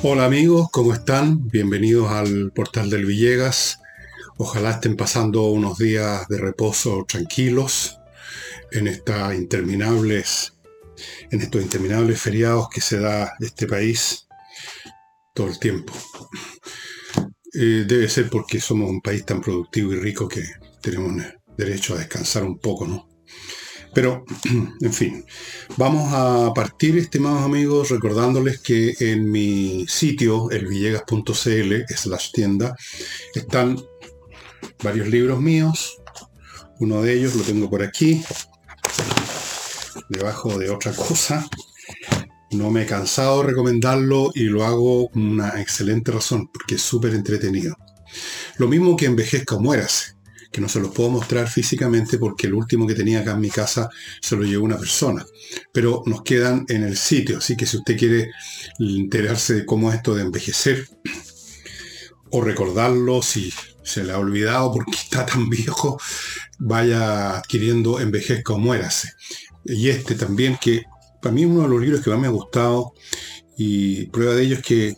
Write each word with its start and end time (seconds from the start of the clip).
Hola 0.00 0.26
amigos, 0.26 0.68
¿cómo 0.70 0.94
están? 0.94 1.48
Bienvenidos 1.48 2.10
al 2.10 2.52
portal 2.52 2.88
del 2.88 3.04
Villegas. 3.04 3.80
Ojalá 4.36 4.70
estén 4.70 4.96
pasando 4.96 5.42
unos 5.46 5.76
días 5.76 6.28
de 6.28 6.38
reposo 6.38 7.04
tranquilos 7.06 7.98
en 8.70 8.86
estas 8.86 9.34
interminables, 9.34 10.54
en 11.30 11.40
estos 11.40 11.62
interminables 11.62 12.20
feriados 12.20 12.68
que 12.68 12.80
se 12.80 13.00
da 13.00 13.34
este 13.40 13.66
país 13.66 14.28
todo 15.34 15.48
el 15.48 15.58
tiempo. 15.58 15.92
Eh, 17.54 17.84
debe 17.86 18.08
ser 18.08 18.30
porque 18.30 18.60
somos 18.60 18.88
un 18.88 19.00
país 19.00 19.24
tan 19.24 19.40
productivo 19.40 19.92
y 19.94 19.96
rico 19.96 20.28
que 20.28 20.44
tenemos 20.80 21.24
derecho 21.56 21.94
a 21.94 21.98
descansar 21.98 22.44
un 22.44 22.58
poco, 22.58 22.86
¿no? 22.86 23.07
Pero, 23.94 24.24
en 24.80 24.92
fin, 24.92 25.24
vamos 25.76 26.12
a 26.12 26.52
partir, 26.54 26.96
estimados 26.98 27.42
amigos, 27.42 27.90
recordándoles 27.90 28.60
que 28.60 28.94
en 29.00 29.30
mi 29.30 29.86
sitio, 29.88 30.50
elvillegas.cl, 30.50 31.94
slash 31.96 32.32
tienda, 32.32 32.76
están 33.34 33.76
varios 34.82 35.08
libros 35.08 35.40
míos. 35.40 35.96
Uno 36.80 37.02
de 37.02 37.14
ellos 37.14 37.34
lo 37.34 37.42
tengo 37.42 37.68
por 37.68 37.82
aquí, 37.82 38.22
debajo 40.08 40.58
de 40.58 40.70
otra 40.70 40.92
cosa. 40.92 41.48
No 42.52 42.70
me 42.70 42.82
he 42.82 42.86
cansado 42.86 43.40
de 43.40 43.48
recomendarlo 43.48 44.30
y 44.34 44.44
lo 44.44 44.64
hago 44.64 45.10
con 45.10 45.22
una 45.22 45.60
excelente 45.60 46.12
razón, 46.12 46.48
porque 46.52 46.76
es 46.76 46.82
súper 46.82 47.14
entretenido. 47.14 47.76
Lo 48.58 48.68
mismo 48.68 48.96
que 48.96 49.06
Envejezca 49.06 49.56
o 49.56 49.60
Muérase 49.60 50.17
que 50.50 50.60
no 50.60 50.68
se 50.68 50.80
los 50.80 50.90
puedo 50.92 51.10
mostrar 51.10 51.48
físicamente 51.48 52.18
porque 52.18 52.46
el 52.46 52.54
último 52.54 52.86
que 52.86 52.94
tenía 52.94 53.20
acá 53.20 53.32
en 53.32 53.40
mi 53.40 53.50
casa 53.50 53.90
se 54.20 54.36
lo 54.36 54.44
llevó 54.44 54.64
una 54.64 54.78
persona. 54.78 55.24
Pero 55.72 56.02
nos 56.06 56.22
quedan 56.22 56.64
en 56.68 56.84
el 56.84 56.96
sitio, 56.96 57.38
así 57.38 57.56
que 57.56 57.66
si 57.66 57.76
usted 57.76 57.96
quiere 57.96 58.30
enterarse 58.78 59.54
de 59.54 59.66
cómo 59.66 59.90
es 59.90 59.96
esto 59.96 60.14
de 60.14 60.22
envejecer 60.22 60.88
o 62.30 62.40
recordarlo 62.42 63.22
si 63.22 63.52
se 63.82 64.04
le 64.04 64.12
ha 64.12 64.18
olvidado 64.18 64.72
porque 64.72 64.96
está 65.02 65.26
tan 65.26 65.48
viejo, 65.48 66.00
vaya 66.58 67.36
adquiriendo 67.36 68.00
Envejezca 68.00 68.54
o 68.54 68.58
Muérase. 68.58 69.12
Y 69.64 69.88
este 69.90 70.14
también 70.14 70.58
que 70.60 70.84
para 71.20 71.34
mí 71.34 71.42
es 71.42 71.48
uno 71.48 71.62
de 71.62 71.68
los 71.68 71.80
libros 71.80 72.00
que 72.02 72.10
más 72.10 72.18
me 72.18 72.26
ha 72.26 72.30
gustado 72.30 72.94
y 73.56 74.06
prueba 74.06 74.34
de 74.34 74.42
ello 74.44 74.56
es 74.56 74.62
que 74.62 74.96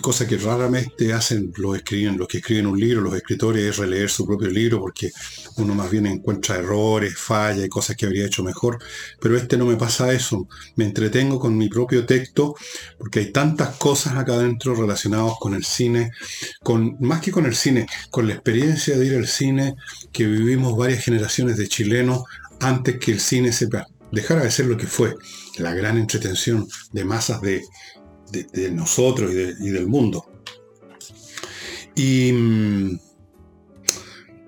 cosa 0.00 0.26
que 0.26 0.36
raramente 0.38 1.12
hacen 1.12 1.52
los 1.56 1.76
escriben, 1.76 2.16
los 2.16 2.28
que 2.28 2.38
escriben 2.38 2.66
un 2.66 2.78
libro, 2.78 3.02
los 3.02 3.14
escritores, 3.14 3.64
es 3.64 3.76
releer 3.76 4.08
su 4.08 4.26
propio 4.26 4.48
libro 4.48 4.80
porque 4.80 5.10
uno 5.56 5.74
más 5.74 5.90
bien 5.90 6.06
encuentra 6.06 6.56
errores, 6.56 7.18
fallas 7.18 7.64
y 7.64 7.68
cosas 7.68 7.96
que 7.96 8.06
habría 8.06 8.26
hecho 8.26 8.42
mejor. 8.42 8.78
Pero 9.20 9.36
este 9.36 9.56
no 9.56 9.66
me 9.66 9.76
pasa 9.76 10.12
eso. 10.12 10.48
Me 10.76 10.84
entretengo 10.84 11.38
con 11.38 11.56
mi 11.56 11.68
propio 11.68 12.06
texto 12.06 12.54
porque 12.98 13.20
hay 13.20 13.32
tantas 13.32 13.76
cosas 13.76 14.16
acá 14.16 14.34
adentro 14.34 14.74
relacionadas 14.74 15.34
con 15.38 15.54
el 15.54 15.64
cine, 15.64 16.10
con, 16.62 16.96
más 17.00 17.20
que 17.20 17.30
con 17.30 17.46
el 17.46 17.54
cine, 17.54 17.86
con 18.10 18.26
la 18.26 18.34
experiencia 18.34 18.96
de 18.96 19.06
ir 19.06 19.16
al 19.16 19.26
cine 19.26 19.74
que 20.12 20.26
vivimos 20.26 20.76
varias 20.76 21.04
generaciones 21.04 21.56
de 21.56 21.68
chilenos 21.68 22.22
antes 22.60 22.98
que 22.98 23.12
el 23.12 23.20
cine 23.20 23.52
se 23.52 23.68
dejara 24.12 24.42
de 24.42 24.50
ser 24.50 24.66
lo 24.66 24.76
que 24.76 24.86
fue, 24.86 25.14
la 25.58 25.74
gran 25.74 25.98
entretención 25.98 26.66
de 26.92 27.04
masas 27.04 27.40
de 27.40 27.62
de, 28.42 28.70
nosotros 28.70 29.32
y, 29.32 29.70
del 29.70 29.86
mundo. 29.86 30.26
Y, 31.94 32.32
mm, 32.32 32.98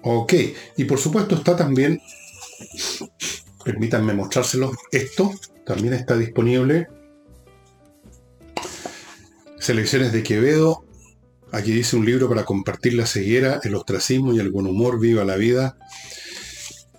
ok, 0.03 0.34
y 0.77 0.84
por 0.84 0.98
supuesto 0.98 1.37
está 1.37 1.56
también, 1.56 2.01
permítanme 3.64 4.14
mostrárselo, 4.14 4.73
esto 4.91 5.33
también 5.64 5.95
está 5.95 6.17
disponible. 6.17 6.89
Selecciones 9.59 10.12
de 10.12 10.23
Quevedo, 10.23 10.84
aquí 11.53 11.73
dice 11.73 11.97
un 11.97 12.05
libro 12.07 12.29
para 12.29 12.45
compartir 12.45 12.95
la 12.95 13.07
ceguera, 13.07 13.61
el 13.64 13.74
ostracismo 13.74 14.33
y 14.33 14.39
el 14.39 14.51
buen 14.51 14.67
humor, 14.67 15.01
viva 15.01 15.24
la 15.24 15.36
vida, 15.36 15.77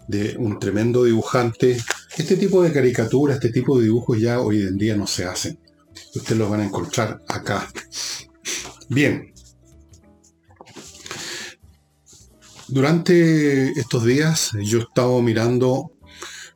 de 0.07 0.35
un 0.37 0.59
tremendo 0.59 1.03
dibujante. 1.03 1.77
Este 2.17 2.35
tipo 2.35 2.63
de 2.63 2.71
caricaturas, 2.71 3.35
este 3.35 3.51
tipo 3.51 3.77
de 3.77 3.85
dibujos 3.85 4.19
ya 4.19 4.39
hoy 4.39 4.61
en 4.63 4.77
día 4.77 4.95
no 4.95 5.07
se 5.07 5.25
hacen. 5.25 5.59
Ustedes 6.15 6.37
lo 6.37 6.49
van 6.49 6.61
a 6.61 6.65
encontrar 6.65 7.21
acá. 7.27 7.67
Bien. 8.89 9.33
Durante 12.67 13.71
estos 13.79 14.03
días 14.03 14.51
yo 14.61 14.79
he 14.79 14.81
estado 14.81 15.21
mirando 15.21 15.91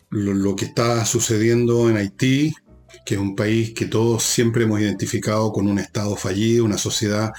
lo, 0.10 0.56
que 0.56 0.66
está 0.66 1.06
sucediendo 1.06 1.90
en 1.90 1.98
Haití, 1.98 2.54
que 3.06 3.16
es 3.16 3.20
un 3.20 3.36
país 3.36 3.74
que 3.74 3.86
todos 3.86 4.24
siempre 4.24 4.66
hemos 4.66 4.82
identificado 4.82 5.52
con 5.52 5.68
un 5.68 5.80
Estado 5.80 6.16
fallido, 6.18 6.66
una 6.66 6.78
sociedad 6.78 7.32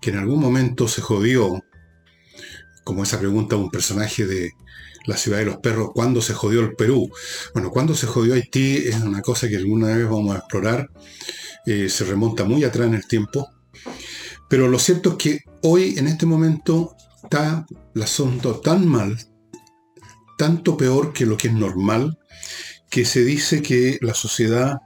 que 0.00 0.10
en 0.10 0.18
algún 0.18 0.40
momento 0.40 0.86
se 0.86 1.02
jodió, 1.02 1.60
como 2.84 3.02
esa 3.02 3.18
pregunta 3.18 3.56
de 3.56 3.62
un 3.62 3.70
personaje 3.70 4.26
de 4.26 4.52
La 5.06 5.16
ciudad 5.16 5.38
de 5.38 5.46
los 5.46 5.56
perros, 5.58 5.90
¿cuándo 5.94 6.20
se 6.20 6.34
jodió 6.34 6.60
el 6.60 6.74
Perú? 6.74 7.10
Bueno, 7.54 7.70
¿cuándo 7.70 7.94
se 7.94 8.06
jodió 8.06 8.34
Haití? 8.34 8.76
Es 8.76 9.00
una 9.00 9.22
cosa 9.22 9.48
que 9.48 9.56
alguna 9.56 9.88
vez 9.88 10.04
vamos 10.08 10.34
a 10.34 10.38
explorar. 10.38 10.90
Eh, 11.66 11.88
se 11.88 12.04
remonta 12.04 12.44
muy 12.44 12.64
atrás 12.64 12.88
en 12.88 12.94
el 12.94 13.06
tiempo. 13.06 13.48
Pero 14.48 14.68
lo 14.68 14.78
cierto 14.78 15.10
es 15.10 15.16
que 15.16 15.40
hoy, 15.62 15.94
en 15.96 16.06
este 16.06 16.26
momento, 16.26 16.96
está 17.22 17.66
el 17.94 18.02
asunto 18.02 18.60
tan 18.60 18.86
mal, 18.86 19.16
tanto 20.36 20.76
peor 20.76 21.12
que 21.12 21.26
lo 21.26 21.36
que 21.36 21.48
es 21.48 21.54
normal, 21.54 22.18
que 22.90 23.04
se 23.04 23.24
dice 23.24 23.62
que 23.62 23.98
la 24.02 24.14
sociedad 24.14 24.78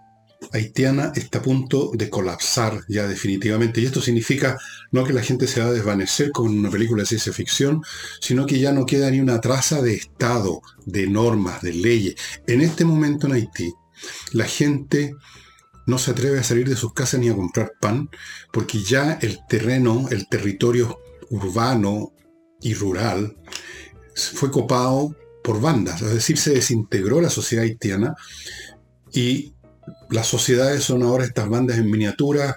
haitiana 0.52 1.12
está 1.14 1.38
a 1.38 1.42
punto 1.42 1.90
de 1.94 2.10
colapsar 2.10 2.84
ya 2.88 3.06
definitivamente. 3.06 3.80
Y 3.80 3.86
esto 3.86 4.00
significa 4.00 4.58
no 4.92 5.04
que 5.04 5.12
la 5.12 5.22
gente 5.22 5.46
se 5.46 5.60
va 5.60 5.66
a 5.66 5.72
desvanecer 5.72 6.30
con 6.30 6.48
una 6.48 6.70
película 6.70 7.02
de 7.02 7.08
ciencia 7.08 7.32
ficción, 7.32 7.82
sino 8.20 8.46
que 8.46 8.58
ya 8.58 8.72
no 8.72 8.86
queda 8.86 9.10
ni 9.10 9.20
una 9.20 9.40
traza 9.40 9.82
de 9.82 9.94
Estado, 9.94 10.60
de 10.86 11.06
normas, 11.06 11.62
de 11.62 11.72
leyes. 11.72 12.16
En 12.46 12.60
este 12.60 12.84
momento 12.84 13.26
en 13.26 13.34
Haití, 13.34 13.72
la 14.32 14.44
gente 14.44 15.14
no 15.86 15.98
se 15.98 16.12
atreve 16.12 16.38
a 16.38 16.44
salir 16.44 16.68
de 16.68 16.76
sus 16.76 16.92
casas 16.92 17.20
ni 17.20 17.28
a 17.28 17.34
comprar 17.34 17.72
pan, 17.80 18.08
porque 18.52 18.82
ya 18.82 19.18
el 19.20 19.40
terreno, 19.48 20.06
el 20.10 20.28
territorio 20.28 20.98
urbano 21.30 22.12
y 22.60 22.74
rural 22.74 23.36
fue 24.14 24.50
copado 24.50 25.14
por 25.42 25.60
bandas, 25.60 26.00
es 26.00 26.14
decir, 26.14 26.38
se 26.38 26.54
desintegró 26.54 27.20
la 27.20 27.28
sociedad 27.28 27.64
haitiana 27.64 28.14
y 29.12 29.53
las 30.14 30.28
sociedades 30.28 30.84
son 30.84 31.02
ahora 31.02 31.24
estas 31.24 31.48
bandas 31.48 31.76
en 31.76 31.90
miniatura 31.90 32.56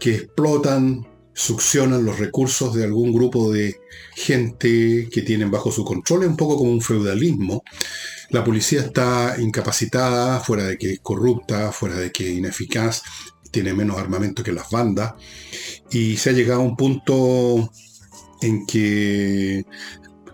que 0.00 0.16
explotan, 0.16 1.06
succionan 1.32 2.04
los 2.04 2.18
recursos 2.18 2.74
de 2.74 2.82
algún 2.82 3.12
grupo 3.12 3.52
de 3.52 3.80
gente 4.16 5.08
que 5.08 5.22
tienen 5.22 5.48
bajo 5.50 5.70
su 5.70 5.84
control, 5.84 6.24
es 6.24 6.28
un 6.28 6.36
poco 6.36 6.56
como 6.56 6.72
un 6.72 6.82
feudalismo, 6.82 7.62
la 8.30 8.42
policía 8.42 8.80
está 8.80 9.36
incapacitada, 9.38 10.40
fuera 10.40 10.64
de 10.64 10.76
que 10.76 10.94
es 10.94 11.00
corrupta, 11.00 11.70
fuera 11.70 11.94
de 11.94 12.10
que 12.10 12.32
es 12.32 12.36
ineficaz, 12.36 13.02
tiene 13.52 13.72
menos 13.74 13.96
armamento 13.96 14.42
que 14.42 14.52
las 14.52 14.68
bandas, 14.68 15.14
y 15.92 16.16
se 16.16 16.30
ha 16.30 16.32
llegado 16.32 16.62
a 16.62 16.64
un 16.64 16.76
punto 16.76 17.70
en 18.42 18.66
que 18.66 19.64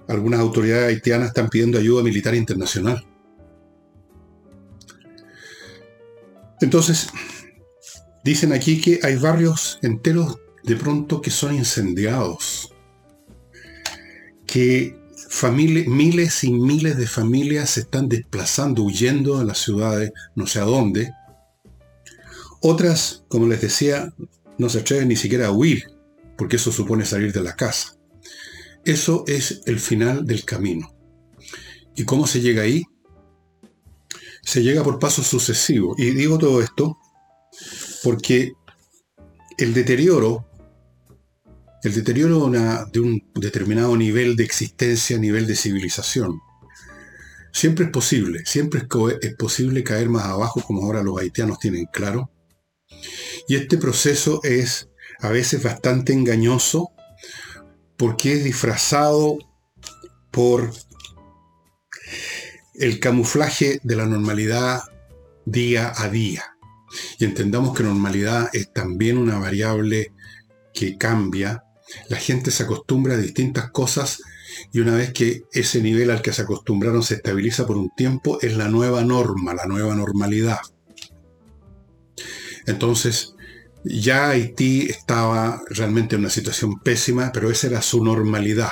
algunas 0.09 0.41
autoridades 0.41 0.89
haitianas 0.89 1.29
están 1.29 1.51
pidiendo 1.51 1.79
ayuda 1.79 2.03
militar 2.03 2.35
internacional. 2.35 3.07
Entonces, 6.61 7.09
dicen 8.25 8.53
aquí 8.53 8.81
que 8.81 9.01
hay 9.03 9.17
barrios 9.17 9.79
enteros 9.83 10.39
de 10.63 10.77
pronto 10.77 11.21
que 11.21 11.31
son 11.31 11.55
incendiados, 11.55 12.73
que 14.47 14.97
miles 15.51 16.45
y 16.45 16.53
miles 16.53 16.97
de 16.97 17.07
familias 17.07 17.71
se 17.71 17.81
están 17.81 18.09
desplazando, 18.09 18.83
huyendo 18.83 19.39
de 19.39 19.45
las 19.45 19.59
ciudades, 19.59 20.13
no 20.35 20.47
sé 20.47 20.61
a 20.61 20.65
dónde. 20.65 21.13
Otras, 22.61 23.25
como 23.29 23.47
les 23.47 23.61
decía, 23.61 24.15
no 24.57 24.69
se 24.69 24.79
atreven 24.79 25.09
ni 25.09 25.17
siquiera 25.17 25.49
a 25.49 25.53
huir, 25.53 25.91
porque 26.39 26.57
eso 26.57 26.73
supone 26.73 27.05
salir 27.05 27.33
de 27.33 27.43
la 27.43 27.57
casa. 27.57 27.97
Eso 28.85 29.25
es 29.27 29.63
el 29.67 29.81
final 29.81 30.25
del 30.25 30.45
camino. 30.45 30.95
¿Y 31.97 32.05
cómo 32.05 32.27
se 32.27 32.41
llega 32.41 32.63
ahí? 32.63 32.85
Se 34.45 34.63
llega 34.63 34.83
por 34.83 34.99
pasos 34.99 35.27
sucesivos. 35.27 35.99
Y 35.99 36.11
digo 36.11 36.39
todo 36.39 36.63
esto 36.63 36.99
porque 38.03 38.53
el 39.59 39.73
deterioro 39.75 40.47
el 41.85 41.95
deterioro 41.95 42.51
de 42.51 43.01
un 43.01 43.31
determinado 43.35 43.95
nivel 43.95 44.37
de 44.37 44.45
existencia, 44.45 45.19
nivel 45.19 45.47
de 45.47 45.55
civilización. 45.55 46.41
Siempre 47.53 47.85
es 47.85 47.91
posible, 47.91 48.41
siempre 48.47 48.81
es, 49.21 49.35
posible 49.37 49.85
caer 49.85 50.09
más 50.09 50.25
abajo 50.25 50.63
como 50.63 50.83
ahora 50.83 51.03
los 51.03 51.21
haitianos 51.21 51.59
tienen 51.59 51.85
claro. 51.93 52.31
Y 53.47 53.57
este 53.57 53.77
proceso 53.77 54.41
es 54.43 54.89
a 55.21 55.29
veces 55.29 55.63
bastante 55.63 56.15
engañoso 56.15 56.89
porque 57.99 58.33
es 58.33 58.45
disfrazado 58.45 59.37
por 60.31 60.73
el 62.75 63.01
camuflaje 63.01 63.81
de 63.83 63.97
la 63.97 64.07
normalidad 64.07 64.83
día 65.45 65.93
a 65.97 66.09
día. 66.09 66.57
Y 67.19 67.25
entendamos 67.25 67.77
que 67.77 67.83
normalidad 67.83 68.51
es 68.53 68.73
también 68.73 69.19
una 69.19 69.39
variable 69.39 70.13
que 70.73 70.97
cambia. 70.97 71.65
La 72.09 72.17
gente 72.17 72.51
se 72.51 72.65
acostumbra 72.65 73.15
a 73.15 73.19
distintas 73.19 73.71
cosas 73.71 74.21
y 74.73 74.81
una 74.81 74.95
vez 74.95 75.13
que 75.13 75.45
ese 75.53 75.83
nivel 75.83 76.11
al 76.11 76.23
que 76.23 76.33
se 76.33 76.43
acostumbraron 76.43 77.03
se 77.03 77.15
estabiliza 77.15 77.67
por 77.67 77.77
un 77.77 77.91
tiempo, 77.97 78.39
es 78.41 78.57
la 78.57 78.69
nueva 78.69 79.03
norma, 79.03 79.55
la 79.55 79.67
nueva 79.67 79.95
normalidad. 79.95 80.59
Entonces, 82.67 83.35
ya 83.85 84.31
Haití 84.31 84.87
estaba 84.89 85.63
realmente 85.69 86.15
en 86.15 86.23
una 86.23 86.31
situación 86.31 86.81
pésima, 86.81 87.31
pero 87.33 87.51
esa 87.51 87.67
era 87.67 87.83
su 87.83 88.03
normalidad. 88.03 88.71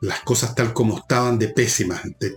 Las 0.00 0.20
cosas 0.20 0.54
tal 0.54 0.72
como 0.72 0.98
estaban 0.98 1.38
de 1.38 1.48
pésimas, 1.48 2.02
de 2.20 2.36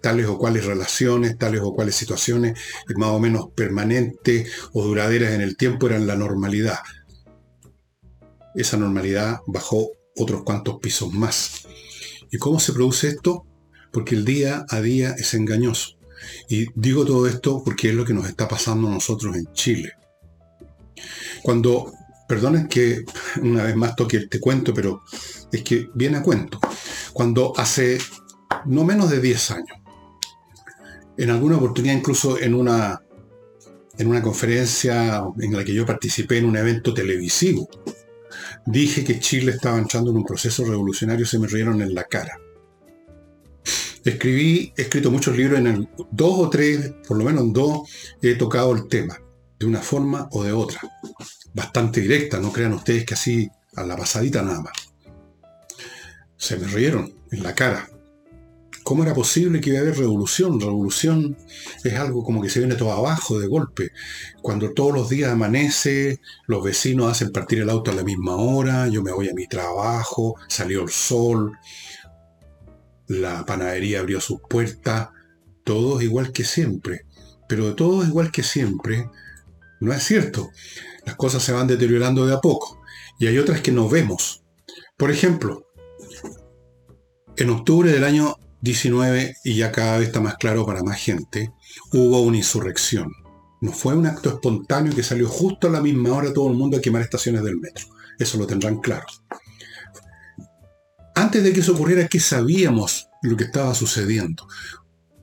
tales 0.00 0.26
o 0.26 0.38
cuales 0.38 0.64
relaciones, 0.64 1.38
tales 1.38 1.60
o 1.62 1.74
cuales 1.74 1.94
situaciones 1.94 2.58
más 2.96 3.10
o 3.10 3.20
menos 3.20 3.48
permanentes 3.54 4.50
o 4.72 4.84
duraderas 4.84 5.32
en 5.32 5.40
el 5.40 5.56
tiempo 5.56 5.86
eran 5.86 6.06
la 6.06 6.16
normalidad. 6.16 6.78
Esa 8.54 8.76
normalidad 8.76 9.40
bajó 9.46 9.90
otros 10.16 10.42
cuantos 10.42 10.78
pisos 10.80 11.12
más. 11.12 11.66
¿Y 12.30 12.38
cómo 12.38 12.58
se 12.58 12.72
produce 12.72 13.08
esto? 13.08 13.46
Porque 13.92 14.14
el 14.14 14.24
día 14.24 14.64
a 14.68 14.80
día 14.80 15.14
es 15.18 15.34
engañoso. 15.34 15.96
Y 16.48 16.66
digo 16.74 17.04
todo 17.04 17.26
esto 17.26 17.62
porque 17.64 17.90
es 17.90 17.94
lo 17.94 18.04
que 18.04 18.14
nos 18.14 18.28
está 18.28 18.48
pasando 18.48 18.88
a 18.88 18.92
nosotros 18.92 19.36
en 19.36 19.52
Chile. 19.52 19.92
Cuando, 21.42 21.92
perdonen 22.26 22.66
que 22.66 23.04
una 23.42 23.62
vez 23.64 23.76
más 23.76 23.94
toque 23.94 24.16
este 24.16 24.40
cuento, 24.40 24.74
pero 24.74 25.02
es 25.52 25.62
que 25.62 25.88
viene 25.94 26.18
a 26.18 26.22
cuento. 26.22 26.58
Cuando 27.12 27.52
hace 27.56 27.98
no 28.66 28.84
menos 28.84 29.10
de 29.10 29.20
10 29.20 29.50
años, 29.52 29.78
en 31.16 31.30
alguna 31.30 31.56
oportunidad 31.56 31.94
incluso 31.94 32.38
en 32.38 32.54
una, 32.54 33.02
en 33.98 34.06
una 34.06 34.22
conferencia 34.22 35.22
en 35.38 35.52
la 35.52 35.64
que 35.64 35.74
yo 35.74 35.86
participé 35.86 36.38
en 36.38 36.46
un 36.46 36.56
evento 36.56 36.92
televisivo, 36.92 37.68
dije 38.66 39.04
que 39.04 39.18
Chile 39.18 39.52
estaba 39.52 39.78
entrando 39.78 40.10
en 40.10 40.18
un 40.18 40.24
proceso 40.24 40.64
revolucionario, 40.64 41.24
se 41.26 41.38
me 41.38 41.46
rieron 41.46 41.80
en 41.80 41.94
la 41.94 42.04
cara. 42.04 42.38
Escribí, 44.04 44.72
he 44.76 44.82
escrito 44.82 45.10
muchos 45.10 45.36
libros, 45.36 45.58
en 45.58 45.66
el, 45.66 45.88
dos 46.12 46.38
o 46.38 46.48
tres, 46.48 46.92
por 47.08 47.18
lo 47.18 47.24
menos 47.24 47.42
en 47.42 47.52
dos, 47.52 47.88
he 48.22 48.34
tocado 48.34 48.72
el 48.72 48.86
tema, 48.86 49.20
de 49.58 49.66
una 49.66 49.80
forma 49.80 50.28
o 50.30 50.44
de 50.44 50.52
otra. 50.52 50.80
Bastante 51.54 52.00
directa, 52.00 52.38
no 52.38 52.52
crean 52.52 52.74
ustedes 52.74 53.04
que 53.04 53.14
así 53.14 53.48
a 53.74 53.84
la 53.84 53.96
pasadita 53.96 54.42
nada 54.42 54.60
más. 54.60 54.72
Se 56.36 56.56
me 56.56 56.68
rieron 56.68 57.12
en 57.32 57.42
la 57.42 57.54
cara. 57.54 57.88
¿Cómo 58.86 59.02
era 59.02 59.14
posible 59.14 59.60
que 59.60 59.70
iba 59.70 59.80
a 59.80 59.82
haber 59.82 59.98
revolución? 59.98 60.60
Revolución 60.60 61.36
es 61.82 61.94
algo 61.94 62.22
como 62.22 62.40
que 62.40 62.48
se 62.48 62.60
viene 62.60 62.76
todo 62.76 62.92
abajo 62.92 63.36
de 63.36 63.48
golpe. 63.48 63.90
Cuando 64.42 64.74
todos 64.74 64.94
los 64.94 65.08
días 65.08 65.32
amanece, 65.32 66.20
los 66.46 66.62
vecinos 66.62 67.10
hacen 67.10 67.32
partir 67.32 67.58
el 67.58 67.68
auto 67.68 67.90
a 67.90 67.94
la 67.94 68.04
misma 68.04 68.36
hora, 68.36 68.86
yo 68.86 69.02
me 69.02 69.10
voy 69.10 69.28
a 69.28 69.34
mi 69.34 69.48
trabajo, 69.48 70.36
salió 70.46 70.84
el 70.84 70.90
sol, 70.90 71.58
la 73.08 73.44
panadería 73.44 73.98
abrió 73.98 74.20
sus 74.20 74.38
puertas, 74.48 75.08
todo 75.64 75.98
es 75.98 76.04
igual 76.04 76.30
que 76.30 76.44
siempre. 76.44 77.06
Pero 77.48 77.66
de 77.66 77.74
todo 77.74 78.04
es 78.04 78.08
igual 78.08 78.30
que 78.30 78.44
siempre, 78.44 79.10
no 79.80 79.92
es 79.92 80.04
cierto. 80.04 80.50
Las 81.04 81.16
cosas 81.16 81.42
se 81.42 81.50
van 81.50 81.66
deteriorando 81.66 82.24
de 82.24 82.34
a 82.34 82.40
poco. 82.40 82.80
Y 83.18 83.26
hay 83.26 83.36
otras 83.38 83.62
que 83.62 83.72
no 83.72 83.88
vemos. 83.88 84.44
Por 84.96 85.10
ejemplo, 85.10 85.66
en 87.36 87.50
octubre 87.50 87.90
del 87.90 88.04
año 88.04 88.36
19, 88.66 89.36
y 89.44 89.54
ya 89.54 89.72
cada 89.72 89.98
vez 89.98 90.08
está 90.08 90.20
más 90.20 90.36
claro 90.36 90.66
para 90.66 90.82
más 90.82 90.98
gente, 90.98 91.52
hubo 91.92 92.20
una 92.20 92.36
insurrección. 92.36 93.12
No 93.60 93.72
fue 93.72 93.94
un 93.94 94.06
acto 94.06 94.28
espontáneo 94.28 94.94
que 94.94 95.02
salió 95.02 95.28
justo 95.28 95.68
a 95.68 95.70
la 95.70 95.80
misma 95.80 96.12
hora 96.12 96.32
todo 96.32 96.50
el 96.50 96.56
mundo 96.56 96.76
a 96.76 96.80
quemar 96.80 97.02
estaciones 97.02 97.42
del 97.42 97.58
metro. 97.58 97.86
Eso 98.18 98.38
lo 98.38 98.46
tendrán 98.46 98.80
claro. 98.80 99.06
Antes 101.14 101.42
de 101.42 101.52
que 101.52 101.60
eso 101.60 101.72
ocurriera, 101.72 102.08
¿qué 102.08 102.20
sabíamos 102.20 103.08
lo 103.22 103.36
que 103.36 103.44
estaba 103.44 103.74
sucediendo? 103.74 104.46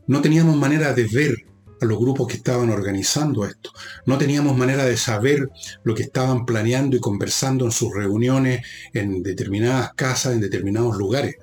No 0.07 0.21
teníamos 0.21 0.57
manera 0.57 0.93
de 0.93 1.03
ver 1.03 1.35
a 1.83 1.87
los 1.87 1.99
grupos 1.99 2.27
que 2.27 2.37
estaban 2.37 2.69
organizando 2.69 3.45
esto. 3.45 3.71
No 4.05 4.17
teníamos 4.17 4.57
manera 4.57 4.85
de 4.85 4.97
saber 4.97 5.49
lo 5.83 5.93
que 5.93 6.03
estaban 6.03 6.45
planeando 6.45 6.95
y 6.97 6.99
conversando 6.99 7.65
en 7.65 7.71
sus 7.71 7.93
reuniones 7.93 8.65
en 8.93 9.21
determinadas 9.23 9.93
casas, 9.93 10.33
en 10.33 10.41
determinados 10.41 10.97
lugares. 10.97 11.35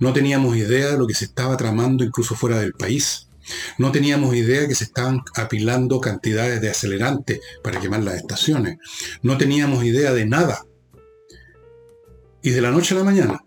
No 0.00 0.12
teníamos 0.12 0.56
idea 0.56 0.92
de 0.92 0.98
lo 0.98 1.06
que 1.06 1.14
se 1.14 1.26
estaba 1.26 1.56
tramando 1.56 2.04
incluso 2.04 2.34
fuera 2.34 2.58
del 2.58 2.72
país. 2.72 3.28
No 3.78 3.92
teníamos 3.92 4.34
idea 4.34 4.66
que 4.66 4.74
se 4.74 4.84
estaban 4.84 5.22
apilando 5.36 6.00
cantidades 6.00 6.60
de 6.60 6.70
acelerantes 6.70 7.40
para 7.62 7.80
quemar 7.80 8.02
las 8.02 8.16
estaciones. 8.16 8.78
No 9.22 9.38
teníamos 9.38 9.84
idea 9.84 10.12
de 10.12 10.26
nada. 10.26 10.64
Y 12.42 12.50
de 12.50 12.60
la 12.60 12.70
noche 12.70 12.94
a 12.94 12.98
la 12.98 13.04
mañana 13.04 13.44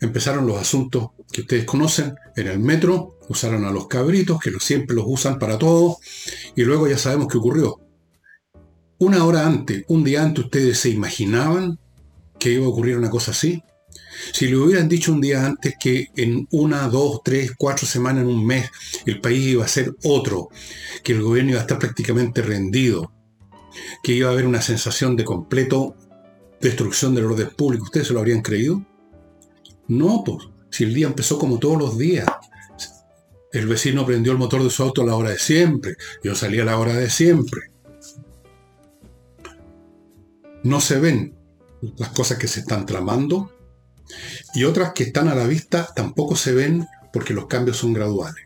empezaron 0.00 0.46
los 0.46 0.60
asuntos 0.60 1.10
que 1.32 1.42
ustedes 1.42 1.64
conocen 1.64 2.14
en 2.36 2.46
el 2.48 2.58
metro, 2.58 3.15
usaron 3.28 3.64
a 3.64 3.70
los 3.70 3.88
cabritos, 3.88 4.38
que 4.40 4.50
siempre 4.60 4.96
los 4.96 5.04
usan 5.06 5.38
para 5.38 5.58
todo, 5.58 5.98
y 6.54 6.62
luego 6.62 6.88
ya 6.88 6.98
sabemos 6.98 7.28
qué 7.28 7.38
ocurrió. 7.38 7.80
Una 8.98 9.24
hora 9.24 9.46
antes, 9.46 9.84
un 9.88 10.04
día 10.04 10.22
antes, 10.22 10.44
ustedes 10.44 10.78
se 10.78 10.90
imaginaban 10.90 11.78
que 12.38 12.52
iba 12.52 12.64
a 12.64 12.68
ocurrir 12.68 12.96
una 12.96 13.10
cosa 13.10 13.32
así. 13.32 13.62
Si 14.32 14.46
le 14.46 14.56
hubieran 14.56 14.88
dicho 14.88 15.12
un 15.12 15.20
día 15.20 15.44
antes 15.44 15.74
que 15.78 16.08
en 16.16 16.46
una, 16.50 16.88
dos, 16.88 17.20
tres, 17.24 17.52
cuatro 17.56 17.86
semanas, 17.86 18.22
en 18.22 18.28
un 18.28 18.46
mes, 18.46 18.70
el 19.04 19.20
país 19.20 19.46
iba 19.46 19.64
a 19.64 19.68
ser 19.68 19.94
otro, 20.04 20.48
que 21.02 21.12
el 21.12 21.22
gobierno 21.22 21.52
iba 21.52 21.60
a 21.60 21.62
estar 21.62 21.78
prácticamente 21.78 22.42
rendido, 22.42 23.12
que 24.02 24.12
iba 24.12 24.28
a 24.28 24.32
haber 24.32 24.46
una 24.46 24.62
sensación 24.62 25.16
de 25.16 25.24
completo 25.24 25.94
destrucción 26.60 27.14
del 27.14 27.26
orden 27.26 27.50
público, 27.50 27.84
¿ustedes 27.84 28.08
se 28.08 28.14
lo 28.14 28.20
habrían 28.20 28.42
creído? 28.42 28.82
No, 29.88 30.22
pues, 30.24 30.48
si 30.70 30.84
el 30.84 30.94
día 30.94 31.06
empezó 31.06 31.38
como 31.38 31.58
todos 31.58 31.78
los 31.78 31.98
días. 31.98 32.26
El 33.56 33.68
vecino 33.68 34.04
prendió 34.04 34.32
el 34.32 34.38
motor 34.38 34.62
de 34.62 34.68
su 34.68 34.82
auto 34.82 35.00
a 35.00 35.06
la 35.06 35.16
hora 35.16 35.30
de 35.30 35.38
siempre. 35.38 35.96
Yo 36.22 36.34
salí 36.34 36.60
a 36.60 36.64
la 36.66 36.78
hora 36.78 36.92
de 36.92 37.08
siempre. 37.08 37.70
No 40.62 40.78
se 40.78 41.00
ven 41.00 41.34
las 41.96 42.10
cosas 42.10 42.36
que 42.36 42.48
se 42.48 42.60
están 42.60 42.84
tramando 42.84 43.50
y 44.54 44.64
otras 44.64 44.92
que 44.92 45.04
están 45.04 45.28
a 45.28 45.34
la 45.34 45.46
vista 45.46 45.88
tampoco 45.96 46.36
se 46.36 46.52
ven 46.52 46.86
porque 47.10 47.32
los 47.32 47.46
cambios 47.46 47.78
son 47.78 47.94
graduales. 47.94 48.44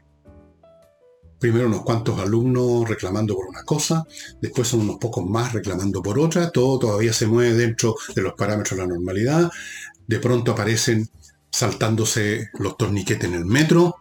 Primero 1.41 1.67
unos 1.67 1.83
cuantos 1.83 2.21
alumnos 2.21 2.89
reclamando 2.89 3.35
por 3.35 3.49
una 3.49 3.65
cosa, 3.65 4.07
después 4.41 4.69
son 4.69 4.83
unos 4.83 4.99
pocos 4.99 5.29
más 5.29 5.53
reclamando 5.53 6.05
por 6.05 6.21
otra, 6.21 6.53
todo 6.53 6.79
todavía 6.79 7.13
se 7.13 7.27
mueve 7.27 7.55
dentro 7.55 7.97
de 8.15 8.23
los 8.23 8.35
parámetros 8.35 8.79
de 8.79 8.87
la 8.87 8.93
normalidad, 8.93 9.51
de 10.07 10.21
pronto 10.21 10.53
aparecen 10.53 11.11
saltándose 11.51 12.51
los 12.61 12.77
torniquetes 12.77 13.29
en 13.29 13.35
el 13.35 13.45
metro, 13.45 13.97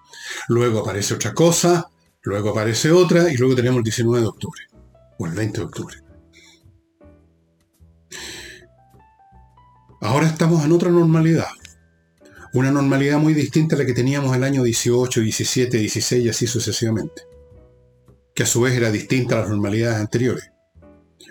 luego 0.48 0.80
aparece 0.80 1.14
otra 1.14 1.34
cosa, 1.34 1.90
luego 2.22 2.50
aparece 2.50 2.92
otra 2.92 3.32
y 3.32 3.38
luego 3.38 3.56
tenemos 3.56 3.78
el 3.80 3.84
19 3.84 4.22
de 4.22 4.28
octubre 4.28 4.62
o 5.18 5.26
el 5.26 5.34
20 5.34 5.58
de 5.60 5.66
octubre. 5.66 5.96
Ahora 10.02 10.28
estamos 10.28 10.64
en 10.64 10.72
otra 10.72 10.90
normalidad. 10.90 11.48
Una 12.54 12.72
normalidad 12.72 13.20
muy 13.20 13.34
distinta 13.34 13.76
a 13.76 13.80
la 13.80 13.86
que 13.86 13.94
teníamos 13.94 14.36
el 14.36 14.44
año 14.44 14.64
18, 14.64 15.20
17, 15.20 15.78
16 15.78 16.26
y 16.26 16.30
así 16.30 16.48
sucesivamente. 16.48 17.24
Que 18.34 18.44
a 18.44 18.46
su 18.46 18.62
vez 18.62 18.74
era 18.76 18.92
distinta 18.92 19.36
a 19.36 19.42
las 19.42 19.50
normalidades 19.50 20.00
anteriores. 20.00 20.52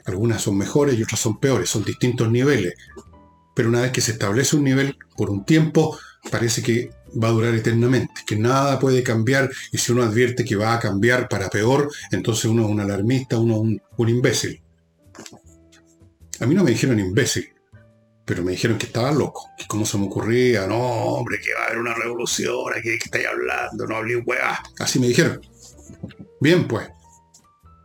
Algunas 0.04 0.42
son 0.42 0.58
mejores 0.58 0.98
y 0.98 1.02
otras 1.02 1.18
son 1.18 1.40
peores, 1.40 1.70
son 1.70 1.82
distintos 1.82 2.30
niveles. 2.30 2.74
Pero 3.54 3.70
una 3.70 3.80
vez 3.80 3.90
que 3.90 4.00
se 4.00 4.12
establece 4.12 4.56
un 4.56 4.64
nivel 4.64 4.96
por 5.16 5.30
un 5.30 5.44
tiempo, 5.44 5.98
parece 6.30 6.62
que 6.62 6.90
va 7.22 7.28
a 7.28 7.32
durar 7.32 7.54
eternamente, 7.54 8.22
que 8.26 8.36
nada 8.36 8.78
puede 8.78 9.02
cambiar 9.02 9.50
y 9.72 9.78
si 9.78 9.92
uno 9.92 10.02
advierte 10.02 10.44
que 10.44 10.56
va 10.56 10.74
a 10.74 10.80
cambiar 10.80 11.28
para 11.28 11.48
peor, 11.48 11.90
entonces 12.10 12.44
uno 12.46 12.64
es 12.64 12.70
un 12.70 12.80
alarmista, 12.80 13.38
uno 13.38 13.54
es 13.54 13.80
un, 13.96 14.08
imbécil. 14.08 14.60
A 16.40 16.46
mí 16.46 16.54
no 16.54 16.64
me 16.64 16.70
dijeron 16.70 17.00
imbécil, 17.00 17.48
pero 18.24 18.42
me 18.42 18.52
dijeron 18.52 18.78
que 18.78 18.86
estaba 18.86 19.10
loco, 19.10 19.50
que 19.56 19.66
cómo 19.66 19.84
se 19.84 19.98
me 19.98 20.06
ocurría, 20.06 20.66
no, 20.66 20.78
hombre, 20.78 21.38
que 21.40 21.54
va 21.54 21.62
a 21.62 21.66
haber 21.66 21.78
una 21.78 21.94
revolución, 21.94 22.72
aquí 22.72 22.90
que 22.90 23.04
estáis 23.04 23.26
hablando, 23.26 23.86
no 23.86 23.96
hablé 23.96 24.16
hueá. 24.16 24.62
Así 24.78 24.98
me 24.98 25.08
dijeron. 25.08 25.40
Bien, 26.40 26.68
pues, 26.68 26.88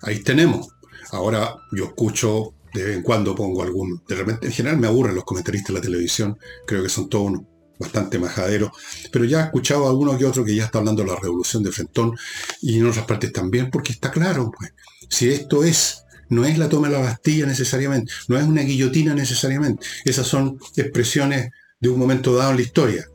ahí 0.01 0.19
tenemos. 0.19 0.67
Ahora 1.11 1.55
yo 1.71 1.85
escucho, 1.85 2.53
de 2.73 2.83
vez 2.83 2.97
en 2.97 3.03
cuando 3.03 3.35
pongo 3.35 3.63
algún, 3.63 4.03
de 4.07 4.15
repente, 4.15 4.47
en 4.47 4.53
general 4.53 4.79
me 4.79 4.87
aburren 4.87 5.15
los 5.15 5.23
comentaristas 5.23 5.69
de 5.69 5.79
la 5.79 5.81
televisión, 5.81 6.37
creo 6.65 6.83
que 6.83 6.89
son 6.89 7.09
todos 7.09 7.27
unos 7.27 7.52
bastante 7.79 8.19
majadero, 8.19 8.71
pero 9.11 9.25
ya 9.25 9.41
he 9.41 9.43
escuchado 9.45 9.85
a 9.85 9.89
alguno 9.89 10.17
que 10.17 10.25
otro 10.25 10.45
que 10.45 10.55
ya 10.55 10.65
está 10.65 10.79
hablando 10.79 11.03
de 11.03 11.09
la 11.09 11.15
revolución 11.15 11.63
de 11.63 11.71
Frentón 11.71 12.15
y 12.61 12.79
en 12.79 12.87
otras 12.87 13.05
partes 13.05 13.31
también, 13.33 13.69
porque 13.69 13.93
está 13.93 14.11
claro, 14.11 14.51
pues, 14.57 14.73
si 15.09 15.29
esto 15.29 15.63
es, 15.63 16.03
no 16.29 16.45
es 16.45 16.57
la 16.57 16.69
toma 16.69 16.87
de 16.87 16.93
la 16.93 17.01
Bastilla 17.01 17.45
necesariamente, 17.45 18.11
no 18.27 18.37
es 18.37 18.43
una 18.43 18.61
guillotina 18.61 19.13
necesariamente, 19.13 19.85
esas 20.05 20.27
son 20.27 20.59
expresiones 20.75 21.51
de 21.79 21.89
un 21.89 21.99
momento 21.99 22.35
dado 22.35 22.51
en 22.51 22.57
la 22.57 22.63
historia. 22.63 23.05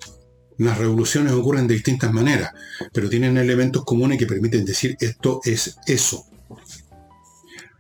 Las 0.58 0.76
revoluciones 0.76 1.32
ocurren 1.32 1.68
de 1.68 1.74
distintas 1.74 2.12
maneras, 2.12 2.50
pero 2.92 3.08
tienen 3.08 3.38
elementos 3.38 3.84
comunes 3.84 4.18
que 4.18 4.26
permiten 4.26 4.64
decir 4.64 4.96
esto 5.00 5.40
es 5.44 5.76
eso. 5.86 6.26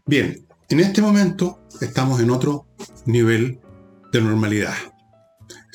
Bien, 0.06 0.46
en 0.70 0.80
este 0.80 1.02
momento 1.02 1.60
estamos 1.80 2.20
en 2.20 2.30
otro 2.30 2.66
nivel 3.04 3.58
de 4.12 4.20
normalidad. 4.20 4.74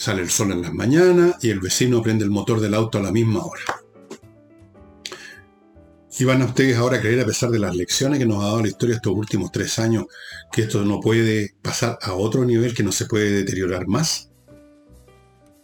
Sale 0.03 0.22
el 0.22 0.29
sol 0.29 0.51
en 0.51 0.62
las 0.62 0.74
mañanas 0.74 1.38
y 1.41 1.50
el 1.50 1.62
vecino 1.62 2.01
prende 2.01 2.25
el 2.25 2.29
motor 2.29 2.60
del 2.60 2.74
auto 2.74 2.98
a 2.98 3.01
la 3.01 3.10
misma 3.13 3.45
hora. 3.45 3.62
Y 6.19 6.25
van 6.25 6.41
a 6.41 6.45
ustedes 6.45 6.75
ahora 6.75 7.00
creer, 7.00 7.22
a 7.22 7.25
pesar 7.25 7.51
de 7.51 7.60
las 7.60 7.74
lecciones 7.74 8.19
que 8.19 8.25
nos 8.25 8.43
ha 8.43 8.48
dado 8.48 8.63
la 8.63 8.67
historia 8.67 8.98
estos 8.98 9.13
últimos 9.13 9.53
tres 9.53 9.79
años, 9.79 10.07
que 10.51 10.63
esto 10.63 10.83
no 10.83 11.00
puede 11.00 11.55
pasar 11.62 12.00
a 12.01 12.15
otro 12.15 12.43
nivel, 12.43 12.74
que 12.74 12.83
no 12.83 12.91
se 12.91 13.05
puede 13.05 13.31
deteriorar 13.31 13.88
más. 13.88 14.29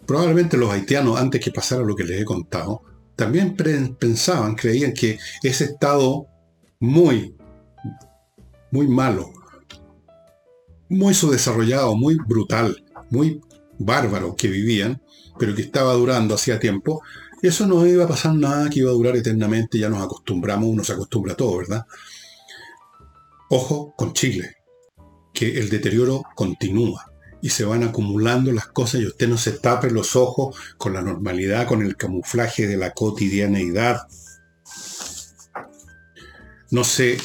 Probablemente 0.08 0.56
los 0.56 0.72
haitianos, 0.72 1.20
antes 1.20 1.44
que 1.44 1.52
pasara 1.52 1.84
lo 1.84 1.94
que 1.94 2.06
les 2.06 2.22
he 2.22 2.24
contado, 2.24 2.84
también 3.18 3.58
pensaban, 3.58 4.56
creían 4.56 4.94
que 4.94 5.20
ese 5.44 5.66
estado 5.66 6.28
muy, 6.80 7.36
muy 8.72 8.88
malo, 8.88 9.34
muy 10.88 11.14
subdesarrollado, 11.14 11.94
muy 11.98 12.16
brutal, 12.26 12.86
muy 13.10 13.42
bárbaro 13.80 14.36
que 14.36 14.48
vivían, 14.48 15.02
pero 15.40 15.56
que 15.56 15.64
estaba 15.64 15.94
durando 15.94 16.36
hacía 16.36 16.60
tiempo, 16.60 17.02
eso 17.42 17.66
no 17.66 17.88
iba 17.88 18.04
a 18.04 18.08
pasar 18.08 18.36
nada, 18.36 18.70
que 18.70 18.80
iba 18.80 18.92
a 18.92 18.94
durar 18.94 19.16
eternamente, 19.16 19.80
ya 19.80 19.90
nos 19.90 20.04
acostumbramos, 20.04 20.70
uno 20.70 20.84
se 20.84 20.94
acostumbra 20.94 21.34
a 21.34 21.38
todo, 21.38 21.58
¿verdad? 21.58 21.86
Ojo 23.50 23.94
con 23.96 24.14
Chile, 24.14 24.58
que 25.34 25.58
el 25.58 25.70
deterioro 25.70 26.24
continúa 26.36 27.06
y 27.42 27.50
se 27.50 27.64
van 27.64 27.84
acumulando 27.84 28.52
las 28.52 28.68
cosas 28.68 29.02
y 29.02 29.06
usted 29.06 29.30
no 29.30 29.38
se 29.38 29.54
tape 29.54 29.90
los 29.90 30.18
ojos 30.18 30.56
con 30.78 30.94
la 30.94 31.02
normalidad, 31.02 31.66
con 31.66 31.82
el 31.82 31.96
camuflaje 31.96 32.68
de 32.68 32.76
la 32.76 32.92
cotidianeidad. 32.92 34.02
No 36.72 36.84
se 36.84 37.18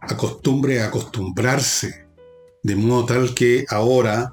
acostumbre 0.00 0.80
a 0.80 0.86
acostumbrarse, 0.86 2.06
de 2.62 2.76
modo 2.76 3.06
tal 3.06 3.34
que 3.34 3.66
ahora 3.68 4.30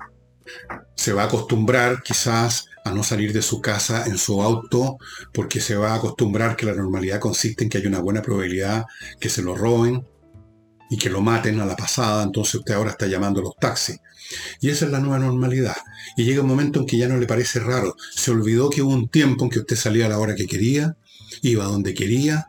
se 1.03 1.11
va 1.11 1.23
a 1.23 1.25
acostumbrar 1.25 2.01
quizás 2.01 2.67
a 2.85 2.91
no 2.91 3.03
salir 3.03 3.33
de 3.33 3.41
su 3.41 3.59
casa 3.59 4.05
en 4.05 4.17
su 4.17 4.41
auto 4.41 4.97
porque 5.33 5.59
se 5.59 5.75
va 5.75 5.91
a 5.91 5.95
acostumbrar 5.95 6.55
que 6.55 6.65
la 6.65 6.73
normalidad 6.73 7.19
consiste 7.19 7.65
en 7.65 7.69
que 7.69 7.79
hay 7.79 7.87
una 7.87 7.99
buena 7.99 8.21
probabilidad 8.21 8.85
que 9.19 9.27
se 9.27 9.41
lo 9.41 9.53
roben, 9.53 10.05
y 10.89 10.97
que 10.97 11.09
lo 11.09 11.21
maten 11.21 11.59
a 11.59 11.65
la 11.65 11.75
pasada, 11.75 12.23
entonces 12.23 12.55
usted 12.55 12.75
ahora 12.75 12.91
está 12.91 13.07
llamando 13.07 13.39
a 13.39 13.43
los 13.43 13.55
taxis. 13.57 13.99
Y 14.61 14.69
esa 14.69 14.85
es 14.85 14.91
la 14.91 14.99
nueva 14.99 15.17
normalidad. 15.17 15.75
Y 16.15 16.23
llega 16.23 16.41
un 16.41 16.47
momento 16.47 16.79
en 16.79 16.85
que 16.85 16.97
ya 16.97 17.07
no 17.07 17.17
le 17.17 17.25
parece 17.25 17.59
raro. 17.59 17.95
Se 18.13 18.29
olvidó 18.29 18.69
que 18.69 18.83
hubo 18.83 18.93
un 18.93 19.09
tiempo 19.09 19.43
en 19.43 19.49
que 19.49 19.59
usted 19.59 19.75
salía 19.75 20.05
a 20.05 20.09
la 20.09 20.19
hora 20.19 20.35
que 20.35 20.45
quería, 20.45 20.95
iba 21.41 21.65
donde 21.65 21.95
quería, 21.95 22.45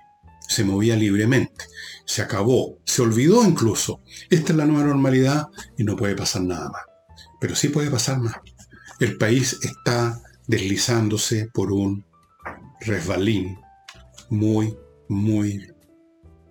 se 0.46 0.62
movía 0.62 0.94
libremente. 0.94 1.64
Se 2.04 2.20
acabó, 2.20 2.76
se 2.84 3.00
olvidó 3.00 3.42
incluso. 3.44 4.02
Esta 4.28 4.52
es 4.52 4.58
la 4.58 4.66
nueva 4.66 4.88
normalidad 4.88 5.46
y 5.78 5.84
no 5.84 5.96
puede 5.96 6.14
pasar 6.14 6.42
nada 6.42 6.68
más. 6.68 6.93
Pero 7.44 7.56
sí 7.56 7.68
puede 7.68 7.90
pasar 7.90 8.20
más. 8.20 8.36
El 9.00 9.18
país 9.18 9.58
está 9.60 10.18
deslizándose 10.46 11.50
por 11.52 11.72
un 11.72 12.06
resbalín 12.80 13.58
muy, 14.30 14.74
muy 15.10 15.70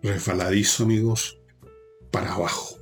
resbaladizo, 0.04 0.84
amigos, 0.84 1.40
para 2.12 2.36
abajo. 2.36 2.78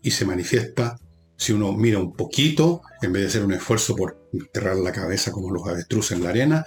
Y 0.00 0.12
se 0.12 0.24
manifiesta 0.24 0.98
si 1.36 1.52
uno 1.52 1.74
mira 1.74 1.98
un 1.98 2.14
poquito, 2.14 2.80
en 3.02 3.12
vez 3.12 3.24
de 3.24 3.28
hacer 3.28 3.44
un 3.44 3.52
esfuerzo 3.52 3.94
por 3.94 4.26
enterrar 4.32 4.76
la 4.76 4.90
cabeza 4.90 5.30
como 5.30 5.50
los 5.50 5.68
avestruces 5.68 6.16
en 6.16 6.24
la 6.24 6.30
arena, 6.30 6.64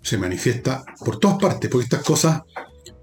se 0.00 0.16
manifiesta 0.16 0.82
por 1.04 1.18
todas 1.18 1.36
partes, 1.36 1.70
porque 1.70 1.84
estas 1.84 2.04
cosas 2.04 2.40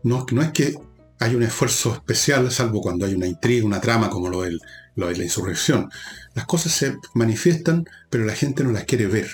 no, 0.02 0.26
no 0.32 0.42
es 0.42 0.52
que 0.52 0.74
hay 1.20 1.36
un 1.36 1.44
esfuerzo 1.44 1.94
especial, 1.94 2.50
salvo 2.50 2.82
cuando 2.82 3.06
hay 3.06 3.14
una 3.14 3.28
intriga, 3.28 3.68
una 3.68 3.80
trama 3.80 4.10
como 4.10 4.30
lo, 4.30 4.42
del, 4.42 4.60
lo 4.96 5.08
de 5.08 5.18
la 5.18 5.24
insurrección. 5.24 5.90
Las 6.34 6.46
cosas 6.46 6.72
se 6.74 6.98
manifiestan, 7.14 7.86
pero 8.10 8.26
la 8.26 8.36
gente 8.36 8.64
no 8.64 8.72
las 8.72 8.86
quiere 8.86 9.08
ver. 9.08 9.30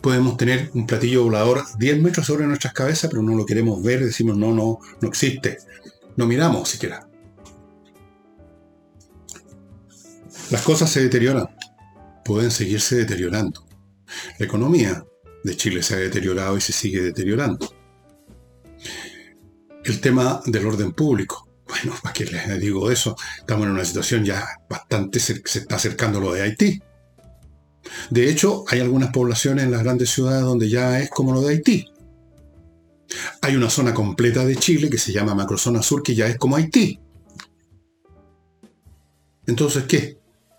Podemos 0.00 0.36
tener 0.36 0.70
un 0.74 0.86
platillo 0.86 1.24
volador 1.24 1.62
10 1.78 2.00
metros 2.00 2.26
sobre 2.26 2.46
nuestras 2.46 2.72
cabezas, 2.72 3.10
pero 3.10 3.22
no 3.22 3.34
lo 3.34 3.44
queremos 3.44 3.82
ver, 3.82 4.04
decimos 4.04 4.36
no, 4.36 4.54
no, 4.54 4.78
no 5.00 5.08
existe. 5.08 5.58
No 6.16 6.26
miramos 6.26 6.68
siquiera. 6.68 7.06
Las 10.50 10.62
cosas 10.62 10.90
se 10.90 11.02
deterioran, 11.02 11.48
pueden 12.24 12.50
seguirse 12.50 12.96
deteriorando. 12.96 13.64
La 14.38 14.46
economía 14.46 15.04
de 15.44 15.56
Chile 15.56 15.82
se 15.82 15.94
ha 15.94 15.98
deteriorado 15.98 16.56
y 16.56 16.60
se 16.60 16.72
sigue 16.72 17.00
deteriorando. 17.00 17.72
El 19.84 20.00
tema 20.00 20.42
del 20.46 20.66
orden 20.66 20.92
público. 20.92 21.49
Bueno, 21.70 21.96
¿para 22.02 22.12
qué 22.12 22.24
les 22.24 22.60
digo 22.60 22.90
eso? 22.90 23.16
Estamos 23.38 23.66
en 23.66 23.72
una 23.72 23.84
situación 23.84 24.24
ya 24.24 24.44
bastante, 24.68 25.20
se, 25.20 25.40
está 25.44 25.76
acercando 25.76 26.20
lo 26.20 26.32
de 26.32 26.42
Haití. 26.42 26.82
De 28.10 28.28
hecho, 28.28 28.64
hay 28.68 28.80
algunas 28.80 29.12
poblaciones 29.12 29.64
en 29.64 29.70
las 29.70 29.84
grandes 29.84 30.10
ciudades 30.10 30.42
donde 30.42 30.68
ya 30.68 30.98
es 30.98 31.10
como 31.10 31.32
lo 31.32 31.42
de 31.42 31.54
Haití. 31.54 31.86
Hay 33.42 33.54
una 33.54 33.70
zona 33.70 33.94
completa 33.94 34.44
de 34.44 34.56
Chile 34.56 34.90
que 34.90 34.98
se 34.98 35.12
llama 35.12 35.34
Macrozona 35.34 35.80
Sur, 35.80 36.02
que 36.02 36.14
ya 36.14 36.26
es 36.26 36.38
como 36.38 36.56
Haití. 36.56 36.98
Entonces, 39.46 39.84
¿qué? 39.84 40.18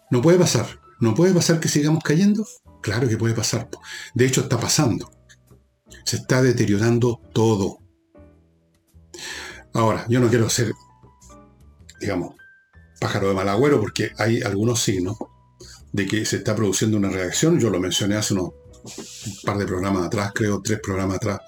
¿No 0.10 0.22
puede 0.22 0.38
pasar? 0.38 0.80
¿No 1.00 1.14
puede 1.14 1.34
pasar 1.34 1.60
que 1.60 1.68
sigamos 1.68 2.04
cayendo? 2.04 2.48
Claro 2.82 3.08
que 3.08 3.18
puede 3.18 3.34
pasar. 3.34 3.70
De 4.14 4.26
hecho, 4.26 4.42
está 4.42 4.60
pasando. 4.60 5.12
Se 6.06 6.18
está 6.18 6.42
deteriorando 6.42 7.22
todo. 7.34 7.80
Ahora, 9.74 10.06
yo 10.10 10.20
no 10.20 10.30
quiero 10.30 10.50
ser, 10.50 10.74
digamos, 12.02 12.36
pájaro 13.00 13.30
de 13.30 13.36
mal 13.36 13.48
agüero, 13.48 13.80
porque 13.80 14.12
hay 14.18 14.42
algunos 14.42 14.82
signos 14.82 15.18
de 15.94 16.06
que 16.06 16.26
se 16.26 16.38
está 16.38 16.56
produciendo 16.56 16.98
una 16.98 17.10
reacción. 17.10 17.60
Yo 17.60 17.70
lo 17.70 17.80
mencioné 17.80 18.16
hace 18.16 18.34
unos 18.34 18.52
un 18.84 19.36
par 19.44 19.58
de 19.58 19.66
programas 19.66 20.08
atrás, 20.08 20.32
creo 20.34 20.62
tres 20.62 20.80
programas 20.82 21.18
atrás, 21.18 21.40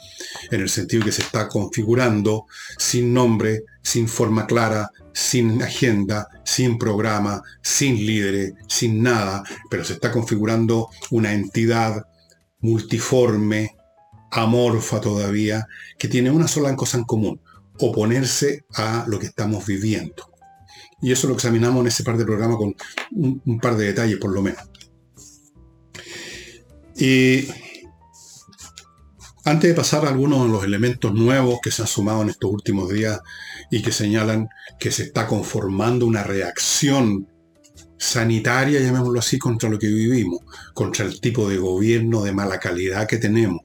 en 0.51 0.61
el 0.61 0.69
sentido 0.69 1.03
que 1.03 1.11
se 1.11 1.23
está 1.23 1.47
configurando 1.47 2.45
sin 2.77 3.13
nombre, 3.13 3.63
sin 3.81 4.07
forma 4.07 4.45
clara, 4.45 4.89
sin 5.13 5.61
agenda, 5.61 6.27
sin 6.43 6.77
programa, 6.77 7.41
sin 7.61 7.95
líderes, 7.95 8.53
sin 8.67 9.01
nada, 9.01 9.43
pero 9.69 9.83
se 9.83 9.93
está 9.93 10.11
configurando 10.11 10.89
una 11.11 11.33
entidad 11.33 12.05
multiforme, 12.59 13.75
amorfa 14.31 15.01
todavía, 15.01 15.67
que 15.97 16.07
tiene 16.07 16.31
una 16.31 16.47
sola 16.47 16.75
cosa 16.75 16.97
en 16.97 17.03
común, 17.03 17.41
oponerse 17.79 18.65
a 18.75 19.05
lo 19.07 19.19
que 19.19 19.27
estamos 19.27 19.65
viviendo. 19.65 20.32
Y 21.03 21.11
eso 21.11 21.27
lo 21.27 21.35
examinamos 21.35 21.81
en 21.81 21.87
ese 21.87 22.03
par 22.03 22.17
de 22.17 22.25
programas 22.25 22.57
con 22.57 22.73
un 23.11 23.59
par 23.59 23.75
de 23.77 23.87
detalles 23.87 24.17
por 24.17 24.33
lo 24.33 24.41
menos. 24.41 24.63
Y 26.95 27.47
antes 29.45 29.69
de 29.69 29.75
pasar 29.75 30.05
a 30.05 30.09
algunos 30.09 30.45
de 30.45 30.51
los 30.51 30.63
elementos 30.63 31.13
nuevos 31.13 31.59
que 31.61 31.71
se 31.71 31.81
han 31.81 31.87
sumado 31.87 32.21
en 32.21 32.29
estos 32.29 32.49
últimos 32.49 32.89
días 32.89 33.19
y 33.69 33.81
que 33.81 33.91
señalan 33.91 34.47
que 34.79 34.91
se 34.91 35.03
está 35.03 35.27
conformando 35.27 36.05
una 36.05 36.23
reacción 36.23 37.27
sanitaria, 37.97 38.79
llamémoslo 38.79 39.19
así, 39.19 39.39
contra 39.39 39.69
lo 39.69 39.79
que 39.79 39.87
vivimos, 39.87 40.39
contra 40.73 41.05
el 41.05 41.19
tipo 41.19 41.49
de 41.49 41.57
gobierno 41.57 42.21
de 42.23 42.33
mala 42.33 42.59
calidad 42.59 43.07
que 43.07 43.17
tenemos, 43.17 43.61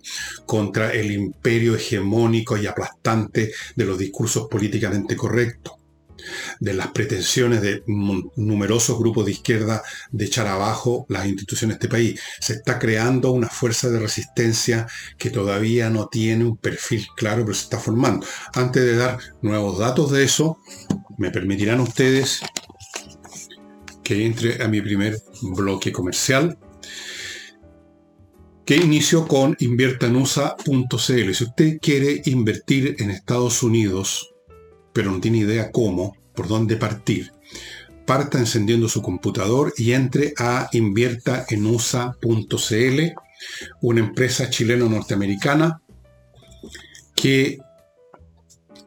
contra 0.47 0.93
el 0.93 1.11
imperio 1.11 1.75
hegemónico 1.75 2.57
y 2.57 2.67
aplastante 2.67 3.53
de 3.75 3.85
los 3.85 3.99
discursos 3.99 4.49
políticamente 4.49 5.17
correctos, 5.17 5.75
de 6.61 6.75
las 6.75 6.89
pretensiones 6.89 7.63
de 7.63 7.83
numerosos 7.87 8.99
grupos 8.99 9.27
de 9.27 9.33
izquierda 9.33 9.83
de 10.11 10.25
echar 10.25 10.47
abajo 10.47 11.07
las 11.09 11.27
instituciones 11.27 11.79
de 11.79 11.87
este 11.87 11.89
país. 11.89 12.21
Se 12.41 12.55
está 12.55 12.79
creando 12.79 13.33
una 13.33 13.49
fuerza 13.49 13.89
de 13.91 13.99
resistencia 13.99 14.87
que 15.19 15.31
todavía 15.31 15.91
no 15.91 16.09
tiene 16.09 16.45
un 16.45 16.57
perfil 16.57 17.07
claro, 17.17 17.43
pero 17.43 17.55
se 17.55 17.65
está 17.65 17.79
formando. 17.79 18.27
Antes 18.55 18.83
de 18.83 18.97
dar 18.97 19.19
nuevos 19.43 19.79
datos 19.79 20.11
de 20.11 20.25
eso, 20.25 20.59
me 21.17 21.31
permitirán 21.31 21.81
ustedes 21.81 22.41
que 24.03 24.25
entre 24.25 24.63
a 24.63 24.69
mi 24.69 24.81
primer 24.81 25.19
bloque 25.43 25.93
comercial 25.93 26.59
que 28.69 28.77
inicio 28.77 29.27
con 29.27 29.57
inviertanusa.cl. 29.61 31.35
Si 31.35 31.45
usted 31.45 31.79
quiere 31.81 32.21
invertir 32.27 32.97
en 32.99 33.09
Estados 33.09 33.63
Unidos, 33.63 34.35
pero 34.93 35.11
no 35.11 35.21
tiene 35.21 35.39
idea 35.39 35.71
cómo, 35.73 36.18
por 36.39 36.47
dónde 36.47 36.77
partir, 36.77 37.33
parta 38.07 38.39
encendiendo 38.39 38.89
su 38.89 39.03
computador 39.03 39.75
y 39.77 39.91
entre 39.91 40.35
a 40.39 40.69
inviertaenusa.cl, 40.71 43.01
una 43.83 44.01
empresa 44.01 44.49
chileno-norteamericana 44.49 45.83
que 47.17 47.59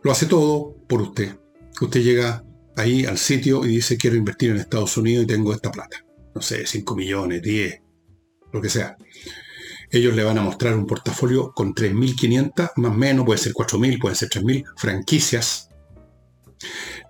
lo 0.01 0.13
hace 0.13 0.27
todo 0.27 0.77
por 0.87 1.01
usted. 1.01 1.35
Usted 1.81 2.01
llega 2.01 2.45
ahí 2.77 3.03
al 3.03 3.17
sitio 3.17 3.65
y 3.65 3.75
dice 3.75 3.97
quiero 3.97 4.15
invertir 4.15 4.51
en 4.51 4.55
Estados 4.55 4.95
Unidos 4.95 5.25
y 5.25 5.27
tengo 5.27 5.53
esta 5.53 5.71
plata. 5.71 6.05
No 6.33 6.41
sé, 6.41 6.65
5 6.65 6.95
millones, 6.95 7.41
10, 7.41 7.81
lo 8.53 8.61
que 8.61 8.69
sea. 8.69 8.95
ellos 9.89 10.15
le 10.15 10.23
van 10.23 10.37
a 10.37 10.41
mostrar 10.41 10.73
un 10.73 10.87
portafolio 10.87 11.51
con 11.51 11.75
3.500, 11.75 12.71
más 12.77 12.95
menos, 12.95 13.25
puede 13.25 13.39
ser 13.39 13.51
4.000, 13.51 13.99
puede 13.99 14.15
ser 14.15 14.29
3.000 14.29 14.63
franquicias. 14.77 15.67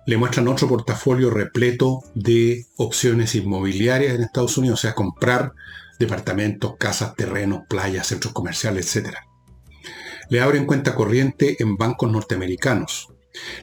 Le 0.06 0.16
muestran 0.16 0.48
otro 0.48 0.68
portafolio 0.68 1.30
repleto 1.30 2.00
de 2.14 2.66
opciones 2.76 3.34
inmobiliarias 3.34 4.14
en 4.14 4.22
Estados 4.22 4.58
Unidos, 4.58 4.80
o 4.80 4.82
sea, 4.82 4.94
comprar 4.94 5.52
departamentos, 5.98 6.74
casas, 6.78 7.14
terrenos, 7.14 7.62
playas, 7.68 8.08
centros 8.08 8.32
comerciales, 8.32 8.96
etc. 8.96 9.14
Le 10.28 10.40
abren 10.40 10.66
cuenta 10.66 10.94
corriente 10.94 11.62
en 11.62 11.76
bancos 11.76 12.10
norteamericanos. 12.10 13.08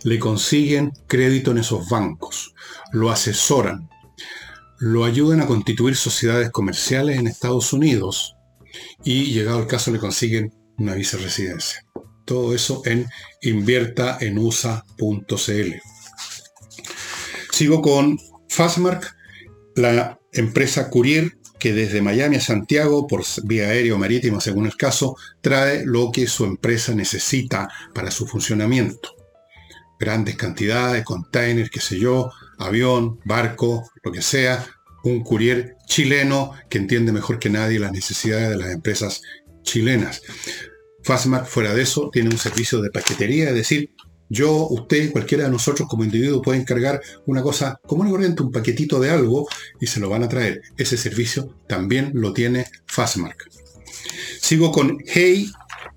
Le 0.04 0.20
consiguen 0.20 0.92
crédito 1.08 1.52
en 1.52 1.60
esos 1.60 1.90
bancos. 1.90 2.54
Lo 2.92 3.12
asesoran. 3.12 3.90
Lo 4.80 5.04
ayudan 5.04 5.42
a 5.42 5.48
constituir 5.48 5.96
sociedades 5.96 6.52
comerciales 6.52 7.20
en 7.20 7.28
Estados 7.28 7.74
Unidos 7.74 8.36
y 9.04 9.34
llegado 9.34 9.60
el 9.60 9.68
caso 9.68 9.92
le 9.92 10.00
consiguen 10.00 10.54
una 10.78 10.94
visa 10.94 11.18
residencia. 11.18 11.86
Todo 12.26 12.56
eso 12.56 12.82
en 12.86 13.08
inviertaenusa.cl. 13.42 15.74
Sigo 17.60 17.82
con 17.82 18.18
Fastmark, 18.48 19.18
la 19.76 20.18
empresa 20.32 20.90
Courier 20.90 21.34
que 21.60 21.74
desde 21.74 22.02
Miami 22.02 22.38
a 22.38 22.40
Santiago, 22.40 23.06
por 23.06 23.26
vía 23.44 23.68
aérea 23.68 23.96
o 23.96 23.98
marítima 23.98 24.40
según 24.40 24.66
el 24.66 24.78
caso, 24.78 25.18
trae 25.42 25.86
lo 25.86 26.10
que 26.10 26.26
su 26.28 26.46
empresa 26.46 26.96
necesita 26.96 27.68
para 27.94 28.12
su 28.12 28.26
funcionamiento. 28.28 29.10
Grandes 30.00 30.38
cantidades, 30.38 31.04
containers, 31.04 31.70
qué 31.70 31.82
sé 31.82 32.00
yo, 32.00 32.32
avión, 32.60 33.20
barco, 33.26 33.92
lo 34.04 34.14
que 34.14 34.22
sea, 34.22 34.66
un 35.04 35.22
courier 35.22 35.76
chileno 35.86 36.54
que 36.70 36.78
entiende 36.78 37.12
mejor 37.12 37.40
que 37.40 37.50
nadie 37.50 37.78
las 37.78 37.92
necesidades 37.92 38.52
de 38.52 38.56
las 38.56 38.72
empresas 38.72 39.22
chilenas. 39.64 40.22
Fastmark, 41.04 41.46
fuera 41.46 41.74
de 41.74 41.82
eso, 41.82 42.10
tiene 42.10 42.30
un 42.30 42.38
servicio 42.38 42.80
de 42.80 42.90
paquetería, 42.90 43.50
es 43.50 43.56
decir, 43.56 43.90
yo, 44.30 44.68
usted, 44.68 45.12
cualquiera 45.12 45.46
de 45.46 45.50
nosotros 45.50 45.90
como 45.90 46.04
individuo 46.04 46.42
puede 46.42 46.60
encargar 46.60 47.02
una 47.26 47.42
cosa 47.42 47.80
común 47.86 48.08
y 48.08 48.12
corriente, 48.12 48.44
un 48.44 48.52
paquetito 48.52 49.00
de 49.00 49.10
algo 49.10 49.48
y 49.80 49.88
se 49.88 50.00
lo 50.00 50.10
van 50.10 50.24
a 50.24 50.30
traer. 50.30 50.62
Ese 50.78 50.98
servicio 50.98 51.56
también 51.68 52.12
lo 52.14 52.32
tiene 52.32 52.68
Fastmark. 52.86 53.50
Sigo 54.40 54.72
con 54.72 55.00
Hey, 55.06 55.52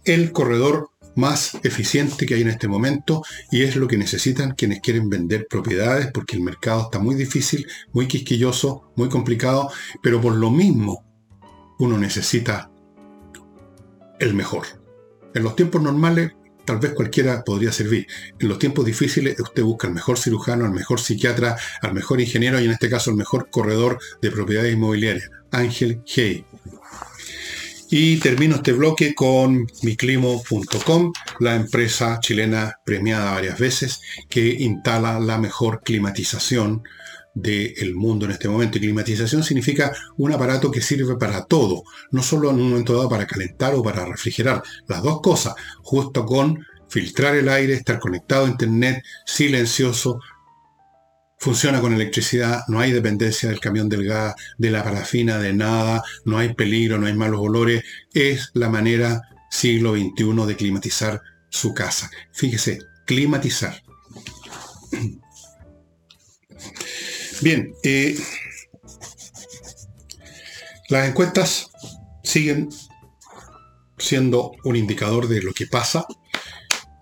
el 0.05 0.33
corredor 0.33 0.91
más 1.15 1.59
eficiente 1.63 2.25
que 2.25 2.35
hay 2.35 2.41
en 2.41 2.49
este 2.49 2.69
momento 2.69 3.23
y 3.51 3.63
es 3.63 3.77
lo 3.77 3.87
que 3.87 3.99
necesitan 3.99 4.55
quienes 4.55 4.81
quieren 4.81 5.11
vender 5.11 5.47
propiedades 5.49 6.09
porque 6.13 6.37
el 6.37 6.43
mercado 6.43 6.85
está 6.85 6.99
muy 6.99 7.15
difícil, 7.15 7.67
muy 7.93 8.09
quisquilloso, 8.09 8.91
muy 8.97 9.11
complicado, 9.11 9.71
pero 10.03 10.21
por 10.21 10.35
lo 10.35 10.51
mismo 10.51 11.05
uno 11.79 11.99
necesita 11.99 12.71
el 14.19 14.35
mejor. 14.35 14.67
En 15.35 15.43
los 15.43 15.57
tiempos 15.57 15.83
normales 15.83 16.33
tal 16.65 16.79
vez 16.79 16.93
cualquiera 16.93 17.43
podría 17.45 17.73
servir. 17.73 18.07
En 18.39 18.49
los 18.49 18.59
tiempos 18.59 18.85
difíciles 18.85 19.39
usted 19.39 19.63
busca 19.63 19.89
al 19.89 19.95
mejor 19.95 20.19
cirujano, 20.19 20.65
al 20.65 20.73
mejor 20.73 21.01
psiquiatra, 21.01 21.57
al 21.81 21.95
mejor 21.95 22.21
ingeniero 22.21 22.61
y 22.61 22.65
en 22.65 22.73
este 22.73 22.91
caso 22.91 23.11
al 23.11 23.17
mejor 23.17 23.49
corredor 23.51 23.99
de 24.21 24.31
propiedades 24.31 24.75
inmobiliarias, 24.75 25.31
Ángel 25.51 26.03
Hey. 26.07 26.45
Y 27.91 28.17
termino 28.17 28.57
este 28.57 28.73
bloque 28.73 29.15
con 29.15 29.67
miclimo.com, 29.83 31.13
la 31.41 31.57
empresa 31.57 32.21
chilena 32.21 32.79
premiada 32.87 33.33
varias 33.33 33.59
veces 33.59 34.01
que 34.31 34.47
instala 34.49 35.21
la 35.21 35.37
mejor 35.37 35.83
climatización 35.83 36.83
del 37.35 37.95
mundo 37.95 38.27
en 38.27 38.33
este 38.33 38.49
momento. 38.49 38.79
Y 38.79 38.83
climatización 38.83 39.43
significa 39.43 39.93
un 40.17 40.33
aparato 40.33 40.71
que 40.71 40.81
sirve 40.81 41.17
para 41.17 41.45
todo, 41.45 41.83
no 42.11 42.23
solo 42.23 42.51
en 42.51 42.57
un 42.57 42.71
momento 42.71 42.95
dado 42.95 43.09
para 43.09 43.27
calentar 43.27 43.75
o 43.75 43.83
para 43.83 44.05
refrigerar, 44.05 44.63
las 44.89 45.03
dos 45.03 45.21
cosas, 45.21 45.55
justo 45.83 46.25
con 46.27 46.65
filtrar 46.89 47.35
el 47.37 47.49
aire, 47.49 47.75
estar 47.75 47.99
conectado 47.99 48.45
a 48.45 48.51
internet, 48.51 49.03
silencioso, 49.25 50.21
funciona 51.39 51.81
con 51.81 51.93
electricidad, 51.93 52.63
no 52.69 52.79
hay 52.79 52.93
dependencia 52.93 53.49
del 53.49 53.59
camión 53.59 53.89
del 53.89 54.05
gas, 54.05 54.35
de 54.59 54.71
la 54.71 54.85
parafina, 54.85 55.39
de 55.39 55.53
nada, 55.53 56.05
no 56.25 56.39
hay 56.39 56.55
peligro, 56.55 56.99
no 56.99 57.07
hay 57.07 57.15
malos 57.15 57.41
olores, 57.41 57.83
es 58.13 58.51
la 58.55 58.69
manera 58.69 59.23
siglo 59.51 59.95
XXI 59.95 60.47
de 60.47 60.57
climatizar 60.57 61.21
su 61.49 61.75
casa. 61.75 62.11
Fíjese, 62.31 62.79
climatizar. 63.07 63.82
Bien, 67.43 67.75
eh, 67.83 68.17
las 70.89 71.09
encuestas 71.09 71.71
siguen 72.23 72.69
siendo 73.99 74.53
un 74.63 74.77
indicador 74.77 75.27
de 75.27 75.43
lo 75.43 75.53
que 75.53 75.67
pasa 75.67 76.07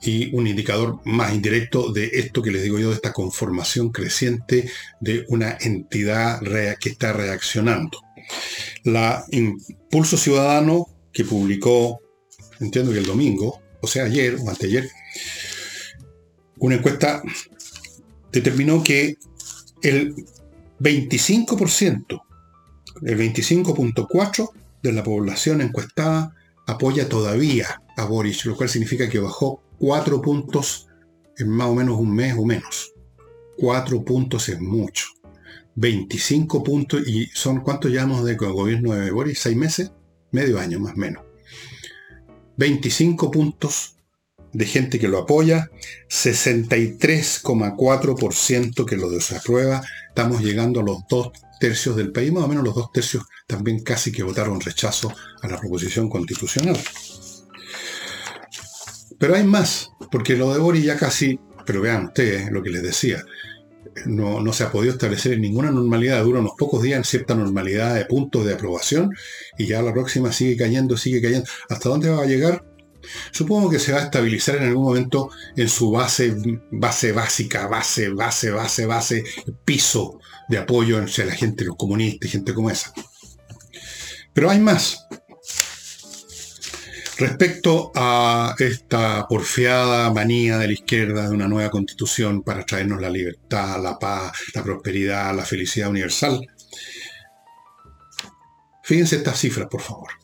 y 0.00 0.35
un 0.35 0.46
indicador 0.46 0.98
más 1.05 1.35
indirecto 1.35 1.92
de 1.92 2.07
esto 2.14 2.40
que 2.40 2.53
les 2.53 2.62
digo 2.62 2.79
yo, 2.79 2.88
de 2.88 2.94
esta 2.94 3.12
conformación 3.12 3.90
creciente 3.90 4.70
de 4.98 5.26
una 5.29 5.59
entidad 5.61 6.40
que 6.81 6.88
está 6.88 7.12
reaccionando. 7.12 8.00
La 8.85 9.26
Impulso 9.33 10.16
Ciudadano, 10.16 10.87
que 11.12 11.24
publicó, 11.24 12.00
entiendo 12.61 12.92
que 12.92 12.98
el 13.00 13.07
domingo, 13.07 13.61
o 13.83 13.87
sea, 13.87 14.05
ayer 14.05 14.37
o 14.42 14.48
anteayer, 14.48 14.88
una 16.61 16.76
encuesta 16.76 17.22
determinó 18.33 18.83
que 18.83 19.16
el 19.82 20.14
25%, 20.80 22.22
el 23.02 23.18
25.4% 23.18 24.50
de 24.82 24.92
la 24.92 25.02
población 25.02 25.60
encuestada 25.60 26.34
apoya 26.66 27.08
todavía 27.08 27.82
a 27.96 28.04
Boris, 28.04 28.44
lo 28.46 28.56
cual 28.56 28.68
significa 28.68 29.08
que 29.08 29.18
bajó 29.18 29.62
4 29.78 30.20
puntos 30.22 30.88
en 31.36 31.48
más 31.48 31.68
o 31.68 31.74
menos 31.74 31.98
un 31.98 32.14
mes 32.14 32.34
o 32.38 32.44
menos. 32.44 32.92
4 33.58 34.04
puntos 34.04 34.48
es 34.48 34.60
mucho. 34.60 35.06
25 35.74 36.64
puntos 36.64 37.06
y 37.06 37.26
son 37.26 37.60
cuántos 37.60 37.90
llevamos 37.90 38.24
de 38.24 38.36
gobierno 38.36 38.92
de 38.92 39.10
Boris, 39.10 39.38
6 39.40 39.56
meses, 39.56 39.92
medio 40.30 40.58
año 40.58 40.80
más 40.80 40.94
o 40.94 40.96
menos. 40.96 41.24
25 42.56 43.30
puntos 43.30 43.96
de 44.52 44.66
gente 44.66 44.98
que 44.98 45.08
lo 45.08 45.18
apoya, 45.18 45.70
63,4% 46.08 48.84
que 48.84 48.96
lo 48.96 49.10
desaprueba, 49.10 49.82
estamos 50.08 50.42
llegando 50.42 50.80
a 50.80 50.82
los 50.82 51.06
dos 51.08 51.30
tercios 51.60 51.96
del 51.96 52.10
país, 52.10 52.32
más 52.32 52.44
o 52.44 52.48
menos 52.48 52.64
los 52.64 52.74
dos 52.74 52.90
tercios 52.92 53.24
también 53.46 53.82
casi 53.82 54.10
que 54.10 54.22
votaron 54.22 54.60
rechazo 54.60 55.12
a 55.42 55.48
la 55.48 55.58
proposición 55.58 56.08
constitucional. 56.08 56.78
Pero 59.18 59.34
hay 59.34 59.44
más, 59.44 59.90
porque 60.10 60.36
lo 60.36 60.52
de 60.52 60.58
Boris 60.58 60.84
ya 60.84 60.96
casi, 60.96 61.38
pero 61.66 61.82
vean 61.82 62.06
ustedes 62.06 62.50
lo 62.50 62.62
que 62.62 62.70
les 62.70 62.82
decía, 62.82 63.22
no, 64.06 64.40
no, 64.40 64.52
se 64.52 64.64
ha 64.64 64.72
podido 64.72 64.92
establecer 64.92 65.34
en 65.34 65.42
ninguna 65.42 65.70
normalidad, 65.70 66.24
dura 66.24 66.40
unos 66.40 66.54
pocos 66.56 66.82
días 66.82 66.98
en 66.98 67.04
cierta 67.04 67.34
normalidad 67.34 67.94
de 67.94 68.06
puntos 68.06 68.46
de 68.46 68.54
aprobación 68.54 69.10
y 69.58 69.66
ya 69.66 69.82
la 69.82 69.92
próxima 69.92 70.32
sigue 70.32 70.56
cayendo, 70.56 70.96
sigue 70.96 71.20
cayendo. 71.20 71.46
¿Hasta 71.68 71.88
dónde 71.88 72.08
va 72.08 72.22
a 72.22 72.26
llegar? 72.26 72.64
Supongo 73.30 73.70
que 73.70 73.78
se 73.78 73.92
va 73.92 73.98
a 73.98 74.04
estabilizar 74.04 74.56
en 74.56 74.64
algún 74.64 74.84
momento 74.84 75.30
en 75.56 75.68
su 75.68 75.90
base, 75.90 76.34
base 76.70 77.12
básica, 77.12 77.66
base, 77.66 78.08
base, 78.08 78.50
base, 78.50 78.86
base, 78.86 79.24
piso 79.64 80.18
de 80.48 80.58
apoyo 80.58 80.98
entre 80.98 81.26
la 81.26 81.34
gente, 81.34 81.64
los 81.64 81.76
comunistas 81.76 82.30
gente 82.30 82.54
como 82.54 82.70
esa. 82.70 82.92
Pero 84.32 84.50
hay 84.50 84.60
más. 84.60 85.06
Respecto 87.18 87.92
a 87.94 88.54
esta 88.58 89.26
porfiada 89.28 90.10
manía 90.10 90.56
de 90.56 90.68
la 90.68 90.72
izquierda 90.72 91.28
de 91.28 91.34
una 91.34 91.48
nueva 91.48 91.70
constitución 91.70 92.42
para 92.42 92.64
traernos 92.64 93.00
la 93.00 93.10
libertad, 93.10 93.82
la 93.82 93.98
paz, 93.98 94.32
la 94.54 94.62
prosperidad, 94.62 95.36
la 95.36 95.44
felicidad 95.44 95.90
universal, 95.90 96.40
fíjense 98.82 99.16
estas 99.16 99.38
cifras, 99.38 99.68
por 99.68 99.82
favor 99.82 100.20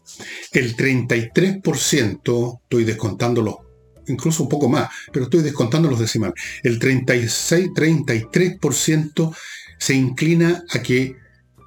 el 0.52 0.76
33%, 0.76 2.60
estoy 2.62 2.84
descontándolo, 2.84 3.58
incluso 4.06 4.44
un 4.44 4.48
poco 4.48 4.68
más, 4.68 4.88
pero 5.12 5.24
estoy 5.26 5.42
descontando 5.42 5.90
los 5.90 5.98
decimales, 5.98 6.34
el 6.62 6.78
36, 6.78 7.68
33% 7.70 9.36
se 9.78 9.94
inclina 9.94 10.62
a 10.70 10.80
que 10.80 11.16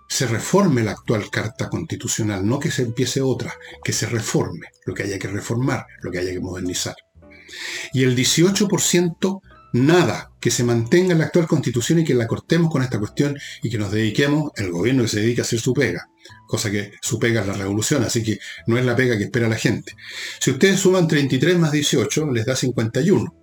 se 0.08 0.26
reforme 0.26 0.84
la 0.84 0.92
actual 0.92 1.30
Carta 1.30 1.70
Constitucional, 1.70 2.46
no 2.46 2.60
que 2.60 2.72
se 2.72 2.82
empiece 2.82 3.22
otra, 3.22 3.54
que 3.84 3.94
se 3.94 4.08
reforme 4.08 4.68
lo 4.86 4.94
que 4.96 5.04
haya 5.04 5.20
que 5.20 5.28
reformar, 5.28 5.86
lo 6.02 6.12
que 6.12 6.18
haya 6.18 6.32
que 6.32 6.40
modernizar. 6.40 6.96
Y 7.94 8.04
el 8.04 8.16
18% 8.16 9.42
nada, 9.74 10.32
que 10.40 10.52
se 10.52 10.64
mantenga 10.64 11.16
la 11.16 11.26
actual 11.26 11.48
constitución 11.48 12.00
y 12.00 12.04
que 12.04 12.16
la 12.16 12.28
cortemos 12.28 12.72
con 12.72 12.82
esta 12.82 12.98
cuestión 13.00 13.38
y 13.62 13.70
que 13.70 13.78
nos 13.78 13.92
dediquemos, 13.92 14.52
el 14.56 14.72
gobierno 14.72 15.04
que 15.04 15.10
se 15.10 15.20
dedica 15.20 15.44
a 15.44 15.46
hacer 15.46 15.60
su 15.60 15.74
pega, 15.74 16.10
cosa 16.50 16.72
que 16.72 16.94
su 17.00 17.20
pega 17.20 17.42
es 17.42 17.48
la 17.48 17.54
revolución, 17.54 18.04
así 18.04 18.24
que 18.24 18.40
no 18.66 18.76
es 18.76 18.84
la 18.84 18.96
pega 18.96 19.20
que 19.20 19.26
espera 19.26 19.48
la 19.48 19.56
gente. 19.56 19.94
Si 20.40 20.50
ustedes 20.50 20.80
suman 20.80 21.08
33 21.08 21.60
más 21.60 21.72
18, 21.72 22.32
les 22.32 22.44
da 22.44 22.56
51, 22.56 23.36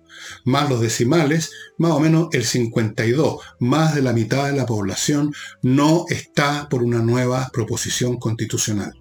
más 0.43 0.69
los 0.69 0.81
decimales, 0.81 1.49
más 1.77 1.91
o 1.91 2.01
menos 2.01 2.27
el 2.33 2.43
52, 2.43 3.39
más 3.61 3.95
de 3.95 4.01
la 4.01 4.11
mitad 4.11 4.47
de 4.47 4.57
la 4.57 4.65
población 4.65 5.33
no 5.61 6.03
está 6.09 6.67
por 6.69 6.83
una 6.83 6.99
nueva 6.99 7.49
proposición 7.53 8.17
constitucional. 8.17 8.91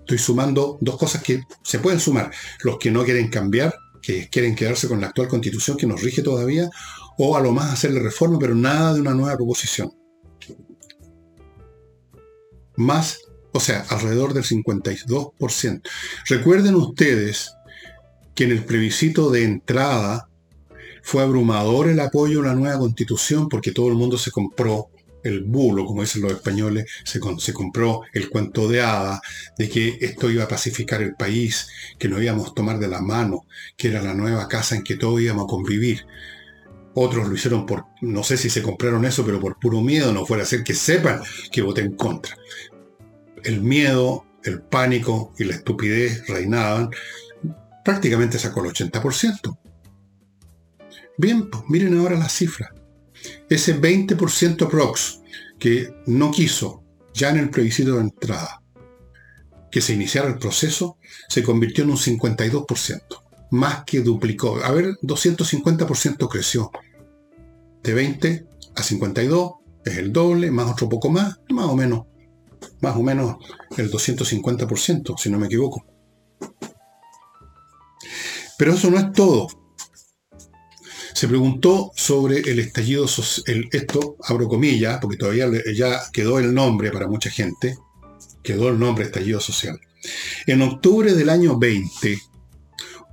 Estoy 0.00 0.18
sumando 0.18 0.76
dos 0.82 0.98
cosas 0.98 1.22
que 1.22 1.44
se 1.62 1.78
pueden 1.78 2.00
sumar. 2.00 2.30
Los 2.64 2.76
que 2.76 2.90
no 2.90 3.02
quieren 3.02 3.30
cambiar, 3.30 3.74
que 4.02 4.28
quieren 4.28 4.54
quedarse 4.54 4.88
con 4.88 5.00
la 5.00 5.06
actual 5.06 5.28
constitución 5.28 5.78
que 5.78 5.86
nos 5.86 6.02
rige 6.02 6.20
todavía, 6.20 6.68
o 7.16 7.34
a 7.34 7.40
lo 7.40 7.52
más 7.52 7.72
hacerle 7.72 8.00
reforma, 8.00 8.38
pero 8.38 8.54
nada 8.54 8.92
de 8.92 9.00
una 9.00 9.14
nueva 9.14 9.36
proposición. 9.38 9.90
Más, 12.80 13.20
o 13.52 13.60
sea, 13.60 13.84
alrededor 13.90 14.32
del 14.32 14.44
52%. 14.44 15.82
Recuerden 16.26 16.74
ustedes 16.76 17.52
que 18.34 18.44
en 18.44 18.52
el 18.52 18.64
plebiscito 18.64 19.30
de 19.30 19.44
entrada 19.44 20.30
fue 21.02 21.22
abrumador 21.22 21.88
el 21.88 22.00
apoyo 22.00 22.40
a 22.40 22.46
la 22.46 22.54
nueva 22.54 22.78
constitución 22.78 23.50
porque 23.50 23.72
todo 23.72 23.88
el 23.88 23.96
mundo 23.96 24.16
se 24.16 24.30
compró 24.30 24.88
el 25.22 25.42
bulo, 25.42 25.84
como 25.84 26.00
dicen 26.00 26.22
los 26.22 26.32
españoles, 26.32 26.86
se, 27.04 27.20
compró 27.52 28.00
el 28.14 28.30
cuento 28.30 28.66
de 28.66 28.80
hada 28.80 29.20
de 29.58 29.68
que 29.68 29.98
esto 30.00 30.30
iba 30.30 30.44
a 30.44 30.48
pacificar 30.48 31.02
el 31.02 31.14
país, 31.14 31.68
que 31.98 32.08
nos 32.08 32.22
íbamos 32.22 32.48
a 32.48 32.54
tomar 32.54 32.78
de 32.78 32.88
la 32.88 33.02
mano, 33.02 33.44
que 33.76 33.88
era 33.88 34.02
la 34.02 34.14
nueva 34.14 34.48
casa 34.48 34.74
en 34.74 34.82
que 34.82 34.96
todos 34.96 35.20
íbamos 35.20 35.44
a 35.44 35.48
convivir. 35.48 36.06
Otros 36.94 37.28
lo 37.28 37.34
hicieron 37.34 37.66
por, 37.66 37.84
no 38.00 38.22
sé 38.22 38.36
si 38.36 38.50
se 38.50 38.62
compraron 38.62 39.04
eso, 39.04 39.24
pero 39.24 39.40
por 39.40 39.58
puro 39.58 39.80
miedo, 39.80 40.12
no 40.12 40.26
fuera 40.26 40.42
a 40.42 40.46
ser 40.46 40.64
que 40.64 40.74
sepan 40.74 41.20
que 41.52 41.62
voté 41.62 41.82
en 41.82 41.94
contra. 41.94 42.36
El 43.44 43.60
miedo, 43.60 44.26
el 44.42 44.60
pánico 44.62 45.32
y 45.38 45.44
la 45.44 45.54
estupidez 45.54 46.26
reinaban, 46.26 46.90
prácticamente 47.84 48.38
sacó 48.38 48.64
el 48.64 48.72
80%. 48.72 49.58
Bien, 51.16 51.48
pues 51.48 51.64
miren 51.68 51.98
ahora 51.98 52.16
las 52.16 52.32
cifras. 52.32 52.70
Ese 53.48 53.80
20% 53.80 54.68
prox 54.68 55.20
que 55.58 55.92
no 56.06 56.30
quiso 56.30 56.82
ya 57.12 57.30
en 57.30 57.38
el 57.38 57.50
plebiscito 57.50 57.96
de 57.96 58.00
entrada 58.00 58.60
que 59.70 59.80
se 59.80 59.94
iniciara 59.94 60.28
el 60.28 60.38
proceso, 60.38 60.98
se 61.28 61.42
convirtió 61.42 61.84
en 61.84 61.90
un 61.90 61.96
52%, 61.96 63.22
más 63.50 63.84
que 63.84 64.00
duplicó. 64.00 64.62
A 64.64 64.70
ver, 64.72 64.96
250% 65.02 66.28
creció. 66.28 66.70
De 67.82 67.94
20 67.94 68.46
a 68.76 68.82
52 68.82 69.52
es 69.84 69.96
el 69.96 70.12
doble, 70.12 70.50
más 70.50 70.70
otro 70.70 70.88
poco 70.88 71.10
más, 71.10 71.40
más 71.48 71.66
o 71.66 71.76
menos, 71.76 72.06
más 72.80 72.96
o 72.96 73.02
menos 73.02 73.36
el 73.76 73.90
250%, 73.90 75.18
si 75.18 75.30
no 75.30 75.38
me 75.38 75.46
equivoco. 75.46 75.84
Pero 78.58 78.74
eso 78.74 78.90
no 78.90 78.98
es 78.98 79.12
todo. 79.12 79.48
Se 81.14 81.28
preguntó 81.28 81.92
sobre 81.96 82.38
el 82.40 82.60
estallido 82.60 83.08
social, 83.08 83.68
esto 83.72 84.16
abro 84.22 84.48
comillas, 84.48 84.98
porque 85.00 85.16
todavía 85.16 85.48
ya 85.74 86.00
quedó 86.12 86.38
el 86.38 86.54
nombre 86.54 86.90
para 86.90 87.08
mucha 87.08 87.30
gente, 87.30 87.76
quedó 88.42 88.68
el 88.68 88.78
nombre 88.78 89.04
estallido 89.06 89.40
social. 89.40 89.78
En 90.46 90.62
octubre 90.62 91.12
del 91.14 91.28
año 91.28 91.58
20, 91.58 92.18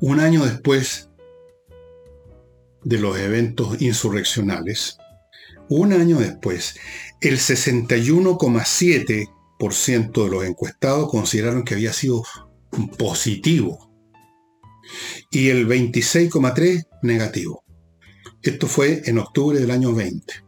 un 0.01 0.19
año 0.19 0.45
después 0.45 1.09
de 2.83 2.99
los 2.99 3.17
eventos 3.17 3.81
insurreccionales, 3.81 4.97
un 5.69 5.93
año 5.93 6.19
después, 6.19 6.75
el 7.21 7.37
61,7% 7.37 10.23
de 10.23 10.29
los 10.29 10.45
encuestados 10.45 11.09
consideraron 11.09 11.63
que 11.63 11.73
había 11.73 11.91
sido 11.91 12.23
positivo 12.97 13.91
y 15.31 15.49
el 15.49 15.67
26,3% 15.67 16.85
negativo. 17.01 17.63
Esto 18.41 18.67
fue 18.67 19.01
en 19.05 19.17
octubre 19.17 19.59
del 19.59 19.71
año 19.71 19.93
20. 19.93 20.45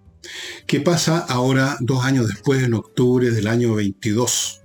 ¿Qué 0.67 0.79
pasa 0.79 1.17
ahora, 1.19 1.75
dos 1.81 2.05
años 2.05 2.27
después, 2.27 2.63
en 2.63 2.75
octubre 2.75 3.31
del 3.31 3.47
año 3.47 3.75
22? 3.75 4.61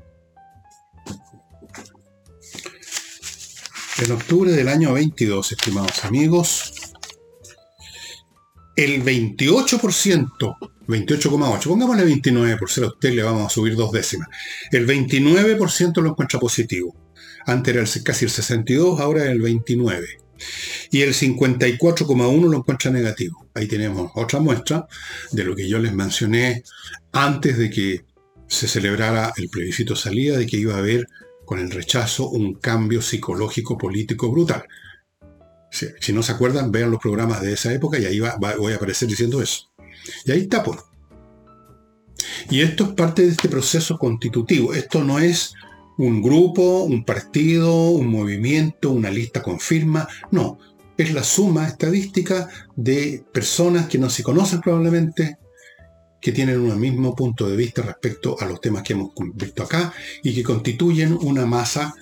En 3.97 4.11
octubre 4.11 4.51
del 4.51 4.69
año 4.69 4.93
22, 4.93 5.53
estimados 5.53 6.05
amigos, 6.05 6.73
el 8.75 9.05
28%, 9.05 10.57
28,8, 10.89 11.63
pongámosle 11.63 12.05
29 12.05 12.57
por 12.57 12.71
ser 12.71 12.85
a 12.85 12.89
usted, 12.89 13.13
le 13.13 13.23
vamos 13.23 13.47
a 13.47 13.49
subir 13.49 13.77
dos 13.77 13.93
décimas. 13.93 14.29
El 14.73 14.87
29% 14.87 16.03
lo 16.03 16.11
encuentra 16.11 16.41
positivo. 16.41 16.97
Antes 17.47 17.75
era 17.75 18.03
casi 18.03 18.25
el 18.25 18.33
62, 18.33 18.99
ahora 18.99 19.31
el 19.31 19.41
29 19.41 20.25
y 20.91 21.03
el 21.03 21.15
54,1 21.15 22.51
lo 22.51 22.59
encuentra 22.59 22.91
negativo. 22.91 23.47
Ahí 23.55 23.69
tenemos 23.69 24.11
otra 24.15 24.41
muestra 24.41 24.89
de 25.31 25.45
lo 25.45 25.55
que 25.55 25.69
yo 25.69 25.79
les 25.79 25.93
mencioné 25.93 26.65
antes 27.13 27.59
de 27.59 27.71
que 27.71 28.05
se 28.49 28.67
celebrara 28.67 29.33
el 29.37 29.49
plebiscito 29.49 29.95
salida, 29.97 30.37
de 30.37 30.47
que 30.47 30.57
iba 30.57 30.75
a 30.75 30.79
haber 30.79 31.07
con 31.45 31.59
el 31.59 31.71
rechazo 31.71 32.29
un 32.29 32.55
cambio 32.55 33.03
psicológico 33.03 33.77
político 33.77 34.31
brutal. 34.31 34.65
Si, 35.71 36.13
no 36.13 36.23
se 36.23 36.33
acuerdan, 36.33 36.71
vean 36.71 36.91
los 36.91 37.01
programas 37.01 37.41
de 37.43 37.53
esa 37.53 37.73
época 37.73 37.99
y 37.99 38.05
ahí 38.05 38.21
va, 38.21 38.37
voy 38.37 38.73
a 38.73 38.77
aparecer 38.77 39.09
diciendo 39.09 39.43
eso. 39.43 39.73
Y 40.25 40.31
ahí 40.31 40.43
está, 40.43 40.63
por. 40.63 40.77
Pues. 40.77 40.95
Y 42.51 42.61
esto 42.61 42.85
es 42.85 42.91
parte 42.91 43.23
de 43.23 43.29
este 43.29 43.49
proceso 43.49 43.99
constitutivo. 43.99 44.73
Esto 44.73 45.03
no 45.03 45.19
es 45.19 45.55
un 45.99 46.23
grupo, 46.23 46.85
un 46.85 47.05
partido, 47.05 47.91
un 47.91 48.09
movimiento, 48.09 48.91
una 48.91 49.11
lista 49.11 49.43
con 49.43 49.59
firma. 49.59 50.07
No, 50.31 50.59
es 50.97 51.13
la 51.13 51.25
suma 51.25 51.67
estadística 51.67 52.49
de 52.77 53.25
personas 53.33 53.89
que 53.89 53.99
no 53.99 54.11
se 54.11 54.23
conocen 54.23 54.61
probablemente, 54.61 55.39
que 56.25 56.33
tienen 56.33 56.59
un 56.59 56.81
mismo 56.81 57.15
punto 57.15 57.47
de 57.47 57.55
vista 57.55 57.83
respecto 57.83 58.35
a 58.41 58.47
los 58.47 58.59
temas 58.59 58.83
que 58.83 58.95
hemos 58.95 59.11
visto 59.35 59.63
acá 59.63 59.93
y 60.23 60.35
que 60.35 60.43
constituyen 60.43 61.13
una 61.13 61.45
masa 61.45 61.95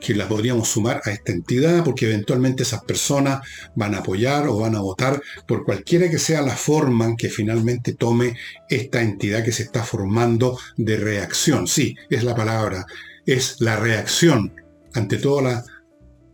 que 0.00 0.14
la 0.14 0.26
podríamos 0.26 0.66
sumar 0.66 1.02
a 1.04 1.10
esta 1.10 1.32
entidad 1.32 1.84
porque 1.84 2.06
eventualmente 2.06 2.62
esas 2.62 2.82
personas 2.84 3.46
van 3.76 3.94
a 3.94 3.98
apoyar 3.98 4.48
o 4.48 4.58
van 4.58 4.76
a 4.76 4.80
votar 4.80 5.20
por 5.46 5.66
cualquiera 5.66 6.08
que 6.08 6.18
sea 6.18 6.40
la 6.40 6.56
forma 6.56 7.14
que 7.18 7.28
finalmente 7.28 7.92
tome 7.92 8.34
esta 8.70 9.02
entidad 9.02 9.44
que 9.44 9.52
se 9.52 9.64
está 9.64 9.82
formando 9.82 10.58
de 10.78 10.96
reacción. 10.96 11.66
Sí, 11.66 11.94
es 12.08 12.24
la 12.24 12.34
palabra 12.34 12.86
es 13.26 13.60
la 13.60 13.76
reacción 13.76 14.54
ante 14.94 15.18
todo 15.18 15.42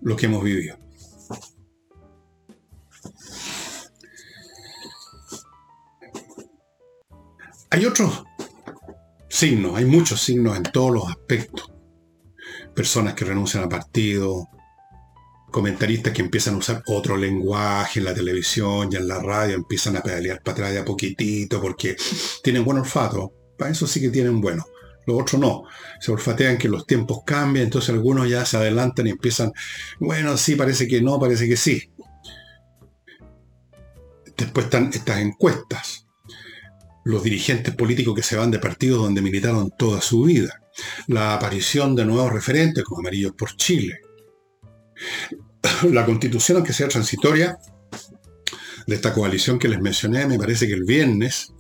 lo 0.01 0.17
que 0.17 0.27
hemos 0.27 0.45
vivido. 0.45 0.86
Hay 7.71 7.85
otros 7.85 8.25
signos, 9.29 9.77
hay 9.77 9.85
muchos 9.85 10.21
signos 10.21 10.57
en 10.57 10.65
todos 10.65 10.93
los 10.93 11.09
aspectos. 11.09 11.73
Personas 12.75 13.15
que 13.15 13.25
renuncian 13.25 13.65
a 13.65 13.69
partido, 13.69 14.49
comentaristas 15.51 16.13
que 16.13 16.23
empiezan 16.23 16.55
a 16.55 16.59
usar 16.59 16.83
otro 16.87 17.17
lenguaje 17.17 18.01
en 18.01 18.05
la 18.05 18.15
televisión 18.15 18.89
y 18.93 18.97
en 18.97 19.09
la 19.09 19.21
radio, 19.21 19.55
empiezan 19.55 19.97
a 19.97 20.03
pedalear 20.03 20.43
para 20.43 20.53
atrás 20.53 20.73
de 20.73 20.79
a 20.81 20.85
poquitito 20.85 21.61
porque 21.61 21.97
tienen 22.43 22.65
buen 22.65 22.79
olfato. 22.79 23.33
Para 23.59 23.71
eso 23.71 23.87
sí 23.87 24.01
que 24.01 24.11
tienen 24.11 24.41
bueno 24.41 24.65
los 25.07 25.23
otros 25.23 25.41
no. 25.41 25.65
Se 26.01 26.13
olfatean 26.13 26.59
que 26.59 26.69
los 26.69 26.87
tiempos 26.87 27.21
cambian, 27.25 27.67
entonces 27.67 27.91
algunos 27.91 28.29
ya 28.29 28.45
se 28.45 28.57
adelantan 28.57 29.07
y 29.07 29.11
empiezan, 29.11 29.53
bueno, 29.99 30.37
sí, 30.37 30.57
parece 30.57 30.87
que 30.87 31.01
no, 31.01 31.19
parece 31.19 31.49
que 31.49 31.57
sí. 31.57 31.91
Después 34.37 34.67
están 34.67 34.91
estas 34.93 35.21
encuestas. 35.21 36.06
Los 37.07 37.23
dirigentes 37.23 37.73
políticos 37.77 38.17
que 38.17 38.23
se 38.25 38.35
van 38.35 38.51
de 38.51 38.59
partidos 38.59 39.01
donde 39.01 39.23
militaron 39.23 39.71
toda 39.79 40.01
su 40.01 40.25
vida. 40.25 40.61
La 41.07 41.35
aparición 41.35 41.95
de 41.95 42.05
nuevos 42.05 42.33
referentes 42.33 42.83
como 42.83 42.99
Amarillos 42.99 43.33
por 43.39 43.55
Chile. 43.55 44.01
La 45.93 46.05
constitución, 46.05 46.57
aunque 46.57 46.73
sea 46.73 46.89
transitoria, 46.89 47.59
de 48.89 48.95
esta 48.97 49.13
coalición 49.13 49.57
que 49.61 49.69
les 49.69 49.81
mencioné, 49.81 50.27
me 50.27 50.37
parece 50.37 50.67
que 50.67 50.75
el 50.75 50.83
viernes 50.83 51.53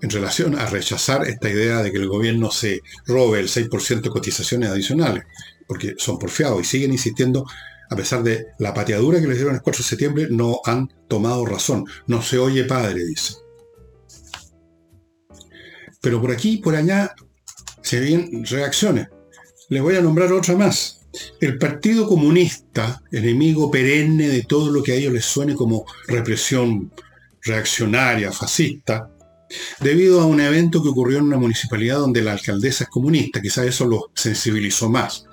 en 0.00 0.08
relación 0.08 0.58
a 0.58 0.64
rechazar 0.64 1.28
esta 1.28 1.50
idea 1.50 1.82
de 1.82 1.92
que 1.92 1.98
el 1.98 2.08
gobierno 2.08 2.50
se 2.50 2.80
robe 3.04 3.40
el 3.40 3.48
6% 3.48 4.00
de 4.00 4.08
cotizaciones 4.08 4.70
adicionales, 4.70 5.24
porque 5.66 5.96
son 5.98 6.18
porfiados 6.18 6.62
y 6.62 6.64
siguen 6.64 6.92
insistiendo, 6.92 7.44
a 7.90 7.94
pesar 7.94 8.22
de 8.22 8.46
la 8.58 8.72
pateadura 8.72 9.20
que 9.20 9.26
les 9.26 9.36
dieron 9.36 9.54
el 9.54 9.60
4 9.60 9.82
de 9.82 9.86
septiembre, 9.86 10.28
no 10.30 10.62
han 10.64 10.88
tomado 11.08 11.44
razón. 11.44 11.84
No 12.06 12.22
se 12.22 12.38
oye 12.38 12.64
padre, 12.64 13.04
dice. 13.04 13.34
Pero 16.08 16.22
por 16.22 16.30
aquí 16.30 16.52
y 16.52 16.56
por 16.56 16.74
allá 16.74 17.14
se 17.82 18.00
ven 18.00 18.42
reacciones. 18.46 19.08
Les 19.68 19.82
voy 19.82 19.94
a 19.94 20.00
nombrar 20.00 20.32
otra 20.32 20.56
más. 20.56 21.06
El 21.38 21.58
Partido 21.58 22.08
Comunista, 22.08 23.02
enemigo 23.12 23.70
perenne 23.70 24.26
de 24.26 24.42
todo 24.44 24.70
lo 24.70 24.82
que 24.82 24.92
a 24.92 24.94
ellos 24.94 25.12
les 25.12 25.26
suene 25.26 25.54
como 25.54 25.84
represión 26.06 26.90
reaccionaria, 27.42 28.32
fascista, 28.32 29.10
debido 29.80 30.22
a 30.22 30.24
un 30.24 30.40
evento 30.40 30.82
que 30.82 30.88
ocurrió 30.88 31.18
en 31.18 31.24
una 31.24 31.36
municipalidad 31.36 31.98
donde 31.98 32.22
la 32.22 32.32
alcaldesa 32.32 32.84
es 32.84 32.90
comunista, 32.90 33.42
quizás 33.42 33.66
eso 33.66 33.84
lo 33.84 34.10
sensibilizó 34.14 34.88
más. 34.88 35.26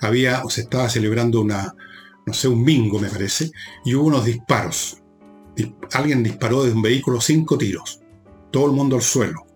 Había, 0.00 0.42
o 0.44 0.48
se 0.48 0.62
estaba 0.62 0.88
celebrando 0.88 1.42
una, 1.42 1.74
no 2.24 2.32
sé, 2.32 2.48
un 2.48 2.64
bingo 2.64 2.98
me 2.98 3.10
parece, 3.10 3.50
y 3.84 3.94
hubo 3.94 4.06
unos 4.06 4.24
disparos. 4.24 4.96
Alguien 5.92 6.22
disparó 6.22 6.64
de 6.64 6.72
un 6.72 6.80
vehículo 6.80 7.20
cinco 7.20 7.58
tiros, 7.58 8.00
todo 8.50 8.64
el 8.64 8.72
mundo 8.72 8.96
al 8.96 9.02
suelo. 9.02 9.51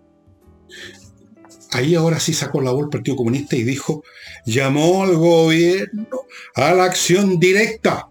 Ahí 1.77 1.95
ahora 1.95 2.19
sí 2.19 2.33
sacó 2.33 2.62
la 2.62 2.71
voz 2.71 2.85
el 2.85 2.89
Partido 2.89 3.19
Comunista 3.19 3.55
y 3.55 3.62
dijo, 3.62 4.03
llamó 4.47 5.03
al 5.03 5.15
gobierno 5.15 6.23
a 6.55 6.73
la 6.73 6.85
acción 6.85 7.39
directa 7.39 8.09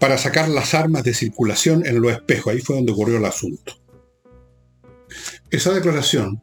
para 0.00 0.18
sacar 0.18 0.48
las 0.48 0.74
armas 0.74 1.04
de 1.04 1.14
circulación 1.14 1.86
en 1.86 2.00
los 2.00 2.10
espejos. 2.10 2.52
Ahí 2.52 2.58
fue 2.58 2.74
donde 2.74 2.90
ocurrió 2.90 3.18
el 3.18 3.24
asunto. 3.24 3.80
Esa 5.48 5.72
declaración, 5.74 6.42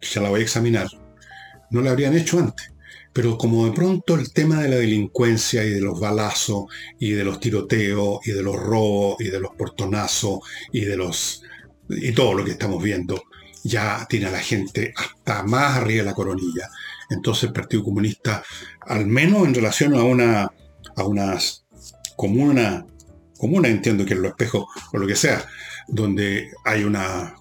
que 0.00 0.08
ya 0.08 0.20
la 0.20 0.30
voy 0.30 0.40
a 0.40 0.42
examinar, 0.42 0.88
no 1.70 1.82
la 1.82 1.92
habrían 1.92 2.16
hecho 2.16 2.40
antes. 2.40 2.72
Pero 3.12 3.38
como 3.38 3.64
de 3.64 3.70
pronto 3.70 4.16
el 4.16 4.32
tema 4.32 4.60
de 4.60 4.70
la 4.70 4.76
delincuencia 4.76 5.62
y 5.62 5.70
de 5.70 5.80
los 5.80 6.00
balazos 6.00 6.64
y 6.98 7.12
de 7.12 7.22
los 7.22 7.38
tiroteos 7.38 8.26
y 8.26 8.32
de 8.32 8.42
los 8.42 8.56
robos 8.56 9.20
y 9.20 9.28
de 9.28 9.38
los 9.38 9.54
portonazos 9.54 10.40
y 10.72 10.80
de 10.80 10.96
los 10.96 11.44
y 11.88 12.10
todo 12.10 12.34
lo 12.34 12.44
que 12.44 12.52
estamos 12.52 12.82
viendo 12.82 13.22
ya 13.64 14.06
tiene 14.08 14.26
a 14.26 14.30
la 14.30 14.40
gente 14.40 14.92
hasta 14.96 15.42
más 15.42 15.78
arriba 15.78 16.02
de 16.02 16.10
la 16.10 16.14
coronilla. 16.14 16.68
Entonces 17.10 17.44
el 17.44 17.52
Partido 17.52 17.84
Comunista, 17.84 18.42
al 18.82 19.06
menos 19.06 19.46
en 19.46 19.54
relación 19.54 19.94
a 19.94 20.02
una 20.02 20.50
a 20.96 21.04
unas 21.04 21.64
comuna, 22.16 22.86
comuna 23.38 23.68
entiendo 23.68 24.04
que 24.04 24.14
es 24.14 24.20
lo 24.20 24.28
espejo 24.28 24.68
o 24.92 24.98
lo 24.98 25.06
que 25.06 25.16
sea, 25.16 25.44
donde 25.88 26.50
hay 26.64 26.84
una 26.84 27.34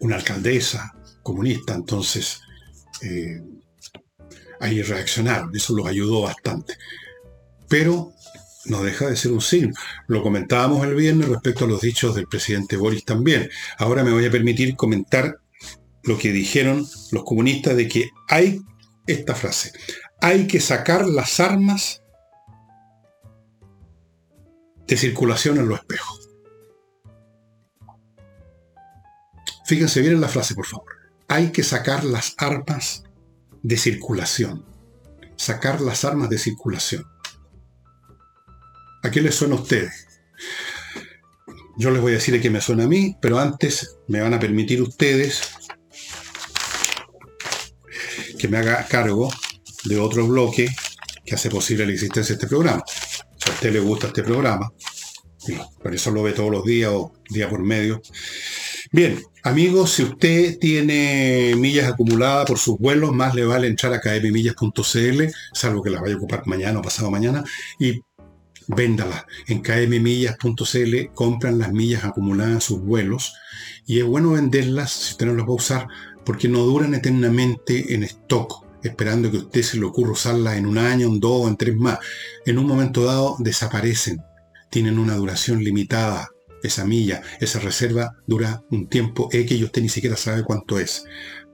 una 0.00 0.16
alcaldesa 0.16 0.92
comunista, 1.22 1.74
entonces 1.74 2.40
eh, 3.02 3.40
ahí 4.60 4.82
reaccionaron, 4.82 5.54
eso 5.54 5.74
los 5.76 5.86
ayudó 5.86 6.22
bastante. 6.22 6.76
Pero 7.68 8.12
no 8.66 8.82
deja 8.82 9.08
de 9.08 9.16
ser 9.16 9.32
un 9.32 9.40
signo. 9.40 9.72
Lo 10.06 10.22
comentábamos 10.22 10.86
el 10.86 10.94
viernes 10.94 11.28
respecto 11.28 11.64
a 11.64 11.68
los 11.68 11.80
dichos 11.80 12.14
del 12.14 12.26
presidente 12.26 12.76
Boris 12.76 13.04
también. 13.04 13.50
Ahora 13.78 14.04
me 14.04 14.12
voy 14.12 14.24
a 14.26 14.30
permitir 14.30 14.76
comentar 14.76 15.38
lo 16.04 16.18
que 16.18 16.32
dijeron 16.32 16.86
los 17.10 17.24
comunistas 17.24 17.76
de 17.76 17.88
que 17.88 18.10
hay 18.28 18.60
esta 19.06 19.34
frase. 19.34 19.72
Hay 20.20 20.46
que 20.46 20.60
sacar 20.60 21.06
las 21.06 21.40
armas 21.40 22.02
de 24.86 24.96
circulación 24.96 25.58
en 25.58 25.68
los 25.68 25.78
espejos. 25.80 26.28
Fíjense 29.64 30.00
bien 30.00 30.14
en 30.14 30.20
la 30.20 30.28
frase, 30.28 30.54
por 30.54 30.66
favor. 30.66 30.92
Hay 31.28 31.50
que 31.50 31.62
sacar 31.62 32.04
las 32.04 32.34
armas 32.38 33.04
de 33.62 33.76
circulación. 33.76 34.66
Sacar 35.36 35.80
las 35.80 36.04
armas 36.04 36.28
de 36.28 36.38
circulación. 36.38 37.11
¿A 39.02 39.10
qué 39.10 39.20
les 39.20 39.34
suena 39.34 39.56
a 39.56 39.60
ustedes? 39.60 40.06
Yo 41.76 41.90
les 41.90 42.00
voy 42.00 42.12
a 42.12 42.16
decir 42.16 42.34
a 42.34 42.40
qué 42.40 42.50
me 42.50 42.60
suena 42.60 42.84
a 42.84 42.88
mí, 42.88 43.16
pero 43.20 43.38
antes 43.38 43.96
me 44.08 44.20
van 44.20 44.34
a 44.34 44.38
permitir 44.38 44.80
ustedes 44.80 45.42
que 48.38 48.48
me 48.48 48.58
haga 48.58 48.86
cargo 48.86 49.32
de 49.84 49.98
otro 49.98 50.26
bloque 50.26 50.68
que 51.24 51.34
hace 51.34 51.50
posible 51.50 51.86
la 51.86 51.92
existencia 51.92 52.34
de 52.34 52.42
este 52.42 52.46
programa. 52.46 52.82
Si 52.86 53.50
a 53.50 53.54
usted 53.54 53.72
le 53.72 53.80
gusta 53.80 54.08
este 54.08 54.22
programa, 54.22 54.72
por 55.82 55.94
eso 55.94 56.10
lo 56.10 56.22
ve 56.22 56.32
todos 56.32 56.50
los 56.50 56.64
días 56.64 56.92
o 56.92 57.12
día 57.30 57.48
por 57.48 57.62
medio, 57.62 58.00
Bien, 58.94 59.22
amigos, 59.42 59.92
si 59.92 60.02
usted 60.02 60.58
tiene 60.58 61.54
millas 61.56 61.90
acumuladas 61.90 62.44
por 62.44 62.58
sus 62.58 62.78
vuelos, 62.78 63.12
más 63.12 63.34
le 63.34 63.46
vale 63.46 63.66
entrar 63.66 63.94
a 63.94 64.00
kmmillas.cl, 64.00 65.22
salvo 65.54 65.82
que 65.82 65.88
las 65.88 66.02
vaya 66.02 66.12
a 66.12 66.18
ocupar 66.18 66.46
mañana 66.46 66.78
o 66.78 66.82
pasado 66.82 67.10
mañana, 67.10 67.42
y 67.80 68.02
véndalas. 68.68 69.24
En 69.46 69.62
kmmillas.cl 69.62 71.12
compran 71.14 71.58
las 71.58 71.72
millas 71.72 72.04
acumuladas 72.04 72.54
en 72.54 72.60
sus 72.60 72.80
vuelos, 72.80 73.34
y 73.86 73.98
es 73.98 74.04
bueno 74.04 74.32
venderlas 74.32 74.92
si 74.92 75.12
usted 75.12 75.26
no 75.26 75.34
las 75.34 75.46
va 75.46 75.50
a 75.50 75.56
usar, 75.56 75.88
porque 76.24 76.48
no 76.48 76.60
duran 76.60 76.94
eternamente 76.94 77.94
en 77.94 78.04
stock 78.04 78.64
esperando 78.82 79.30
que 79.30 79.36
a 79.36 79.40
usted 79.40 79.62
se 79.62 79.78
le 79.78 79.86
ocurra 79.86 80.12
usarlas 80.12 80.56
en 80.56 80.66
un 80.66 80.78
año, 80.78 81.06
en 81.06 81.20
dos 81.20 81.48
en 81.48 81.56
tres 81.56 81.76
más. 81.76 81.98
En 82.44 82.58
un 82.58 82.66
momento 82.66 83.04
dado 83.04 83.36
desaparecen, 83.38 84.20
tienen 84.70 84.98
una 84.98 85.14
duración 85.16 85.62
limitada 85.62 86.30
esa 86.62 86.84
milla, 86.84 87.22
esa 87.40 87.58
reserva 87.58 88.16
dura 88.26 88.62
un 88.70 88.88
tiempo 88.88 89.28
X 89.32 89.58
y 89.58 89.64
usted 89.64 89.82
ni 89.82 89.88
siquiera 89.88 90.16
sabe 90.16 90.44
cuánto 90.44 90.78
es. 90.78 91.04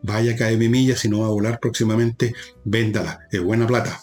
Vaya 0.03 0.37
KM 0.37 0.69
millas, 0.69 1.01
si 1.01 1.09
no 1.09 1.21
va 1.21 1.27
a 1.27 1.31
volar 1.31 1.59
próximamente, 1.61 2.35
véndala, 2.65 3.21
es 3.31 3.43
buena 3.43 3.67
plata. 3.67 4.01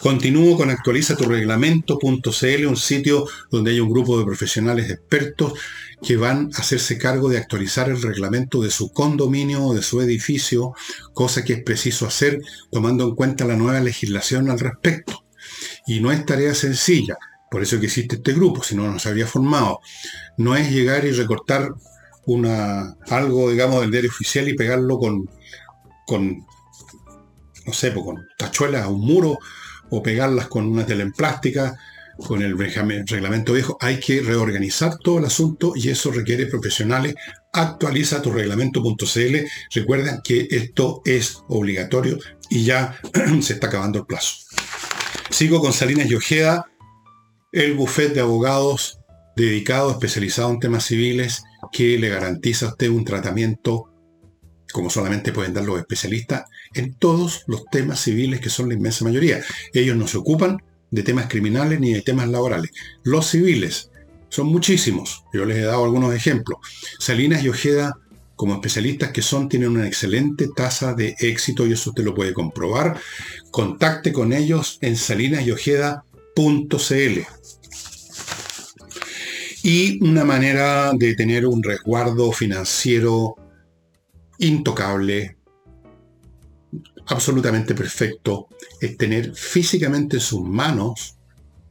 Continúo 0.00 0.56
con 0.56 0.70
actualiza 0.70 1.16
tu 1.16 1.24
reglamento.cl, 1.24 2.66
un 2.66 2.76
sitio 2.76 3.26
donde 3.50 3.70
hay 3.70 3.80
un 3.80 3.90
grupo 3.90 4.18
de 4.18 4.24
profesionales 4.24 4.90
expertos 4.90 5.54
que 6.02 6.16
van 6.16 6.50
a 6.54 6.58
hacerse 6.58 6.98
cargo 6.98 7.28
de 7.28 7.38
actualizar 7.38 7.88
el 7.88 8.02
reglamento 8.02 8.60
de 8.60 8.70
su 8.70 8.92
condominio 8.92 9.64
o 9.64 9.74
de 9.74 9.82
su 9.82 10.00
edificio, 10.00 10.74
cosa 11.14 11.44
que 11.44 11.54
es 11.54 11.62
preciso 11.62 12.06
hacer 12.06 12.40
tomando 12.70 13.04
en 13.04 13.14
cuenta 13.14 13.44
la 13.44 13.56
nueva 13.56 13.80
legislación 13.80 14.50
al 14.50 14.60
respecto. 14.60 15.24
Y 15.86 16.00
no 16.00 16.10
es 16.10 16.26
tarea 16.26 16.54
sencilla, 16.54 17.16
por 17.50 17.62
eso 17.62 17.78
que 17.78 17.86
existe 17.86 18.16
este 18.16 18.32
grupo, 18.32 18.62
si 18.62 18.74
no, 18.74 18.90
no 18.90 18.98
se 18.98 19.08
habría 19.08 19.26
formado. 19.26 19.80
No 20.36 20.56
es 20.56 20.70
llegar 20.70 21.04
y 21.04 21.12
recortar 21.12 21.72
algo, 23.08 23.50
digamos, 23.50 23.80
del 23.80 23.90
diario 23.90 24.10
oficial 24.10 24.48
y 24.48 24.54
pegarlo 24.54 24.98
con, 24.98 25.30
con 26.06 26.46
no 27.66 27.72
sé, 27.72 27.90
pues, 27.90 28.04
con 28.04 28.26
tachuelas 28.38 28.84
a 28.84 28.88
un 28.88 29.00
muro 29.00 29.38
o 29.90 30.02
pegarlas 30.02 30.46
con 30.46 30.66
una 30.66 30.86
tela 30.86 31.02
en 31.02 31.12
plástica, 31.12 31.76
con 32.16 32.42
el 32.42 32.56
reglamento 32.56 33.52
viejo. 33.52 33.76
Hay 33.80 34.00
que 34.00 34.20
reorganizar 34.20 34.98
todo 34.98 35.18
el 35.18 35.26
asunto 35.26 35.72
y 35.74 35.90
eso 35.90 36.10
requiere 36.10 36.46
profesionales. 36.46 37.14
Actualiza 37.52 38.22
tu 38.22 38.32
reglamento.cl. 38.32 39.36
Recuerda 39.74 40.22
que 40.22 40.48
esto 40.50 41.02
es 41.04 41.42
obligatorio 41.48 42.18
y 42.48 42.64
ya 42.64 42.98
se 43.40 43.54
está 43.54 43.66
acabando 43.66 43.98
el 43.98 44.06
plazo. 44.06 44.36
Sigo 45.30 45.60
con 45.60 45.72
Salinas 45.72 46.10
y 46.10 46.14
Ojeda 46.14 46.66
el 47.52 47.74
bufete 47.74 48.14
de 48.14 48.20
abogados 48.20 49.00
dedicado, 49.34 49.90
especializado 49.90 50.50
en 50.50 50.60
temas 50.60 50.84
civiles, 50.84 51.42
que 51.72 51.98
le 51.98 52.08
garantiza 52.08 52.66
a 52.66 52.68
usted 52.70 52.88
un 52.88 53.04
tratamiento, 53.04 53.90
como 54.72 54.90
solamente 54.90 55.32
pueden 55.32 55.54
dar 55.54 55.64
los 55.64 55.78
especialistas, 55.78 56.44
en 56.74 56.94
todos 56.94 57.44
los 57.46 57.64
temas 57.66 58.00
civiles 58.00 58.40
que 58.40 58.50
son 58.50 58.68
la 58.68 58.74
inmensa 58.74 59.04
mayoría. 59.04 59.40
Ellos 59.72 59.96
no 59.96 60.06
se 60.06 60.18
ocupan 60.18 60.62
de 60.90 61.02
temas 61.02 61.26
criminales 61.28 61.80
ni 61.80 61.92
de 61.92 62.02
temas 62.02 62.28
laborales. 62.28 62.70
Los 63.02 63.28
civiles 63.28 63.90
son 64.28 64.48
muchísimos. 64.48 65.24
Yo 65.32 65.44
les 65.44 65.58
he 65.58 65.62
dado 65.62 65.84
algunos 65.84 66.14
ejemplos. 66.14 66.58
Salinas 66.98 67.42
y 67.42 67.48
Ojeda, 67.48 67.98
como 68.34 68.54
especialistas 68.54 69.12
que 69.12 69.22
son, 69.22 69.48
tienen 69.48 69.70
una 69.70 69.86
excelente 69.86 70.48
tasa 70.54 70.94
de 70.94 71.16
éxito 71.20 71.66
y 71.66 71.72
eso 71.72 71.90
usted 71.90 72.04
lo 72.04 72.14
puede 72.14 72.34
comprobar. 72.34 73.00
Contacte 73.50 74.12
con 74.12 74.32
ellos 74.32 74.78
en 74.82 74.96
salinasyojeda.cl 74.96 77.20
y 79.62 80.04
una 80.04 80.24
manera 80.24 80.92
de 80.94 81.16
tener 81.16 81.44
un 81.44 81.60
resguardo 81.60 82.30
financiero 82.30 83.34
intocable, 84.38 85.38
absolutamente 87.06 87.74
perfecto, 87.74 88.48
es 88.80 88.96
tener 88.96 89.34
físicamente 89.34 90.16
en 90.16 90.22
sus 90.22 90.42
manos, 90.42 91.16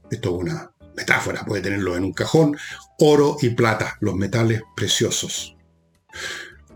esto 0.09 0.35
es 0.35 0.41
una 0.43 0.71
metáfora, 0.95 1.45
puede 1.45 1.61
tenerlo 1.61 1.95
en 1.95 2.05
un 2.05 2.13
cajón, 2.13 2.57
oro 2.99 3.37
y 3.41 3.49
plata, 3.49 3.97
los 3.99 4.15
metales 4.15 4.61
preciosos. 4.75 5.55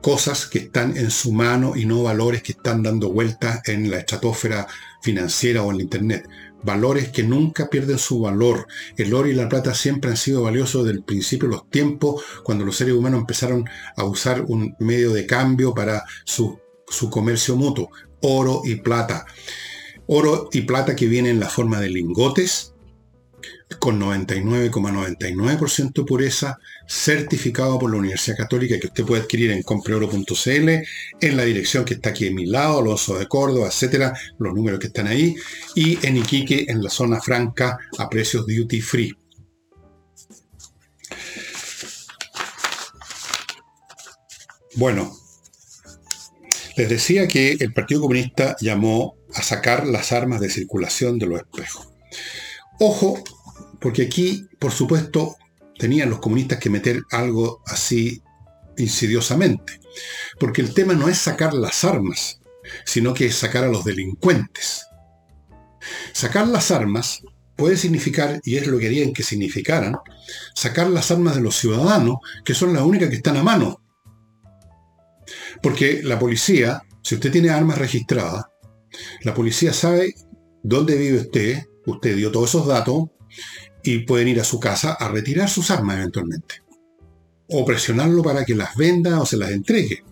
Cosas 0.02 0.45
que 0.45 0.60
están 0.60 0.95
en 0.95 1.12
su 1.12 1.32
mano 1.34 1.75
y 1.75 1.86
no 1.86 2.04
valores 2.04 2.41
que 2.41 2.54
están 2.54 2.84
dando 2.84 3.12
vueltas 3.12 3.62
en 3.67 3.89
la 3.89 3.97
estratosfera 3.97 4.67
financiera 5.02 5.63
o 5.63 5.71
en 5.71 5.78
la 5.78 5.84
Internet 5.84 6.30
valores 6.63 7.10
que 7.10 7.24
nunca 7.24 7.69
pierden 7.69 7.98
su 7.98 8.22
valor. 8.22 8.67
El 8.98 9.13
oro 9.13 9.28
y 9.28 9.34
la 9.34 9.50
plata 9.50 9.74
siempre 9.74 10.12
han 10.12 10.17
sido 10.17 10.43
valiosos 10.43 10.86
desde 10.86 10.98
el 10.98 11.04
principio 11.04 11.50
de 11.50 11.56
los 11.56 11.69
tiempos, 11.69 12.24
cuando 12.43 12.65
los 12.65 12.76
seres 12.76 12.93
humanos 12.93 13.22
empezaron 13.22 13.65
a 13.95 14.04
usar 14.04 14.43
un 14.48 14.76
medio 14.80 15.13
de 15.13 15.26
cambio 15.26 15.74
para 15.74 16.04
su, 16.26 16.60
su 16.88 17.10
comercio 17.10 17.56
mutuo. 17.56 17.89
Oro 18.22 18.62
y 18.65 18.76
plata. 18.76 19.26
Oro 20.08 20.50
y 20.52 20.62
plata 20.62 20.95
que 20.95 21.08
vienen 21.08 21.34
en 21.34 21.39
la 21.39 21.50
forma 21.50 21.80
de 21.80 21.89
lingotes, 21.89 22.74
con 23.78 24.00
99,99% 24.02 25.94
de 25.94 26.04
pureza, 26.04 26.58
certificado 26.88 27.78
por 27.78 27.92
la 27.92 27.98
Universidad 27.98 28.38
Católica 28.38 28.80
que 28.80 28.88
usted 28.88 29.06
puede 29.06 29.22
adquirir 29.22 29.52
en 29.52 29.62
compreoro.cl, 29.62 30.70
en 31.22 31.38
la 31.38 31.44
dirección 31.44 31.86
que 31.86 31.94
está 31.94 32.10
aquí 32.10 32.26
en 32.26 32.36
mi 32.36 32.48
lado, 32.48 32.80
Alonso 32.80 33.20
de 33.20 33.28
Córdoba, 33.28 33.68
etcétera, 33.68 34.18
los 34.40 34.56
números 34.56 34.80
que 34.80 34.88
están 34.88 35.08
ahí, 35.08 35.36
y 35.76 36.04
en 36.06 36.18
Iquique, 36.18 36.66
en 36.68 36.82
la 36.82 36.90
zona 36.90 37.22
franca, 37.22 37.78
a 38.00 38.10
precios 38.10 38.48
duty 38.48 38.82
free. 38.82 39.16
Bueno, 44.76 45.16
les 46.76 46.90
decía 46.90 47.28
que 47.28 47.58
el 47.60 47.74
Partido 47.74 48.02
Comunista 48.02 48.56
llamó 48.62 49.16
a 49.34 49.44
sacar 49.44 49.86
las 49.86 50.12
armas 50.12 50.40
de 50.40 50.50
circulación 50.50 51.20
de 51.20 51.26
los 51.28 51.42
espejos. 51.42 51.90
Ojo, 52.80 53.22
porque 53.80 54.04
aquí, 54.04 54.48
por 54.60 54.72
supuesto, 54.72 55.36
tenían 55.78 56.10
los 56.10 56.20
comunistas 56.20 56.60
que 56.60 56.70
meter 56.70 57.02
algo 57.12 57.62
así 57.65 58.22
insidiosamente. 58.78 59.80
Porque 60.39 60.62
el 60.62 60.74
tema 60.74 60.94
no 60.94 61.08
es 61.08 61.18
sacar 61.18 61.54
las 61.54 61.84
armas, 61.84 62.39
sino 62.86 63.13
que 63.13 63.28
es 63.28 63.36
sacar 63.36 63.63
a 63.63 63.70
los 63.70 63.86
delincuentes. 63.86 64.86
Sacar 66.13 66.48
las 66.48 66.72
armas 66.72 67.22
puede 67.56 67.78
significar, 67.78 68.39
y 68.44 68.58
es 68.58 68.68
lo 68.68 68.78
que 68.78 68.86
querían 68.86 69.13
que 69.13 69.24
significaran, 69.24 69.96
sacar 70.56 70.89
las 70.89 71.12
armas 71.12 71.36
de 71.36 71.42
los 71.42 71.56
ciudadanos, 71.56 72.18
que 72.46 72.54
son 72.54 72.74
las 72.74 72.84
únicas 72.84 73.10
que 73.10 73.18
están 73.18 73.38
a 73.38 73.44
mano. 73.44 73.82
Porque 75.62 76.02
la 76.04 76.18
policía, 76.18 76.82
si 77.04 77.15
usted 77.15 77.32
tiene 77.32 77.50
armas 77.50 77.78
registradas, 77.78 78.46
la 79.22 79.34
policía 79.34 79.74
sabe 79.74 80.13
dónde 80.63 80.98
vive 80.98 81.20
usted, 81.20 81.63
usted 81.86 82.15
dio 82.15 82.32
todos 82.32 82.50
esos 82.50 82.68
datos, 82.68 83.10
y 83.84 84.00
pueden 84.00 84.28
ir 84.28 84.39
a 84.39 84.44
su 84.44 84.60
casa 84.60 84.94
a 84.94 85.10
retirar 85.10 85.50
sus 85.50 85.72
armas 85.72 85.98
eventualmente. 85.98 86.63
O 87.50 87.65
presionarlo 87.65 88.22
para 88.22 88.46
que 88.46 88.56
las 88.56 88.76
venda 88.76 89.20
o 89.20 89.26
se 89.26 89.38
las 89.38 89.52
entregue. 89.52 90.04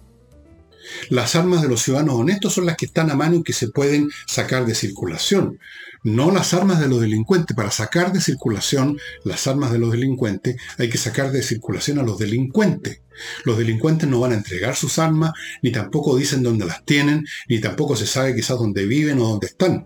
Las 1.09 1.35
armas 1.35 1.61
de 1.61 1.67
los 1.67 1.81
ciudadanos 1.81 2.15
honestos 2.15 2.53
son 2.53 2.65
las 2.65 2.77
que 2.77 2.85
están 2.85 3.11
a 3.11 3.15
mano 3.15 3.37
y 3.37 3.43
que 3.43 3.53
se 3.53 3.69
pueden 3.69 4.09
sacar 4.25 4.65
de 4.65 4.75
circulación. 4.75 5.59
No 6.03 6.31
las 6.31 6.53
armas 6.53 6.79
de 6.79 6.87
los 6.87 7.01
delincuentes. 7.01 7.55
Para 7.55 7.71
sacar 7.71 8.13
de 8.13 8.21
circulación 8.21 8.97
las 9.23 9.47
armas 9.47 9.71
de 9.71 9.79
los 9.79 9.91
delincuentes 9.91 10.55
hay 10.77 10.89
que 10.89 10.97
sacar 10.97 11.31
de 11.31 11.43
circulación 11.43 11.99
a 11.99 12.03
los 12.03 12.17
delincuentes. 12.17 13.01
Los 13.43 13.57
delincuentes 13.57 14.07
no 14.07 14.19
van 14.19 14.31
a 14.31 14.35
entregar 14.35 14.75
sus 14.75 14.99
armas, 14.99 15.31
ni 15.61 15.71
tampoco 15.71 16.15
dicen 16.15 16.43
dónde 16.43 16.65
las 16.65 16.85
tienen, 16.85 17.25
ni 17.49 17.59
tampoco 17.59 17.95
se 17.95 18.05
sabe 18.05 18.35
quizás 18.35 18.57
dónde 18.57 18.85
viven 18.85 19.19
o 19.19 19.27
dónde 19.27 19.47
están. 19.47 19.85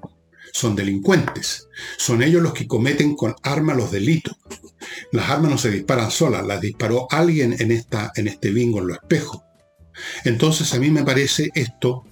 Son 0.51 0.75
delincuentes. 0.75 1.67
Son 1.97 2.21
ellos 2.21 2.41
los 2.41 2.53
que 2.53 2.67
cometen 2.67 3.15
con 3.15 3.35
armas 3.43 3.77
los 3.77 3.91
delitos. 3.91 4.35
Las 5.11 5.29
armas 5.29 5.51
no 5.51 5.57
se 5.57 5.71
disparan 5.71 6.11
solas, 6.11 6.45
las 6.45 6.61
disparó 6.61 7.07
alguien 7.09 7.55
en, 7.59 7.71
esta, 7.71 8.11
en 8.15 8.27
este 8.27 8.51
bingo 8.51 8.79
en 8.79 8.87
los 8.87 8.97
espejos. 8.97 9.41
Entonces 10.25 10.73
a 10.73 10.79
mí 10.79 10.89
me 10.89 11.03
parece 11.03 11.49
esto 11.53 12.05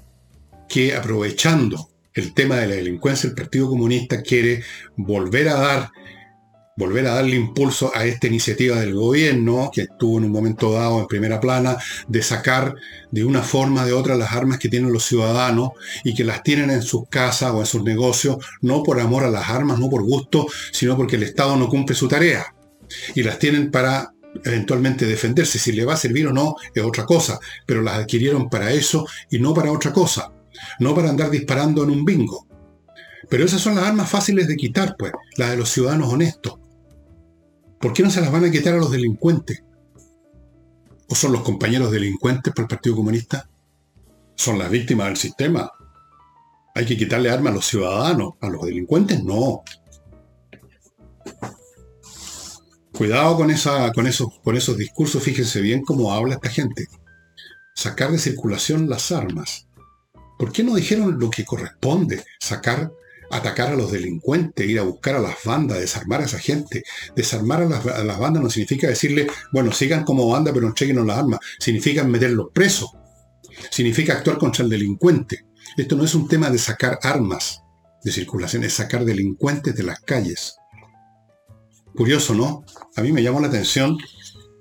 que 0.68 0.96
aprovechando 0.96 1.90
el 2.14 2.34
tema 2.34 2.58
de 2.58 2.68
la 2.68 2.76
delincuencia, 2.76 3.30
el 3.30 3.36
Partido 3.36 3.70
Comunista 3.70 4.22
quiere 4.22 4.64
volver 4.96 5.50
a 5.50 5.56
dar 5.56 5.92
volver 6.80 7.06
a 7.08 7.16
darle 7.16 7.36
impulso 7.36 7.92
a 7.94 8.06
esta 8.06 8.28
iniciativa 8.28 8.80
del 8.80 8.96
gobierno, 8.96 9.70
que 9.72 9.82
estuvo 9.82 10.18
en 10.18 10.24
un 10.24 10.32
momento 10.32 10.72
dado 10.72 11.02
en 11.02 11.08
primera 11.08 11.42
plana, 11.42 11.78
de 12.08 12.22
sacar 12.24 12.74
de 13.12 13.26
una 13.26 13.44
forma 13.44 13.84
o 13.84 13.86
de 13.86 13.92
otra 13.92 14.16
las 14.16 14.32
armas 14.32 14.60
que 14.60 14.70
tienen 14.70 14.94
los 14.94 15.04
ciudadanos 15.04 15.72
y 16.06 16.16
que 16.16 16.24
las 16.24 16.42
tienen 16.42 16.70
en 16.70 16.82
sus 16.82 17.10
casas 17.10 17.52
o 17.52 17.60
en 17.60 17.66
sus 17.66 17.84
negocios, 17.84 18.38
no 18.62 18.82
por 18.82 19.02
amor 19.02 19.26
a 19.26 19.30
las 19.30 19.50
armas, 19.50 19.78
no 19.78 19.90
por 19.90 20.04
gusto, 20.04 20.48
sino 20.72 20.96
porque 20.96 21.18
el 21.18 21.24
Estado 21.24 21.58
no 21.58 21.68
cumple 21.68 21.96
su 21.96 22.08
tarea. 22.08 22.56
Y 23.14 23.24
las 23.24 23.38
tienen 23.38 23.72
para 23.72 24.14
eventualmente 24.46 25.06
defenderse. 25.06 25.60
Si 25.60 25.74
le 25.74 25.84
va 25.84 25.96
a 25.96 25.98
servir 25.98 26.28
o 26.28 26.34
no 26.34 26.56
es 26.74 26.82
otra 26.82 27.06
cosa, 27.06 27.40
pero 27.66 27.82
las 27.82 27.96
adquirieron 27.96 28.50
para 28.50 28.72
eso 28.72 29.06
y 29.30 29.40
no 29.40 29.54
para 29.54 29.72
otra 29.72 29.92
cosa. 29.92 30.32
No 30.80 30.96
para 30.96 31.10
andar 31.10 31.30
disparando 31.30 31.84
en 31.84 31.90
un 31.90 32.06
bingo. 32.06 32.48
Pero 33.30 33.44
esas 33.44 33.62
son 33.62 33.76
las 33.76 33.84
armas 33.84 34.10
fáciles 34.10 34.48
de 34.48 34.56
quitar, 34.56 34.96
pues, 34.98 35.12
las 35.36 35.52
de 35.52 35.58
los 35.58 35.70
ciudadanos 35.70 36.12
honestos. 36.12 36.59
¿Por 37.80 37.94
qué 37.94 38.04
no 38.04 38.10
se 38.10 38.22
las 38.22 38.32
van 38.32 38.46
a 38.46 38.52
quitar 38.52 38.74
a 38.74 38.78
los 38.78 38.92
delincuentes? 38.92 39.64
¿O 41.08 41.16
son 41.16 41.32
los 41.32 41.42
compañeros 41.42 41.92
delincuentes 41.92 42.54
por 42.54 42.64
el 42.64 42.68
Partido 42.68 42.96
Comunista? 42.96 43.50
¿Son 44.36 44.60
las 44.60 44.70
víctimas 44.70 45.08
del 45.08 45.18
sistema? 45.18 45.72
¿Hay 46.76 46.86
que 46.86 46.98
quitarle 46.98 47.30
armas 47.30 47.52
a 47.52 47.56
los 47.56 47.66
ciudadanos? 47.66 48.34
¿A 48.42 48.50
los 48.50 48.64
delincuentes? 48.66 49.24
No. 49.24 49.64
Cuidado 52.94 53.38
con, 53.38 53.50
esa, 53.50 53.92
con, 53.94 54.08
esos, 54.08 54.28
con 54.44 54.58
esos 54.58 54.78
discursos, 54.78 55.24
fíjense 55.24 55.62
bien 55.62 55.84
cómo 55.84 56.14
habla 56.14 56.36
esta 56.36 56.50
gente. 56.50 56.88
Sacar 57.74 58.12
de 58.12 58.20
circulación 58.20 58.90
las 58.90 59.12
armas. 59.14 59.68
¿Por 60.38 60.52
qué 60.52 60.64
no 60.64 60.76
dijeron 60.76 61.18
lo 61.18 61.30
que 61.30 61.46
corresponde? 61.46 62.24
Sacar, 62.40 62.92
atacar 63.32 63.74
a 63.74 63.76
los 63.76 63.92
delincuentes, 63.92 64.68
ir 64.68 64.80
a 64.80 64.84
buscar 64.84 65.16
a 65.16 65.20
las 65.20 65.44
bandas, 65.44 65.80
desarmar 65.80 66.22
a 66.22 66.26
esa 66.26 66.40
gente. 66.40 66.84
Desarmar 67.16 67.64
a 67.64 67.66
las, 68.04 68.20
bandas 68.20 68.44
no 68.44 68.50
significa 68.50 68.88
decirle, 68.88 69.28
bueno, 69.52 69.72
sigan 69.72 70.04
como 70.04 70.28
banda, 70.28 70.54
pero 70.54 70.68
entreguen 70.68 71.06
las 71.06 71.18
armas. 71.18 71.40
Significa 71.60 72.04
meterlos 72.04 72.48
presos. 72.54 72.90
Significa 73.70 74.14
actuar 74.14 74.38
contra 74.38 74.64
el 74.64 74.70
delincuente. 74.70 75.46
Esto 75.78 75.96
no 75.96 76.04
es 76.04 76.16
un 76.16 76.28
tema 76.28 76.50
de 76.50 76.58
sacar 76.58 77.00
armas 77.04 77.62
de 78.04 78.12
circulación, 78.12 78.64
es 78.64 78.74
sacar 78.74 79.06
delincuentes 79.06 79.76
de 79.76 79.84
las 79.84 80.00
calles. 80.00 80.56
Curioso, 81.96 82.34
¿no? 82.34 82.64
A 82.96 83.02
mí 83.02 83.12
me 83.12 83.22
llamó 83.22 83.40
la 83.42 83.48
atención 83.48 83.98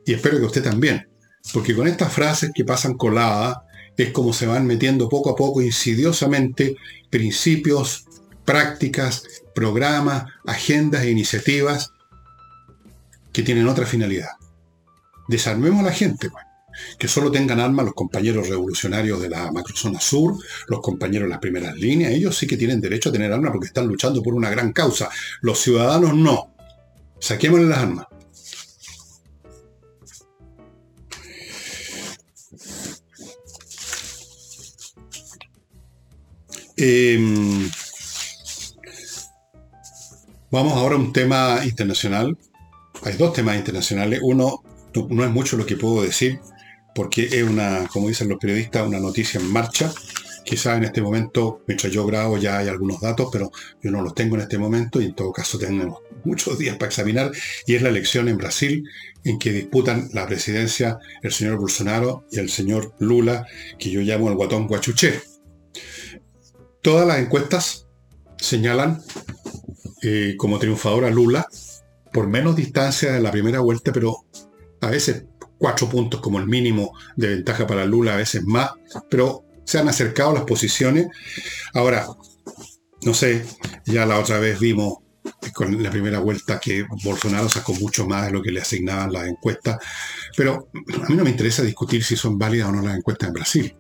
y 0.05 0.13
espero 0.13 0.39
que 0.39 0.47
usted 0.47 0.63
también. 0.63 1.09
Porque 1.53 1.75
con 1.75 1.87
estas 1.87 2.13
frases 2.13 2.51
que 2.55 2.65
pasan 2.65 2.95
coladas 2.95 3.59
es 3.97 4.13
como 4.13 4.33
se 4.33 4.47
van 4.47 4.67
metiendo 4.67 5.09
poco 5.09 5.31
a 5.31 5.37
poco 5.37 5.61
insidiosamente 5.61 6.77
principios, 7.11 8.05
prácticas, 8.49 9.25
programas, 9.55 10.25
agendas 10.47 11.03
e 11.03 11.11
iniciativas 11.11 11.93
que 13.31 13.43
tienen 13.43 13.69
otra 13.69 13.85
finalidad. 13.85 14.31
Desarmemos 15.29 15.81
a 15.81 15.89
la 15.89 15.93
gente, 15.93 16.31
pues. 16.31 16.43
que 16.99 17.09
solo 17.09 17.31
tengan 17.31 17.61
armas 17.61 17.85
los 17.85 17.95
compañeros 17.95 18.49
revolucionarios 18.49 19.21
de 19.21 19.29
la 19.29 19.53
macrozona 19.53 20.01
sur, 20.01 20.35
los 20.67 20.81
compañeros 20.81 21.27
de 21.27 21.31
las 21.31 21.41
primeras 21.41 21.75
líneas, 21.77 22.13
ellos 22.13 22.39
sí 22.39 22.47
que 22.47 22.57
tienen 22.57 22.81
derecho 22.81 23.11
a 23.11 23.13
tener 23.13 23.31
armas 23.31 23.53
porque 23.53 23.67
están 23.67 23.87
luchando 23.87 24.23
por 24.23 24.33
una 24.33 24.49
gran 24.49 24.73
causa. 24.73 25.11
Los 25.43 25.59
ciudadanos 25.59 26.15
no. 26.15 26.55
Saquémosle 27.21 27.67
las 27.67 27.79
armas. 27.81 28.07
Em, 36.79 37.69
vamos 40.51 40.75
ahora 40.75 40.95
a 40.95 40.99
un 40.99 41.13
tema 41.13 41.61
internacional. 41.65 42.37
Hay 43.03 43.17
dos 43.17 43.33
temas 43.33 43.57
internacionales. 43.57 44.21
Uno 44.23 44.63
no 45.11 45.25
es 45.25 45.31
mucho 45.31 45.57
lo 45.57 45.67
que 45.67 45.77
puedo 45.77 46.03
decir, 46.03 46.41
porque 46.95 47.25
es 47.25 47.43
una, 47.43 47.87
como 47.93 48.09
dicen 48.09 48.29
los 48.29 48.39
periodistas, 48.39 48.87
una 48.87 49.01
noticia 49.01 49.41
en 49.41 49.51
marcha. 49.53 49.93
Quizá 50.45 50.77
en 50.77 50.85
este 50.85 51.03
momento, 51.03 51.63
mientras 51.67 51.93
yo 51.93 52.07
grabo, 52.07 52.39
ya 52.39 52.59
hay 52.59 52.69
algunos 52.69 53.01
datos, 53.01 53.29
pero 53.31 53.51
yo 53.83 53.91
no 53.91 54.01
los 54.01 54.15
tengo 54.15 54.37
en 54.37 54.43
este 54.43 54.57
momento 54.57 55.01
y 55.01 55.05
en 55.05 55.15
todo 55.15 55.31
caso 55.31 55.59
tenemos 55.59 55.99
muchos 56.25 56.59
días 56.59 56.77
para 56.77 56.89
examinar, 56.89 57.31
y 57.67 57.75
es 57.75 57.83
la 57.83 57.91
elección 57.91 58.29
en 58.29 58.39
Brasil, 58.39 58.83
en 59.25 59.39
que 59.39 59.53
disputan 59.53 60.09
la 60.15 60.27
presidencia 60.27 60.99
el 61.23 61.33
señor 61.33 61.59
Bolsonaro 61.59 62.25
y 62.31 62.39
el 62.39 62.49
señor 62.49 62.95
Lula, 62.99 63.47
que 63.79 63.91
yo 63.91 64.01
llamo 64.01 64.29
el 64.29 64.37
guatón 64.37 64.67
guachuché. 64.67 65.21
Todas 66.83 67.07
las 67.07 67.19
encuestas 67.19 67.87
señalan 68.39 69.03
eh, 70.03 70.35
como 70.37 70.59
triunfador 70.59 71.05
a 71.05 71.11
Lula 71.11 71.47
por 72.13 72.27
menos 72.27 72.57
distancia 72.57 73.13
de 73.13 73.21
la 73.21 73.31
primera 73.31 73.61
vuelta, 73.61 73.93
pero 73.93 74.25
a 74.81 74.89
veces 74.89 75.25
cuatro 75.59 75.89
puntos 75.89 76.21
como 76.21 76.39
el 76.39 76.47
mínimo 76.47 76.93
de 77.17 77.29
ventaja 77.29 77.67
para 77.67 77.85
Lula, 77.85 78.15
a 78.15 78.17
veces 78.17 78.45
más, 78.45 78.71
pero 79.11 79.45
se 79.65 79.79
han 79.79 79.89
acercado 79.89 80.33
las 80.33 80.45
posiciones. 80.45 81.09
Ahora, 81.75 82.07
no 83.03 83.15
sé, 83.15 83.45
ya 83.85 84.07
la 84.07 84.19
otra 84.19 84.39
vez 84.39 84.59
vimos 84.59 84.99
con 85.53 85.83
la 85.83 85.91
primera 85.91 86.21
vuelta 86.21 86.59
que 86.59 86.87
Bolsonaro 87.05 87.49
sacó 87.49 87.75
mucho 87.75 88.07
más 88.07 88.27
de 88.27 88.33
lo 88.33 88.43
que 88.43 88.51
le 88.51 88.61
asignaban 88.61 89.13
las 89.13 89.29
encuestas. 89.29 89.79
Pero 90.37 90.71
a 91.05 91.09
mí 91.09 91.17
no 91.17 91.25
me 91.25 91.31
interesa 91.31 91.63
discutir 91.63 92.03
si 92.03 92.17
son 92.17 92.39
válidas 92.39 92.69
o 92.69 92.73
no 92.73 92.83
las 92.83 92.97
encuestas 92.97 93.29
en 93.29 93.35
Brasil. 93.35 93.77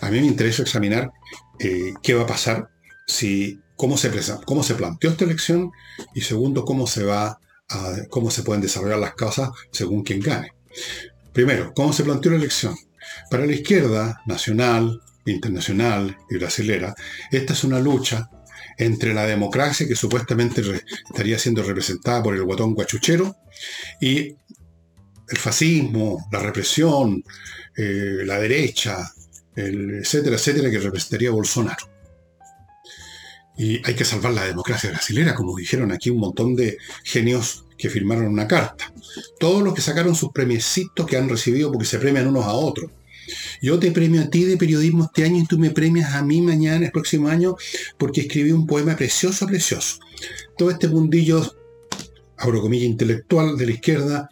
A 0.00 0.10
mí 0.10 0.20
me 0.20 0.26
interesa 0.26 0.62
examinar 0.62 1.10
eh, 1.58 1.92
qué 2.02 2.14
va 2.14 2.22
a 2.22 2.26
pasar 2.26 2.68
si 3.06 3.58
cómo 3.82 3.96
se, 3.96 4.12
cómo 4.44 4.62
se 4.62 4.76
planteó 4.76 5.10
esta 5.10 5.24
elección 5.24 5.72
y 6.14 6.20
segundo 6.20 6.64
cómo 6.64 6.86
se 6.86 7.02
va 7.02 7.40
a, 7.68 7.96
cómo 8.10 8.30
se 8.30 8.44
pueden 8.44 8.62
desarrollar 8.62 9.00
las 9.00 9.14
cosas 9.14 9.50
según 9.72 10.04
quien 10.04 10.20
gane. 10.20 10.52
Primero, 11.32 11.72
cómo 11.74 11.92
se 11.92 12.04
planteó 12.04 12.30
la 12.30 12.36
elección. 12.36 12.76
Para 13.28 13.44
la 13.44 13.54
izquierda 13.54 14.22
nacional, 14.24 15.00
internacional 15.26 16.16
y 16.30 16.36
brasilera, 16.36 16.94
esta 17.32 17.54
es 17.54 17.64
una 17.64 17.80
lucha 17.80 18.30
entre 18.78 19.12
la 19.14 19.26
democracia, 19.26 19.88
que 19.88 19.96
supuestamente 19.96 20.62
estaría 21.10 21.36
siendo 21.40 21.64
representada 21.64 22.22
por 22.22 22.36
el 22.36 22.44
guatón 22.44 22.74
guachuchero, 22.74 23.34
y 24.00 24.28
el 25.28 25.38
fascismo, 25.38 26.28
la 26.30 26.38
represión, 26.38 27.24
eh, 27.76 28.22
la 28.24 28.38
derecha, 28.38 29.12
etcétera, 29.56 30.36
etcétera, 30.36 30.70
que 30.70 30.78
representaría 30.78 31.32
Bolsonaro. 31.32 31.91
Y 33.56 33.86
hay 33.86 33.94
que 33.94 34.04
salvar 34.04 34.32
la 34.32 34.44
democracia 34.44 34.90
brasilera, 34.90 35.34
como 35.34 35.56
dijeron 35.56 35.92
aquí 35.92 36.10
un 36.10 36.18
montón 36.18 36.56
de 36.56 36.78
genios 37.04 37.64
que 37.76 37.90
firmaron 37.90 38.26
una 38.26 38.46
carta. 38.46 38.92
Todos 39.38 39.62
los 39.62 39.74
que 39.74 39.82
sacaron 39.82 40.14
sus 40.14 40.30
premiecitos 40.32 41.06
que 41.06 41.16
han 41.16 41.28
recibido 41.28 41.70
porque 41.70 41.86
se 41.86 41.98
premian 41.98 42.28
unos 42.28 42.44
a 42.44 42.52
otros. 42.52 42.90
Yo 43.60 43.78
te 43.78 43.92
premio 43.92 44.22
a 44.22 44.30
ti 44.30 44.44
de 44.44 44.56
periodismo 44.56 45.04
este 45.04 45.24
año 45.24 45.40
y 45.40 45.46
tú 45.46 45.58
me 45.58 45.70
premias 45.70 46.14
a 46.14 46.22
mí 46.22 46.40
mañana, 46.40 46.86
el 46.86 46.92
próximo 46.92 47.28
año, 47.28 47.56
porque 47.98 48.22
escribí 48.22 48.52
un 48.52 48.66
poema 48.66 48.96
precioso, 48.96 49.46
precioso. 49.46 49.98
Todo 50.56 50.70
este 50.70 50.88
mundillo, 50.88 51.54
abro 52.36 52.60
comillas, 52.60 52.88
intelectual 52.88 53.56
de 53.56 53.66
la 53.66 53.72
izquierda, 53.72 54.28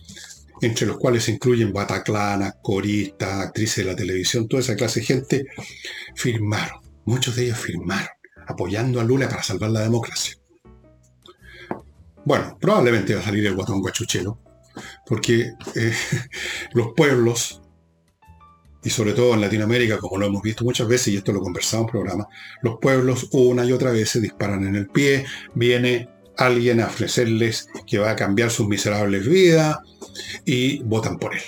entre 0.60 0.86
los 0.86 0.98
cuales 0.98 1.24
se 1.24 1.32
incluyen 1.32 1.72
bataclanas, 1.72 2.54
coristas, 2.62 3.46
actrices 3.46 3.84
de 3.84 3.90
la 3.90 3.96
televisión, 3.96 4.48
toda 4.48 4.62
esa 4.62 4.76
clase 4.76 5.00
de 5.00 5.06
gente, 5.06 5.46
firmaron. 6.14 6.80
Muchos 7.04 7.36
de 7.36 7.46
ellos 7.46 7.58
firmaron, 7.58 8.08
apoyando 8.50 9.00
a 9.00 9.04
Lula 9.04 9.28
para 9.28 9.42
salvar 9.42 9.70
la 9.70 9.80
democracia. 9.80 10.36
Bueno, 12.24 12.56
probablemente 12.60 13.14
va 13.14 13.20
a 13.20 13.24
salir 13.24 13.46
el 13.46 13.54
guatón 13.54 13.80
guachuchero, 13.80 14.38
porque 15.06 15.52
eh, 15.74 15.94
los 16.72 16.88
pueblos, 16.96 17.62
y 18.84 18.90
sobre 18.90 19.12
todo 19.12 19.34
en 19.34 19.40
Latinoamérica, 19.40 19.98
como 19.98 20.18
lo 20.18 20.26
hemos 20.26 20.42
visto 20.42 20.64
muchas 20.64 20.86
veces, 20.86 21.08
y 21.08 21.16
esto 21.16 21.32
lo 21.32 21.40
conversamos 21.40 21.86
en 21.86 21.92
programa, 21.92 22.28
los 22.62 22.78
pueblos 22.78 23.28
una 23.32 23.64
y 23.64 23.72
otra 23.72 23.90
vez 23.90 24.10
se 24.10 24.20
disparan 24.20 24.66
en 24.66 24.76
el 24.76 24.88
pie, 24.88 25.24
viene 25.54 26.08
alguien 26.36 26.80
a 26.80 26.86
ofrecerles 26.86 27.68
que 27.86 27.98
va 27.98 28.10
a 28.10 28.16
cambiar 28.16 28.50
sus 28.50 28.66
miserables 28.66 29.26
vidas 29.26 29.78
y 30.44 30.82
votan 30.82 31.18
por 31.18 31.34
él. 31.34 31.42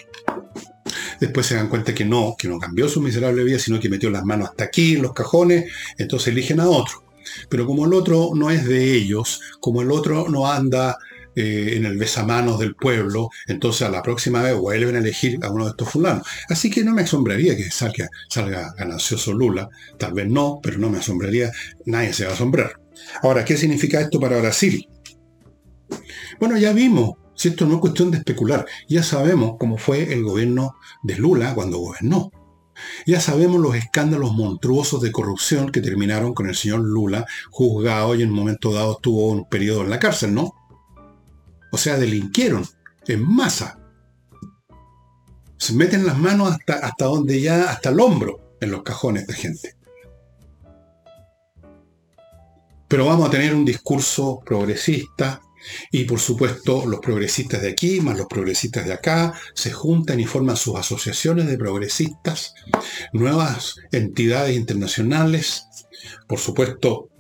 Después 1.23 1.47
se 1.47 1.55
dan 1.55 1.69
cuenta 1.69 1.95
que 1.95 2.05
no, 2.05 2.35
que 2.37 2.49
no 2.49 2.59
cambió 2.59 2.89
su 2.89 3.01
miserable 3.01 3.45
vida, 3.45 3.57
sino 3.57 3.79
que 3.79 3.89
metió 3.89 4.11
las 4.11 4.25
manos 4.25 4.49
hasta 4.49 4.65
aquí 4.65 4.97
en 4.97 5.03
los 5.03 5.13
cajones, 5.13 5.71
entonces 5.97 6.33
eligen 6.33 6.59
a 6.59 6.69
otro. 6.69 7.05
Pero 7.49 7.65
como 7.65 7.87
el 7.87 7.95
otro 7.95 8.31
no 8.35 8.51
es 8.51 8.65
de 8.65 8.93
ellos, 8.93 9.41
como 9.61 9.83
el 9.83 9.93
otro 9.93 10.29
no 10.29 10.51
anda 10.51 10.99
eh, 11.37 11.75
en 11.77 11.87
el 11.87 11.97
besamanos 11.97 12.59
del 12.59 12.75
pueblo, 12.75 13.31
entonces 13.47 13.83
a 13.83 13.89
la 13.89 14.03
próxima 14.03 14.43
vez 14.43 14.57
vuelven 14.57 14.97
a 14.97 14.99
elegir 14.99 15.39
a 15.43 15.51
uno 15.51 15.67
de 15.67 15.71
estos 15.71 15.91
fulanos. 15.91 16.27
Así 16.49 16.69
que 16.69 16.83
no 16.83 16.93
me 16.93 17.03
asombraría 17.03 17.57
que 17.57 17.71
salga, 17.71 18.09
salga 18.29 18.75
ganancioso 18.77 19.33
Lula, 19.33 19.69
tal 20.01 20.15
vez 20.15 20.27
no, 20.27 20.59
pero 20.61 20.79
no 20.79 20.91
me 20.91 20.99
asombraría, 20.99 21.53
nadie 21.87 22.13
se 22.13 22.25
va 22.25 22.33
a 22.33 22.35
asombrar. 22.35 22.81
Ahora, 23.23 23.45
¿qué 23.45 23.57
significa 23.57 24.01
esto 24.01 24.19
para 24.19 24.41
Brasil? 24.41 24.89
Bueno, 26.41 26.59
ya 26.59 26.73
vimos, 26.73 27.13
si 27.35 27.49
esto 27.49 27.67
no 27.67 27.75
es 27.75 27.81
cuestión 27.81 28.11
de 28.11 28.19
especular, 28.19 28.67
ya 28.89 29.03
sabemos 29.03 29.57
cómo 29.59 29.79
fue 29.79 30.13
el 30.13 30.23
gobierno 30.23 30.77
de 31.03 31.17
Lula 31.17 31.55
cuando 31.55 31.79
gobernó. 31.79 32.31
Ya 33.07 33.21
sabemos 33.21 33.61
los 33.61 33.75
escándalos 33.75 34.33
monstruosos 34.33 35.01
de 35.01 35.13
corrupción 35.13 35.71
que 35.71 35.81
terminaron 35.81 36.35
con 36.35 36.49
el 36.49 36.57
señor 36.57 36.81
Lula 36.81 37.27
juzgado 37.51 38.15
y 38.15 38.23
en 38.23 38.31
un 38.31 38.37
momento 38.37 38.73
dado 38.73 38.93
estuvo 38.93 39.29
un 39.29 39.49
periodo 39.49 39.83
en 39.83 39.91
la 39.91 39.99
cárcel, 39.99 40.35
¿no? 40.35 40.55
O 41.71 41.79
sea, 41.79 41.97
delinquieron 41.97 42.67
en 43.07 43.27
masa. 43.27 43.79
Se 45.59 45.73
meten 45.75 46.07
las 46.07 46.19
manos 46.19 46.53
hasta, 46.53 46.75
hasta 46.75 47.05
donde 47.05 47.41
ya, 47.41 47.71
hasta 47.71 47.91
el 47.91 48.01
hombro 48.01 48.57
en 48.61 48.71
los 48.71 48.83
cajones 48.83 49.27
de 49.27 49.35
gente. 49.35 49.77
Pero 52.89 53.07
vamos 53.07 53.29
a 53.29 53.31
tener 53.31 53.55
un 53.55 53.65
discurso 53.65 54.41
progresista, 54.45 55.41
y 55.91 56.05
por 56.05 56.21
supuesto, 56.21 56.85
los 56.87 57.01
progresistas 57.01 57.63
de 57.63 57.71
aquí, 57.71 58.01
más 58.01 58.19
los 58.19 58.27
progresistas 58.27 58.87
de 58.87 58.93
acá, 58.93 59.35
se 59.55 59.73
juntan 59.73 60.21
y 60.21 60.27
forman 60.27 60.57
sus 60.57 60.77
asociaciones 60.77 61.47
de 61.47 61.59
progresistas, 61.59 62.55
nuevas 63.13 63.77
entidades 63.91 64.57
internacionales, 64.57 65.65
por 66.27 66.39
supuesto, 66.39 67.11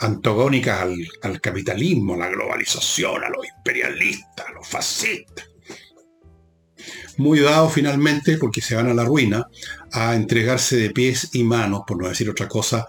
antagónicas 0.00 0.82
al, 0.82 0.96
al 1.22 1.40
capitalismo, 1.40 2.14
a 2.14 2.18
la 2.18 2.28
globalización, 2.28 3.24
a 3.24 3.28
los 3.28 3.46
imperialistas, 3.46 4.46
a 4.46 4.52
los 4.52 4.66
fascistas 4.66 5.53
muy 7.18 7.40
dado 7.40 7.68
finalmente, 7.68 8.38
porque 8.38 8.60
se 8.60 8.74
van 8.74 8.88
a 8.88 8.94
la 8.94 9.04
ruina, 9.04 9.46
a 9.92 10.14
entregarse 10.14 10.76
de 10.76 10.90
pies 10.90 11.30
y 11.32 11.44
manos, 11.44 11.82
por 11.86 12.00
no 12.00 12.08
decir 12.08 12.28
otra 12.28 12.48
cosa, 12.48 12.86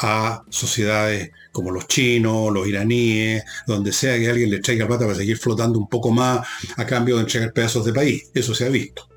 a 0.00 0.42
sociedades 0.48 1.30
como 1.52 1.70
los 1.70 1.86
chinos, 1.86 2.52
los 2.52 2.66
iraníes, 2.66 3.42
donde 3.66 3.92
sea 3.92 4.18
que 4.18 4.28
alguien 4.28 4.50
le 4.50 4.60
traiga 4.60 4.86
plata 4.86 5.04
para 5.04 5.16
seguir 5.16 5.38
flotando 5.38 5.78
un 5.78 5.88
poco 5.88 6.10
más 6.10 6.46
a 6.76 6.86
cambio 6.86 7.16
de 7.16 7.22
entregar 7.22 7.52
pedazos 7.52 7.84
de 7.84 7.92
país. 7.92 8.30
Eso 8.34 8.54
se 8.54 8.66
ha 8.66 8.68
visto. 8.68 9.08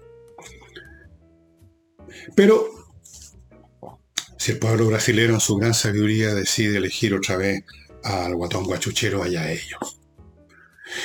Pero 2.36 2.68
si 4.38 4.54
el 4.54 4.60
pueblo 4.60 4.88
brasileño 4.88 5.36
en 5.36 5.40
su 5.40 5.56
gran 5.58 5.74
sabiduría 5.74 6.34
decide 6.34 6.78
elegir 6.78 7.14
otra 7.14 7.38
vez 7.38 7.64
al 8.04 8.36
guatón 8.36 8.64
guachuchero, 8.64 9.22
allá 9.22 9.52
ellos. 9.52 10.00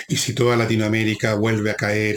Y 0.09 0.16
si 0.16 0.34
toda 0.34 0.57
Latinoamérica 0.57 1.34
vuelve 1.34 1.70
a 1.70 1.74
caer 1.74 2.16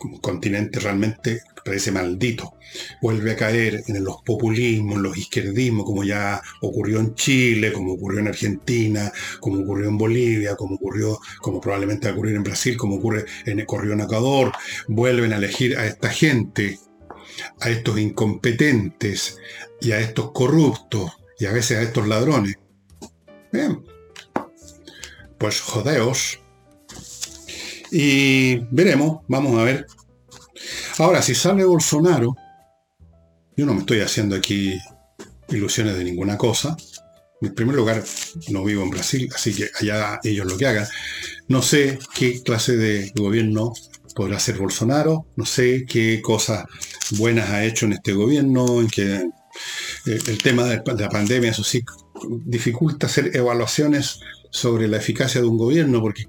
como 0.00 0.18
continente 0.18 0.80
realmente 0.80 1.42
parece 1.62 1.92
maldito. 1.92 2.54
Vuelve 3.02 3.32
a 3.32 3.36
caer 3.36 3.82
en 3.86 4.02
los 4.02 4.22
populismos, 4.22 4.96
en 4.96 5.02
los 5.02 5.18
izquierdismos, 5.18 5.84
como 5.84 6.04
ya 6.04 6.40
ocurrió 6.62 7.00
en 7.00 7.14
Chile, 7.14 7.70
como 7.70 7.92
ocurrió 7.92 8.20
en 8.20 8.28
Argentina, 8.28 9.12
como 9.40 9.60
ocurrió 9.60 9.90
en 9.90 9.98
Bolivia, 9.98 10.56
como 10.56 10.76
ocurrió, 10.76 11.20
como 11.42 11.60
probablemente 11.60 12.06
va 12.06 12.12
a 12.12 12.14
ocurrir 12.14 12.36
en 12.36 12.44
Brasil, 12.44 12.78
como 12.78 12.96
ocurre 12.96 13.26
en, 13.44 13.60
ocurrió 13.60 13.92
en 13.92 14.00
Ecuador. 14.00 14.52
Vuelven 14.88 15.34
a 15.34 15.36
elegir 15.36 15.76
a 15.76 15.86
esta 15.86 16.08
gente, 16.08 16.78
a 17.60 17.68
estos 17.68 17.98
incompetentes 17.98 19.36
y 19.82 19.92
a 19.92 20.00
estos 20.00 20.32
corruptos 20.32 21.12
y 21.38 21.44
a 21.44 21.52
veces 21.52 21.76
a 21.76 21.82
estos 21.82 22.08
ladrones. 22.08 22.56
Bien. 23.52 23.84
Pues 25.36 25.60
jodeos, 25.60 26.39
y 27.90 28.56
veremos, 28.70 29.20
vamos 29.28 29.58
a 29.58 29.64
ver. 29.64 29.86
Ahora, 30.98 31.22
si 31.22 31.34
sale 31.34 31.64
Bolsonaro, 31.64 32.36
yo 33.56 33.66
no 33.66 33.74
me 33.74 33.80
estoy 33.80 34.00
haciendo 34.00 34.36
aquí 34.36 34.78
ilusiones 35.48 35.96
de 35.96 36.04
ninguna 36.04 36.36
cosa. 36.36 36.76
En 37.40 37.54
primer 37.54 37.74
lugar, 37.74 38.04
no 38.48 38.64
vivo 38.64 38.82
en 38.82 38.90
Brasil, 38.90 39.28
así 39.34 39.54
que 39.54 39.70
allá 39.80 40.20
ellos 40.22 40.46
lo 40.46 40.58
que 40.58 40.66
hagan. 40.66 40.86
No 41.48 41.62
sé 41.62 41.98
qué 42.14 42.42
clase 42.42 42.76
de 42.76 43.12
gobierno 43.16 43.72
podrá 44.14 44.38
ser 44.38 44.58
Bolsonaro, 44.58 45.26
no 45.36 45.46
sé 45.46 45.86
qué 45.88 46.20
cosas 46.20 46.64
buenas 47.12 47.48
ha 47.50 47.64
hecho 47.64 47.86
en 47.86 47.94
este 47.94 48.12
gobierno, 48.12 48.80
en 48.80 48.88
que 48.88 49.14
eh, 49.14 50.18
el 50.26 50.38
tema 50.38 50.64
de 50.64 50.82
la 50.84 51.08
pandemia, 51.08 51.50
eso 51.50 51.64
sí, 51.64 51.82
dificulta 52.44 53.06
hacer 53.06 53.34
evaluaciones 53.34 54.20
sobre 54.50 54.88
la 54.88 54.98
eficacia 54.98 55.40
de 55.40 55.46
un 55.46 55.56
gobierno, 55.56 56.00
porque 56.00 56.26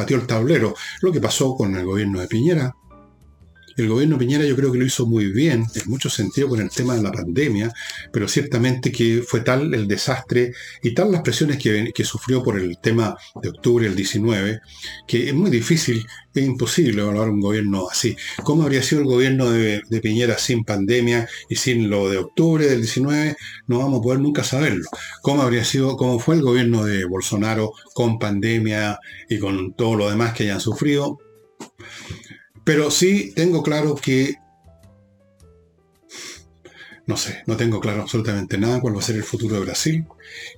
pateó 0.00 0.16
el 0.16 0.26
tablero. 0.26 0.74
Lo 1.02 1.12
que 1.12 1.20
pasó 1.20 1.54
con 1.54 1.76
el 1.76 1.84
gobierno 1.84 2.20
de 2.20 2.26
Piñera, 2.26 2.74
el 3.82 3.88
gobierno 3.88 4.18
Piñera 4.18 4.44
yo 4.44 4.56
creo 4.56 4.72
que 4.72 4.78
lo 4.78 4.84
hizo 4.84 5.06
muy 5.06 5.26
bien, 5.32 5.64
en 5.74 5.90
mucho 5.90 6.10
sentido 6.10 6.48
con 6.48 6.60
el 6.60 6.70
tema 6.70 6.94
de 6.94 7.02
la 7.02 7.12
pandemia, 7.12 7.72
pero 8.12 8.28
ciertamente 8.28 8.92
que 8.92 9.22
fue 9.26 9.40
tal 9.40 9.72
el 9.74 9.86
desastre 9.86 10.52
y 10.82 10.94
tal 10.94 11.12
las 11.12 11.22
presiones 11.22 11.58
que, 11.58 11.92
sufrió 12.04 12.42
por 12.42 12.58
el 12.58 12.78
tema 12.78 13.16
de 13.42 13.50
octubre 13.50 13.86
del 13.86 13.94
19, 13.94 14.60
que 15.06 15.28
es 15.28 15.34
muy 15.34 15.50
difícil, 15.50 16.04
es 16.34 16.44
imposible 16.44 17.02
evaluar 17.02 17.28
un 17.28 17.40
gobierno 17.40 17.88
así. 17.90 18.16
¿Cómo 18.42 18.62
habría 18.62 18.82
sido 18.82 19.02
el 19.02 19.06
gobierno 19.06 19.50
de, 19.50 19.82
de 19.88 20.00
Piñera 20.00 20.38
sin 20.38 20.64
pandemia 20.64 21.28
y 21.48 21.56
sin 21.56 21.90
lo 21.90 22.08
de 22.08 22.18
octubre 22.18 22.66
del 22.66 22.80
19? 22.80 23.36
No 23.66 23.78
vamos 23.78 24.00
a 24.00 24.02
poder 24.02 24.20
nunca 24.20 24.42
saberlo. 24.42 24.88
¿Cómo 25.22 25.42
habría 25.42 25.64
sido, 25.64 25.96
cómo 25.96 26.18
fue 26.18 26.36
el 26.36 26.42
gobierno 26.42 26.84
de 26.84 27.04
Bolsonaro 27.04 27.72
con 27.94 28.18
pandemia 28.18 28.98
y 29.28 29.38
con 29.38 29.74
todo 29.74 29.96
lo 29.96 30.10
demás 30.10 30.34
que 30.34 30.44
hayan 30.44 30.60
sufrido? 30.60 31.18
Pero 32.70 32.88
sí 32.92 33.32
tengo 33.34 33.64
claro 33.64 33.96
que... 33.96 34.36
No 37.04 37.16
sé, 37.16 37.42
no 37.48 37.56
tengo 37.56 37.80
claro 37.80 38.02
absolutamente 38.02 38.58
nada 38.58 38.80
cuál 38.80 38.94
va 38.94 39.00
a 39.00 39.02
ser 39.02 39.16
el 39.16 39.24
futuro 39.24 39.56
de 39.56 39.62
Brasil 39.62 40.06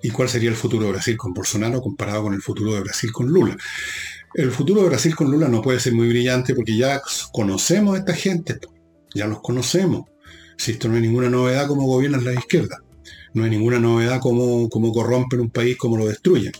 y 0.03 0.11
cuál 0.11 0.29
sería 0.29 0.51
el 0.51 0.55
futuro 0.55 0.85
de 0.85 0.93
Brasil 0.93 1.17
con 1.17 1.33
Bolsonaro 1.33 1.81
comparado 1.81 2.25
con 2.25 2.35
el 2.35 2.43
futuro 2.43 2.75
de 2.75 2.81
Brasil 2.81 3.11
con 3.13 3.29
Lula. 3.29 3.57
El 4.35 4.51
futuro 4.51 4.83
de 4.83 4.91
Brasil 4.91 5.17
con 5.17 5.31
Lula 5.31 5.49
no 5.49 5.63
puede 5.63 5.81
ser 5.81 5.95
muy 5.95 6.07
brillante 6.07 6.55
porque 6.55 6.77
ya 6.77 7.01
conocemos 7.33 7.95
a 7.95 8.01
esta 8.01 8.13
gente, 8.13 8.59
ya 9.15 9.27
los 9.27 9.41
conocemos. 9.41 10.03
Si 10.59 10.73
esto 10.73 10.89
no 10.89 10.97
hay 10.97 11.01
ninguna 11.01 11.31
novedad 11.31 11.67
como 11.67 11.87
gobiernan 11.87 12.27
la 12.27 12.35
izquierda, 12.35 12.83
no 13.33 13.45
hay 13.45 13.51
ninguna 13.51 13.79
novedad 13.79 14.21
como 14.21 14.69
corrompen 14.69 15.41
un 15.41 15.51
país, 15.51 15.79
como 15.79 15.97
lo 15.97 16.05
destruyen. 16.05 16.53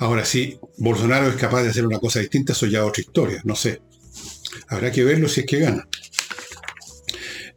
Ahora, 0.00 0.24
si 0.24 0.58
Bolsonaro 0.78 1.28
es 1.28 1.36
capaz 1.36 1.62
de 1.62 1.68
hacer 1.68 1.86
una 1.86 2.00
cosa 2.00 2.18
distinta, 2.18 2.52
eso 2.52 2.66
ya 2.66 2.80
es 2.80 2.84
otra 2.84 3.02
historia, 3.02 3.40
no 3.44 3.54
sé. 3.54 3.80
Habrá 4.68 4.90
que 4.90 5.04
verlo 5.04 5.28
si 5.28 5.40
es 5.40 5.46
que 5.46 5.60
gana. 5.60 5.88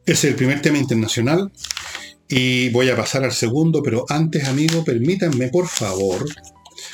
Ese 0.06 0.28
es 0.28 0.32
el 0.32 0.36
primer 0.36 0.62
tema 0.62 0.78
internacional 0.78 1.52
y 2.28 2.70
voy 2.70 2.90
a 2.90 2.96
pasar 2.96 3.24
al 3.24 3.32
segundo, 3.32 3.82
pero 3.84 4.06
antes, 4.10 4.48
amigo, 4.48 4.84
permítanme 4.84 5.50
por 5.50 5.68
favor 5.68 6.26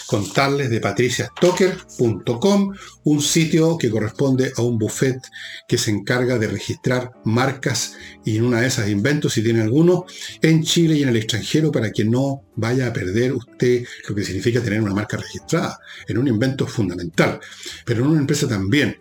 contarles 0.08 0.70
de 0.70 0.80
patriciastocker.com, 0.80 2.74
un 3.04 3.22
sitio 3.22 3.78
que 3.78 3.90
corresponde 3.90 4.52
a 4.56 4.62
un 4.62 4.78
buffet 4.78 5.20
que 5.68 5.78
se 5.78 5.92
encarga 5.92 6.38
de 6.38 6.48
registrar 6.48 7.12
marcas 7.24 7.96
y 8.24 8.38
en 8.38 8.46
una 8.46 8.62
de 8.62 8.68
esas 8.68 8.90
inventos, 8.90 9.34
si 9.34 9.44
tiene 9.44 9.62
alguno, 9.62 10.06
en 10.42 10.64
Chile 10.64 10.96
y 10.96 11.04
en 11.04 11.10
el 11.10 11.18
extranjero 11.18 11.72
para 11.72 11.92
que 11.92 12.06
no 12.06 12.44
vaya 12.56 12.88
a 12.88 12.94
perder 12.94 13.34
usted 13.34 13.86
lo 14.08 14.16
que 14.16 14.24
significa 14.24 14.62
tener 14.62 14.82
una 14.82 14.94
marca 14.94 15.18
registrada. 15.18 15.80
En 16.08 16.18
un 16.18 16.28
invento 16.28 16.68
fundamental, 16.68 17.40
pero 17.86 18.04
en 18.04 18.12
una 18.12 18.20
empresa 18.22 18.48
también. 18.48 18.98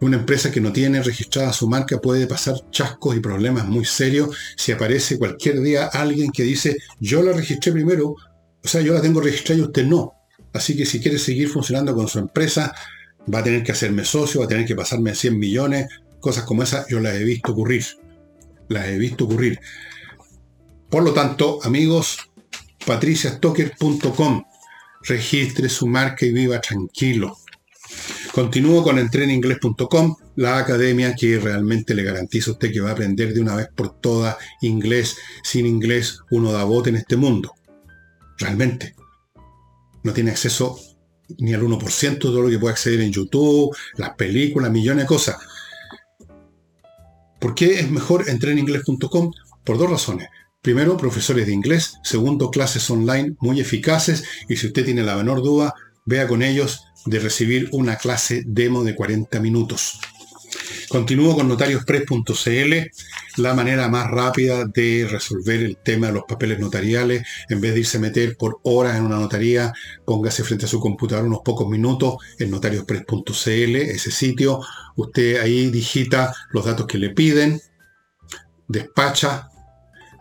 Una 0.00 0.18
empresa 0.18 0.50
que 0.50 0.60
no 0.60 0.72
tiene 0.72 1.02
registrada 1.02 1.52
su 1.52 1.68
marca 1.68 1.98
puede 1.98 2.26
pasar 2.26 2.54
chascos 2.70 3.16
y 3.16 3.20
problemas 3.20 3.66
muy 3.66 3.84
serios 3.84 4.36
si 4.56 4.72
aparece 4.72 5.18
cualquier 5.18 5.60
día 5.60 5.86
alguien 5.86 6.30
que 6.30 6.42
dice 6.42 6.76
yo 7.00 7.22
la 7.22 7.32
registré 7.32 7.72
primero, 7.72 8.10
o 8.10 8.68
sea, 8.68 8.82
yo 8.82 8.92
la 8.92 9.00
tengo 9.00 9.20
registrada 9.20 9.60
y 9.60 9.64
usted 9.64 9.86
no. 9.86 10.12
Así 10.52 10.76
que 10.76 10.84
si 10.84 11.00
quiere 11.00 11.18
seguir 11.18 11.48
funcionando 11.48 11.94
con 11.94 12.08
su 12.08 12.18
empresa, 12.18 12.74
va 13.32 13.40
a 13.40 13.44
tener 13.44 13.62
que 13.62 13.72
hacerme 13.72 14.04
socio, 14.04 14.40
va 14.40 14.46
a 14.46 14.48
tener 14.48 14.66
que 14.66 14.74
pasarme 14.74 15.14
100 15.14 15.38
millones, 15.38 15.88
cosas 16.20 16.44
como 16.44 16.62
esas, 16.62 16.86
yo 16.88 17.00
las 17.00 17.14
he 17.14 17.24
visto 17.24 17.52
ocurrir. 17.52 17.84
Las 18.68 18.86
he 18.88 18.98
visto 18.98 19.24
ocurrir. 19.24 19.60
Por 20.90 21.02
lo 21.02 21.12
tanto, 21.12 21.60
amigos, 21.62 22.18
patriciastocker.com, 22.84 24.44
registre 25.02 25.68
su 25.68 25.86
marca 25.86 26.26
y 26.26 26.32
viva 26.32 26.60
tranquilo. 26.60 27.38
Continúo 28.32 28.82
con 28.82 28.98
entreninglés.com, 28.98 30.16
la 30.36 30.58
academia 30.58 31.14
que 31.14 31.38
realmente 31.38 31.94
le 31.94 32.02
garantiza 32.02 32.50
a 32.50 32.54
usted 32.54 32.72
que 32.72 32.80
va 32.80 32.90
a 32.90 32.92
aprender 32.92 33.32
de 33.32 33.40
una 33.40 33.56
vez 33.56 33.68
por 33.74 33.98
todas 34.00 34.36
inglés. 34.60 35.16
Sin 35.42 35.66
inglés 35.66 36.20
uno 36.30 36.52
da 36.52 36.64
bote 36.64 36.90
en 36.90 36.96
este 36.96 37.16
mundo. 37.16 37.52
Realmente. 38.38 38.94
No 40.02 40.12
tiene 40.12 40.30
acceso 40.30 40.78
ni 41.38 41.54
al 41.54 41.62
1% 41.62 42.10
de 42.10 42.16
todo 42.16 42.42
lo 42.42 42.50
que 42.50 42.58
puede 42.58 42.72
acceder 42.72 43.00
en 43.00 43.12
YouTube, 43.12 43.74
las 43.96 44.14
películas, 44.14 44.70
millones 44.70 45.04
de 45.04 45.08
cosas. 45.08 45.36
¿Por 47.40 47.54
qué 47.54 47.80
es 47.80 47.90
mejor 47.90 48.28
entreninglés.com? 48.28 49.32
Por 49.64 49.78
dos 49.78 49.90
razones. 49.90 50.28
Primero, 50.62 50.96
profesores 50.96 51.46
de 51.46 51.52
inglés. 51.52 51.98
Segundo, 52.02 52.50
clases 52.50 52.88
online 52.90 53.36
muy 53.40 53.60
eficaces. 53.60 54.24
Y 54.48 54.56
si 54.56 54.68
usted 54.68 54.84
tiene 54.84 55.02
la 55.02 55.16
menor 55.16 55.42
duda, 55.42 55.74
vea 56.04 56.26
con 56.26 56.42
ellos 56.42 56.84
de 57.06 57.18
recibir 57.20 57.68
una 57.72 57.96
clase 57.96 58.42
demo 58.46 58.84
de 58.84 58.94
40 58.94 59.40
minutos. 59.40 59.98
Continúo 60.88 61.34
con 61.34 61.48
notariospress.cl, 61.48 63.42
la 63.42 63.54
manera 63.54 63.88
más 63.88 64.08
rápida 64.10 64.64
de 64.64 65.06
resolver 65.10 65.62
el 65.62 65.76
tema 65.78 66.08
de 66.08 66.14
los 66.14 66.24
papeles 66.24 66.58
notariales. 66.58 67.26
En 67.48 67.60
vez 67.60 67.74
de 67.74 67.80
irse 67.80 67.98
a 67.98 68.00
meter 68.00 68.36
por 68.36 68.60
horas 68.62 68.96
en 68.96 69.04
una 69.04 69.18
notaría, 69.18 69.72
póngase 70.04 70.44
frente 70.44 70.66
a 70.66 70.68
su 70.68 70.80
computador 70.80 71.24
unos 71.24 71.40
pocos 71.44 71.68
minutos 71.68 72.16
en 72.38 72.50
notariospress.cl, 72.50 73.76
ese 73.76 74.10
sitio. 74.10 74.60
Usted 74.96 75.40
ahí 75.40 75.70
digita 75.70 76.32
los 76.50 76.64
datos 76.64 76.86
que 76.86 76.98
le 76.98 77.10
piden, 77.10 77.60
despacha, 78.68 79.50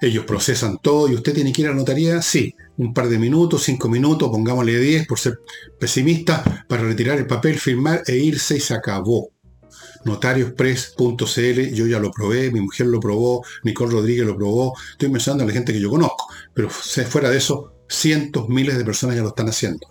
ellos 0.01 0.25
procesan 0.25 0.77
todo 0.81 1.09
y 1.09 1.15
usted 1.15 1.33
tiene 1.33 1.51
que 1.51 1.61
ir 1.61 1.67
a 1.67 1.71
la 1.71 1.77
notaría, 1.77 2.21
sí, 2.21 2.55
un 2.77 2.93
par 2.93 3.07
de 3.09 3.17
minutos, 3.17 3.63
cinco 3.63 3.87
minutos, 3.89 4.29
pongámosle 4.29 4.77
10 4.79 5.07
por 5.07 5.19
ser 5.19 5.39
pesimista, 5.79 6.65
para 6.67 6.83
retirar 6.83 7.17
el 7.17 7.27
papel, 7.27 7.59
firmar 7.59 8.03
e 8.07 8.17
irse 8.17 8.57
y 8.57 8.59
se 8.59 8.73
acabó. 8.73 9.29
Notariospress.cl, 10.05 11.73
yo 11.73 11.87
ya 11.87 11.99
lo 11.99 12.11
probé, 12.11 12.51
mi 12.51 12.61
mujer 12.61 12.87
lo 12.87 12.99
probó, 12.99 13.43
Nicole 13.63 13.91
Rodríguez 13.91 14.25
lo 14.25 14.35
probó, 14.35 14.73
estoy 14.91 15.09
mencionando 15.09 15.43
a 15.43 15.47
la 15.47 15.53
gente 15.53 15.73
que 15.73 15.79
yo 15.79 15.89
conozco, 15.89 16.27
pero 16.53 16.69
fuera 16.69 17.29
de 17.29 17.37
eso, 17.37 17.73
cientos, 17.89 18.47
miles 18.49 18.77
de 18.77 18.85
personas 18.85 19.15
ya 19.15 19.23
lo 19.23 19.29
están 19.29 19.49
haciendo. 19.49 19.87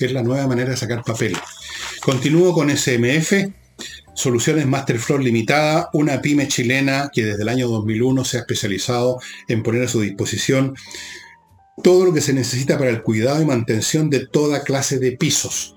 Es 0.00 0.12
la 0.12 0.22
nueva 0.22 0.46
manera 0.46 0.70
de 0.70 0.76
sacar 0.76 1.04
papel. 1.04 1.36
Continúo 2.02 2.52
con 2.52 2.68
SMF, 2.70 3.32
Soluciones 4.14 4.66
Masterflow 4.66 5.18
Limitada, 5.18 5.90
una 5.92 6.20
pyme 6.20 6.48
chilena 6.48 7.10
que 7.12 7.24
desde 7.24 7.42
el 7.42 7.48
año 7.48 7.68
2001 7.68 8.24
se 8.24 8.36
ha 8.36 8.40
especializado 8.40 9.20
en 9.48 9.62
poner 9.62 9.82
a 9.82 9.88
su 9.88 10.00
disposición 10.00 10.74
todo 11.82 12.04
lo 12.04 12.14
que 12.14 12.20
se 12.20 12.32
necesita 12.32 12.78
para 12.78 12.90
el 12.90 13.02
cuidado 13.02 13.42
y 13.42 13.46
mantención 13.46 14.08
de 14.10 14.26
toda 14.26 14.62
clase 14.62 14.98
de 14.98 15.12
pisos. 15.12 15.76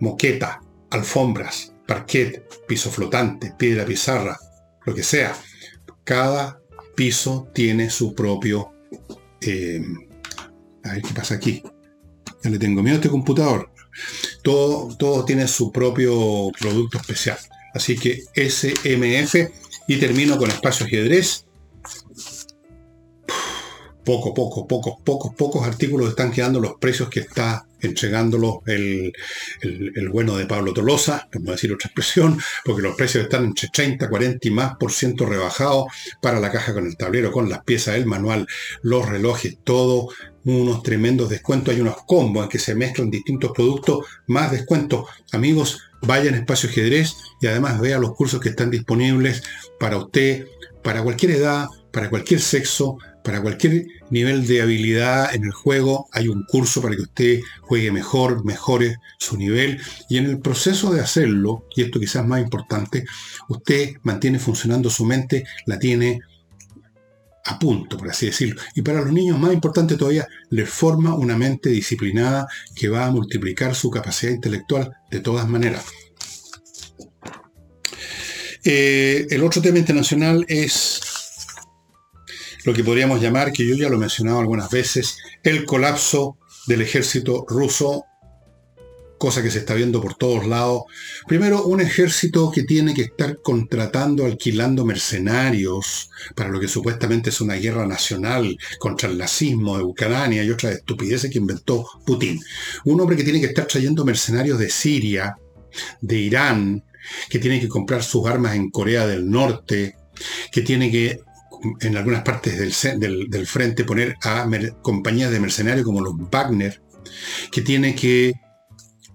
Moqueta, 0.00 0.62
alfombras, 0.90 1.74
parquet, 1.86 2.42
piso 2.66 2.90
flotante, 2.90 3.52
piedra 3.58 3.84
pizarra, 3.84 4.38
lo 4.84 4.94
que 4.94 5.02
sea. 5.02 5.36
Cada 6.04 6.60
piso 6.96 7.48
tiene 7.54 7.90
su 7.90 8.14
propio... 8.14 8.72
Eh, 9.40 9.82
a 10.84 10.92
ver 10.94 11.02
qué 11.02 11.14
pasa 11.14 11.34
aquí. 11.34 11.62
Ya 12.42 12.50
le 12.50 12.58
tengo 12.58 12.82
miedo 12.82 12.96
a 12.96 12.98
este 12.98 13.08
computador. 13.08 13.71
Todo, 14.42 14.94
todo 14.96 15.24
tiene 15.24 15.48
su 15.48 15.72
propio 15.72 16.50
producto 16.58 16.98
especial. 16.98 17.38
Así 17.74 17.96
que 17.96 18.22
SMF 18.34 19.34
y 19.88 19.96
termino 19.96 20.36
con 20.36 20.50
espacio 20.50 20.86
ajedrez 20.86 21.44
poco, 24.04 24.34
poco, 24.34 24.66
pocos, 24.66 24.94
pocos, 25.04 25.34
pocos 25.34 25.66
artículos 25.66 26.10
están 26.10 26.32
quedando 26.32 26.60
los 26.60 26.74
precios 26.74 27.08
que 27.08 27.20
está 27.20 27.66
entregándolos 27.82 28.58
el, 28.66 29.12
el, 29.60 30.08
bueno 30.08 30.36
de 30.36 30.46
Pablo 30.46 30.72
Tolosa, 30.72 31.28
por 31.30 31.42
no 31.42 31.52
decir 31.52 31.72
otra 31.72 31.88
expresión, 31.88 32.40
porque 32.64 32.82
los 32.82 32.94
precios 32.94 33.24
están 33.24 33.44
entre 33.44 33.68
30, 33.68 34.08
40 34.08 34.48
y 34.48 34.50
más 34.50 34.76
por 34.76 34.92
ciento 34.92 35.26
rebajados 35.26 35.86
para 36.20 36.40
la 36.40 36.50
caja 36.50 36.72
con 36.72 36.86
el 36.86 36.96
tablero, 36.96 37.32
con 37.32 37.48
las 37.48 37.64
piezas 37.64 37.94
del 37.94 38.06
manual, 38.06 38.46
los 38.82 39.08
relojes, 39.08 39.58
todo, 39.64 40.08
unos 40.44 40.82
tremendos 40.82 41.28
descuentos, 41.28 41.74
hay 41.74 41.80
unos 41.80 41.96
combos 42.06 42.44
en 42.44 42.50
que 42.50 42.58
se 42.58 42.74
mezclan 42.74 43.10
distintos 43.10 43.52
productos, 43.52 44.06
más 44.26 44.50
descuentos. 44.50 45.08
Amigos, 45.32 45.80
vayan 46.02 46.34
a 46.34 46.38
Espacio 46.38 46.68
Ajedrez 46.68 47.14
y 47.40 47.46
además 47.46 47.80
vea 47.80 47.98
los 47.98 48.14
cursos 48.14 48.40
que 48.40 48.48
están 48.48 48.70
disponibles 48.70 49.42
para 49.78 49.96
usted, 49.96 50.46
para 50.82 51.02
cualquier 51.02 51.32
edad, 51.32 51.66
para 51.92 52.10
cualquier 52.10 52.40
sexo, 52.40 52.98
para 53.22 53.40
cualquier 53.40 53.86
nivel 54.10 54.46
de 54.46 54.62
habilidad 54.62 55.34
en 55.34 55.44
el 55.44 55.52
juego 55.52 56.08
hay 56.12 56.28
un 56.28 56.44
curso 56.44 56.82
para 56.82 56.96
que 56.96 57.02
usted 57.02 57.40
juegue 57.60 57.92
mejor, 57.92 58.44
mejore 58.44 58.96
su 59.18 59.36
nivel 59.36 59.80
y 60.08 60.18
en 60.18 60.26
el 60.26 60.40
proceso 60.40 60.92
de 60.92 61.00
hacerlo, 61.00 61.66
y 61.76 61.82
esto 61.82 62.00
quizás 62.00 62.26
más 62.26 62.40
importante, 62.40 63.04
usted 63.48 63.94
mantiene 64.02 64.38
funcionando 64.38 64.90
su 64.90 65.04
mente, 65.04 65.44
la 65.66 65.78
tiene 65.78 66.20
a 67.44 67.58
punto, 67.58 67.96
por 67.96 68.08
así 68.08 68.26
decirlo. 68.26 68.60
Y 68.74 68.82
para 68.82 69.00
los 69.00 69.12
niños 69.12 69.38
más 69.38 69.52
importante 69.52 69.96
todavía, 69.96 70.26
les 70.50 70.68
forma 70.68 71.14
una 71.14 71.36
mente 71.36 71.70
disciplinada 71.70 72.46
que 72.74 72.88
va 72.88 73.06
a 73.06 73.10
multiplicar 73.10 73.74
su 73.74 73.90
capacidad 73.90 74.32
intelectual 74.32 74.92
de 75.10 75.20
todas 75.20 75.48
maneras. 75.48 75.84
Eh, 78.64 79.26
el 79.30 79.42
otro 79.42 79.60
tema 79.60 79.78
internacional 79.78 80.44
es 80.48 81.00
lo 82.64 82.72
que 82.72 82.84
podríamos 82.84 83.20
llamar, 83.20 83.52
que 83.52 83.66
yo 83.66 83.74
ya 83.74 83.88
lo 83.88 83.96
he 83.96 84.00
mencionado 84.00 84.38
algunas 84.38 84.70
veces, 84.70 85.18
el 85.42 85.64
colapso 85.64 86.38
del 86.66 86.82
ejército 86.82 87.44
ruso, 87.48 88.04
cosa 89.18 89.42
que 89.42 89.50
se 89.50 89.58
está 89.58 89.74
viendo 89.74 90.00
por 90.00 90.14
todos 90.14 90.46
lados. 90.46 90.82
Primero, 91.26 91.64
un 91.64 91.80
ejército 91.80 92.50
que 92.50 92.62
tiene 92.64 92.94
que 92.94 93.02
estar 93.02 93.40
contratando, 93.40 94.24
alquilando 94.24 94.84
mercenarios 94.84 96.10
para 96.34 96.50
lo 96.50 96.58
que 96.60 96.68
supuestamente 96.68 97.30
es 97.30 97.40
una 97.40 97.54
guerra 97.54 97.86
nacional 97.86 98.56
contra 98.78 99.08
el 99.08 99.18
nazismo 99.18 99.76
de 99.76 99.84
Ucrania 99.84 100.42
y 100.42 100.50
otras 100.50 100.74
estupideces 100.74 101.30
que 101.30 101.38
inventó 101.38 101.86
Putin. 102.04 102.40
Un 102.84 103.00
hombre 103.00 103.16
que 103.16 103.24
tiene 103.24 103.40
que 103.40 103.46
estar 103.46 103.66
trayendo 103.66 104.04
mercenarios 104.04 104.58
de 104.58 104.70
Siria, 104.70 105.36
de 106.00 106.16
Irán, 106.16 106.84
que 107.28 107.38
tiene 107.38 107.60
que 107.60 107.68
comprar 107.68 108.02
sus 108.02 108.26
armas 108.26 108.54
en 108.54 108.70
Corea 108.70 109.06
del 109.06 109.30
Norte, 109.30 109.96
que 110.50 110.62
tiene 110.62 110.90
que 110.90 111.20
en 111.80 111.96
algunas 111.96 112.22
partes 112.22 112.58
del, 112.98 113.46
frente 113.46 113.84
poner 113.84 114.16
a 114.22 114.48
compañías 114.82 115.30
de 115.30 115.40
mercenarios 115.40 115.84
como 115.84 116.00
los 116.00 116.14
Wagner, 116.30 116.82
que 117.50 117.62
tiene 117.62 117.94
que 117.94 118.34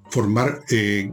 formar, 0.10 0.62
eh, 0.70 1.12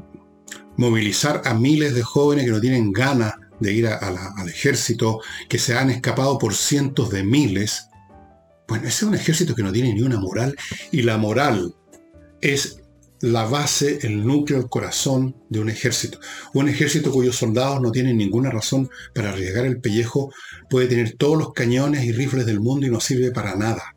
movilizar 0.76 1.42
a 1.44 1.54
miles 1.54 1.94
de 1.94 2.02
jóvenes 2.02 2.44
que 2.44 2.50
no 2.50 2.60
tienen 2.60 2.92
ganas 2.92 3.34
de 3.60 3.72
ir 3.72 3.86
al 3.86 4.48
ejército, 4.48 5.20
que 5.48 5.58
se 5.58 5.76
han 5.76 5.90
escapado 5.90 6.38
por 6.38 6.54
cientos 6.54 7.10
de 7.10 7.24
miles. 7.24 7.88
Bueno, 8.68 8.86
ese 8.88 9.04
es 9.04 9.08
un 9.08 9.14
ejército 9.14 9.54
que 9.54 9.62
no 9.62 9.72
tiene 9.72 9.92
ni 9.94 10.02
una 10.02 10.18
moral 10.18 10.56
y 10.90 11.02
la 11.02 11.18
moral 11.18 11.74
es 12.40 12.84
la 13.24 13.46
base, 13.46 14.00
el 14.02 14.26
núcleo, 14.26 14.58
el 14.58 14.68
corazón 14.68 15.34
de 15.48 15.58
un 15.58 15.70
ejército. 15.70 16.20
Un 16.52 16.68
ejército 16.68 17.10
cuyos 17.10 17.36
soldados 17.36 17.80
no 17.80 17.90
tienen 17.90 18.18
ninguna 18.18 18.50
razón 18.50 18.90
para 19.14 19.30
arriesgar 19.30 19.64
el 19.64 19.80
pellejo 19.80 20.30
puede 20.68 20.88
tener 20.88 21.16
todos 21.16 21.38
los 21.38 21.54
cañones 21.54 22.04
y 22.04 22.12
rifles 22.12 22.44
del 22.44 22.60
mundo 22.60 22.86
y 22.86 22.90
no 22.90 23.00
sirve 23.00 23.30
para 23.30 23.56
nada. 23.56 23.96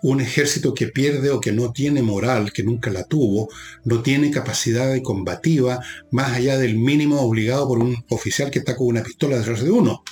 Un 0.00 0.20
ejército 0.20 0.74
que 0.74 0.86
pierde 0.86 1.30
o 1.30 1.40
que 1.40 1.50
no 1.50 1.72
tiene 1.72 2.02
moral, 2.02 2.52
que 2.52 2.62
nunca 2.62 2.92
la 2.92 3.02
tuvo, 3.02 3.48
no 3.84 4.00
tiene 4.00 4.30
capacidad 4.30 4.92
de 4.92 5.02
combativa 5.02 5.80
más 6.12 6.30
allá 6.30 6.56
del 6.56 6.78
mínimo 6.78 7.20
obligado 7.20 7.66
por 7.66 7.80
un 7.80 7.96
oficial 8.10 8.52
que 8.52 8.60
está 8.60 8.76
con 8.76 8.86
una 8.86 9.02
pistola 9.02 9.38
detrás 9.38 9.64
de 9.64 9.72
uno. 9.72 10.04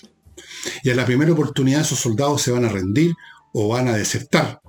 Y 0.82 0.90
a 0.90 0.96
la 0.96 1.06
primera 1.06 1.30
oportunidad 1.30 1.82
esos 1.82 2.00
soldados 2.00 2.42
se 2.42 2.50
van 2.50 2.64
a 2.64 2.68
rendir 2.68 3.12
o 3.52 3.68
van 3.68 3.86
a 3.86 3.96
desertar. 3.96 4.60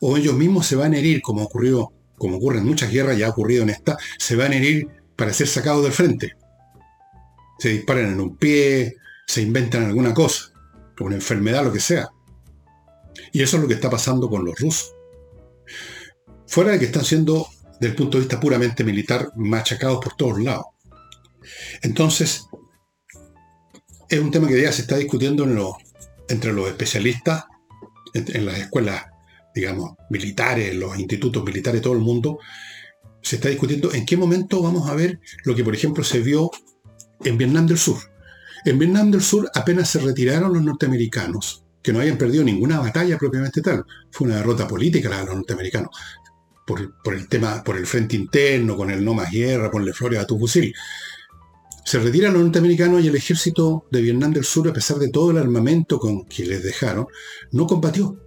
O 0.00 0.16
ellos 0.16 0.34
mismos 0.34 0.68
se 0.68 0.76
van 0.76 0.94
a 0.94 0.98
herir, 0.98 1.20
como 1.20 1.42
ocurrió 1.42 1.92
como 2.18 2.36
ocurre 2.36 2.58
en 2.58 2.66
muchas 2.66 2.90
guerras, 2.90 3.16
ya 3.16 3.26
ha 3.26 3.30
ocurrido 3.30 3.62
en 3.62 3.70
esta, 3.70 3.96
se 4.18 4.36
van 4.36 4.52
a 4.52 4.56
herir 4.56 4.88
para 5.16 5.32
ser 5.32 5.46
sacados 5.46 5.82
del 5.82 5.92
frente. 5.92 6.32
Se 7.58 7.70
disparan 7.70 8.12
en 8.12 8.20
un 8.20 8.36
pie, 8.36 8.96
se 9.26 9.42
inventan 9.42 9.84
alguna 9.84 10.14
cosa, 10.14 10.52
una 11.00 11.14
enfermedad, 11.14 11.64
lo 11.64 11.72
que 11.72 11.80
sea. 11.80 12.08
Y 13.32 13.42
eso 13.42 13.56
es 13.56 13.62
lo 13.62 13.68
que 13.68 13.74
está 13.74 13.90
pasando 13.90 14.28
con 14.28 14.44
los 14.44 14.58
rusos. 14.58 14.94
Fuera 16.46 16.72
de 16.72 16.78
que 16.78 16.86
están 16.86 17.04
siendo, 17.04 17.46
desde 17.80 17.88
el 17.88 17.94
punto 17.94 18.16
de 18.16 18.22
vista 18.22 18.40
puramente 18.40 18.84
militar, 18.84 19.30
machacados 19.36 19.98
por 20.02 20.16
todos 20.16 20.40
lados. 20.40 20.66
Entonces, 21.82 22.46
es 24.08 24.18
un 24.18 24.30
tema 24.30 24.48
que 24.48 24.60
ya 24.60 24.72
se 24.72 24.82
está 24.82 24.96
discutiendo 24.96 25.46
entre 26.28 26.52
los 26.52 26.68
especialistas, 26.68 27.44
en 28.14 28.46
las 28.46 28.58
escuelas 28.58 29.06
digamos, 29.54 29.92
militares, 30.10 30.74
los 30.74 30.98
institutos 30.98 31.44
militares, 31.44 31.82
todo 31.82 31.94
el 31.94 32.00
mundo, 32.00 32.38
se 33.22 33.36
está 33.36 33.48
discutiendo 33.48 33.92
en 33.92 34.06
qué 34.06 34.16
momento 34.16 34.62
vamos 34.62 34.88
a 34.88 34.94
ver 34.94 35.20
lo 35.44 35.54
que, 35.54 35.64
por 35.64 35.74
ejemplo, 35.74 36.04
se 36.04 36.20
vio 36.20 36.50
en 37.24 37.36
Vietnam 37.36 37.66
del 37.66 37.78
Sur. 37.78 37.98
En 38.64 38.78
Vietnam 38.78 39.10
del 39.10 39.22
Sur 39.22 39.50
apenas 39.54 39.88
se 39.88 40.00
retiraron 40.00 40.52
los 40.52 40.62
norteamericanos, 40.62 41.64
que 41.82 41.92
no 41.92 42.00
habían 42.00 42.18
perdido 42.18 42.44
ninguna 42.44 42.80
batalla 42.80 43.18
propiamente 43.18 43.62
tal. 43.62 43.84
Fue 44.10 44.26
una 44.26 44.36
derrota 44.36 44.66
política 44.66 45.08
la 45.08 45.20
de 45.20 45.26
los 45.26 45.36
norteamericanos. 45.36 45.90
Por, 46.66 47.14
el 47.14 47.28
tema, 47.28 47.64
por 47.64 47.78
el 47.78 47.86
frente 47.86 48.14
interno, 48.14 48.76
con 48.76 48.90
el 48.90 49.02
no 49.02 49.14
más 49.14 49.30
guerra, 49.30 49.70
ponle 49.70 49.94
flores 49.94 50.20
a 50.20 50.26
tu 50.26 50.38
fusil. 50.38 50.74
Se 51.82 51.98
retiran 51.98 52.34
los 52.34 52.42
norteamericanos 52.42 53.02
y 53.02 53.08
el 53.08 53.16
ejército 53.16 53.86
de 53.90 54.02
Vietnam 54.02 54.34
del 54.34 54.44
Sur, 54.44 54.68
a 54.68 54.72
pesar 54.74 54.98
de 54.98 55.08
todo 55.08 55.30
el 55.30 55.38
armamento 55.38 55.98
con 55.98 56.26
que 56.26 56.44
les 56.44 56.62
dejaron, 56.62 57.06
no 57.52 57.66
combatió. 57.66 58.18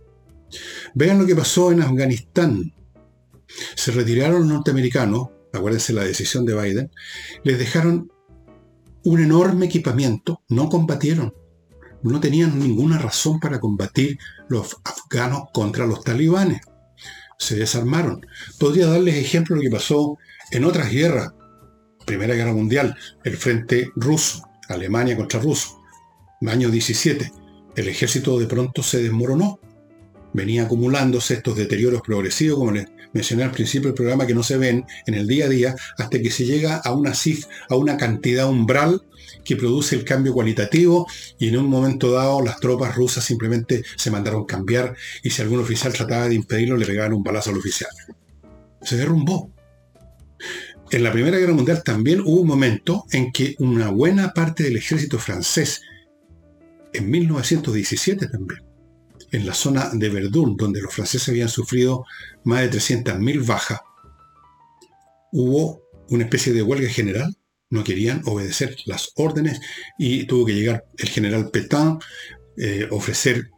Vean 0.94 1.20
lo 1.20 1.26
que 1.26 1.36
pasó 1.36 1.72
en 1.72 1.82
Afganistán. 1.82 2.74
Se 3.76 3.92
retiraron 3.92 4.42
los 4.42 4.48
norteamericanos, 4.50 5.30
acuérdense 5.54 5.94
la 5.94 6.04
decisión 6.04 6.46
de 6.46 6.56
Biden, 6.56 6.92
les 7.44 7.60
dejaron 7.60 8.12
un 9.04 9.20
enorme 9.20 9.66
equipamiento, 9.66 10.42
no 10.50 10.70
combatieron. 10.70 11.34
No 12.04 12.20
tenían 12.20 12.58
ninguna 12.58 12.98
razón 12.98 13.40
para 13.40 13.60
combatir 13.60 14.18
los 14.48 14.78
afganos 14.84 15.44
contra 15.54 15.86
los 15.86 16.04
talibanes. 16.04 16.62
Se 17.38 17.56
desarmaron. 17.56 18.26
Podría 18.60 18.88
darles 18.88 19.16
ejemplo 19.16 19.56
de 19.56 19.64
lo 19.64 19.70
que 19.70 19.76
pasó 19.76 20.18
en 20.52 20.66
otras 20.66 20.92
guerras. 20.92 21.34
Primera 22.06 22.34
Guerra 22.34 22.54
Mundial, 22.54 22.96
el 23.24 23.38
frente 23.38 23.92
ruso, 23.96 24.44
Alemania 24.68 25.16
contra 25.16 25.40
Rusia. 25.40 25.74
Año 26.48 26.70
17. 26.72 27.32
El 27.76 27.88
ejército 27.88 28.40
de 28.40 28.48
pronto 28.48 28.82
se 28.82 29.02
desmoronó 29.02 29.60
venía 30.34 30.64
acumulándose 30.64 31.36
estos 31.36 31.56
deterioros 31.56 32.02
progresivos, 32.02 32.60
como 32.60 32.72
les 32.72 32.88
mencioné 33.14 33.44
al 33.44 33.52
principio 33.52 33.90
del 33.90 33.96
programa, 33.96 34.26
que 34.26 34.34
no 34.34 34.44
se 34.44 34.58
ven 34.58 34.86
en 35.06 35.14
el 35.14 35.28
día 35.28 35.46
a 35.46 35.50
día, 35.50 35.76
hasta 35.98 36.20
que 36.20 36.32
se 36.32 36.46
llega 36.46 36.78
a 36.78 36.94
una 36.94 37.14
cif, 37.14 37.46
a 37.70 37.76
una 37.76 37.98
cantidad 37.98 38.50
umbral 38.50 39.02
que 39.44 39.56
produce 39.56 39.96
el 39.96 40.04
cambio 40.04 40.34
cualitativo 40.34 41.08
y 41.40 41.50
en 41.50 41.58
un 41.58 41.68
momento 41.68 42.12
dado 42.12 42.42
las 42.42 42.60
tropas 42.60 42.96
rusas 42.96 43.24
simplemente 43.24 43.84
se 43.96 44.12
mandaron 44.12 44.46
cambiar 44.46 44.96
y 45.24 45.30
si 45.30 45.42
algún 45.42 45.60
oficial 45.60 45.94
trataba 45.94 46.30
de 46.30 46.36
impedirlo 46.36 46.78
le 46.78 46.86
pegaban 46.86 47.14
un 47.14 47.24
balazo 47.24 47.50
al 47.50 47.58
oficial. 47.58 47.90
Se 48.82 48.98
derrumbó. 48.98 49.52
En 50.92 51.04
la 51.04 51.12
Primera 51.12 51.38
Guerra 51.38 51.54
Mundial 51.54 51.84
también 51.84 52.22
hubo 52.22 52.42
un 52.42 52.48
momento 52.48 53.06
en 53.12 53.32
que 53.32 53.56
una 53.60 53.90
buena 53.90 54.34
parte 54.34 54.64
del 54.64 54.78
ejército 54.78 55.18
francés, 55.20 55.82
en 56.94 57.10
1917 57.10 58.28
también, 58.28 58.62
en 59.32 59.46
la 59.46 59.54
zona 59.54 59.90
de 59.94 60.10
Verdun, 60.10 60.58
donde 60.58 60.82
los 60.82 60.94
franceses 60.94 61.30
habían 61.30 61.50
sufrido 61.50 62.06
más 62.44 62.62
de 62.62 62.72
300.000 62.72 63.46
bajas, 63.46 63.80
hubo 65.32 65.82
una 66.10 66.26
especie 66.26 66.54
de 66.54 66.62
huelga 66.62 66.90
general, 66.90 67.36
no 67.70 67.84
querían 67.84 68.22
obedecer 68.26 68.76
las 68.86 69.12
órdenes 69.16 69.62
y 69.98 70.26
tuvo 70.26 70.46
que 70.46 70.56
llegar 70.56 70.86
el 70.98 71.10
general 71.10 71.50
Petain, 71.50 72.00
eh, 72.58 72.88
ofrecer 72.92 73.50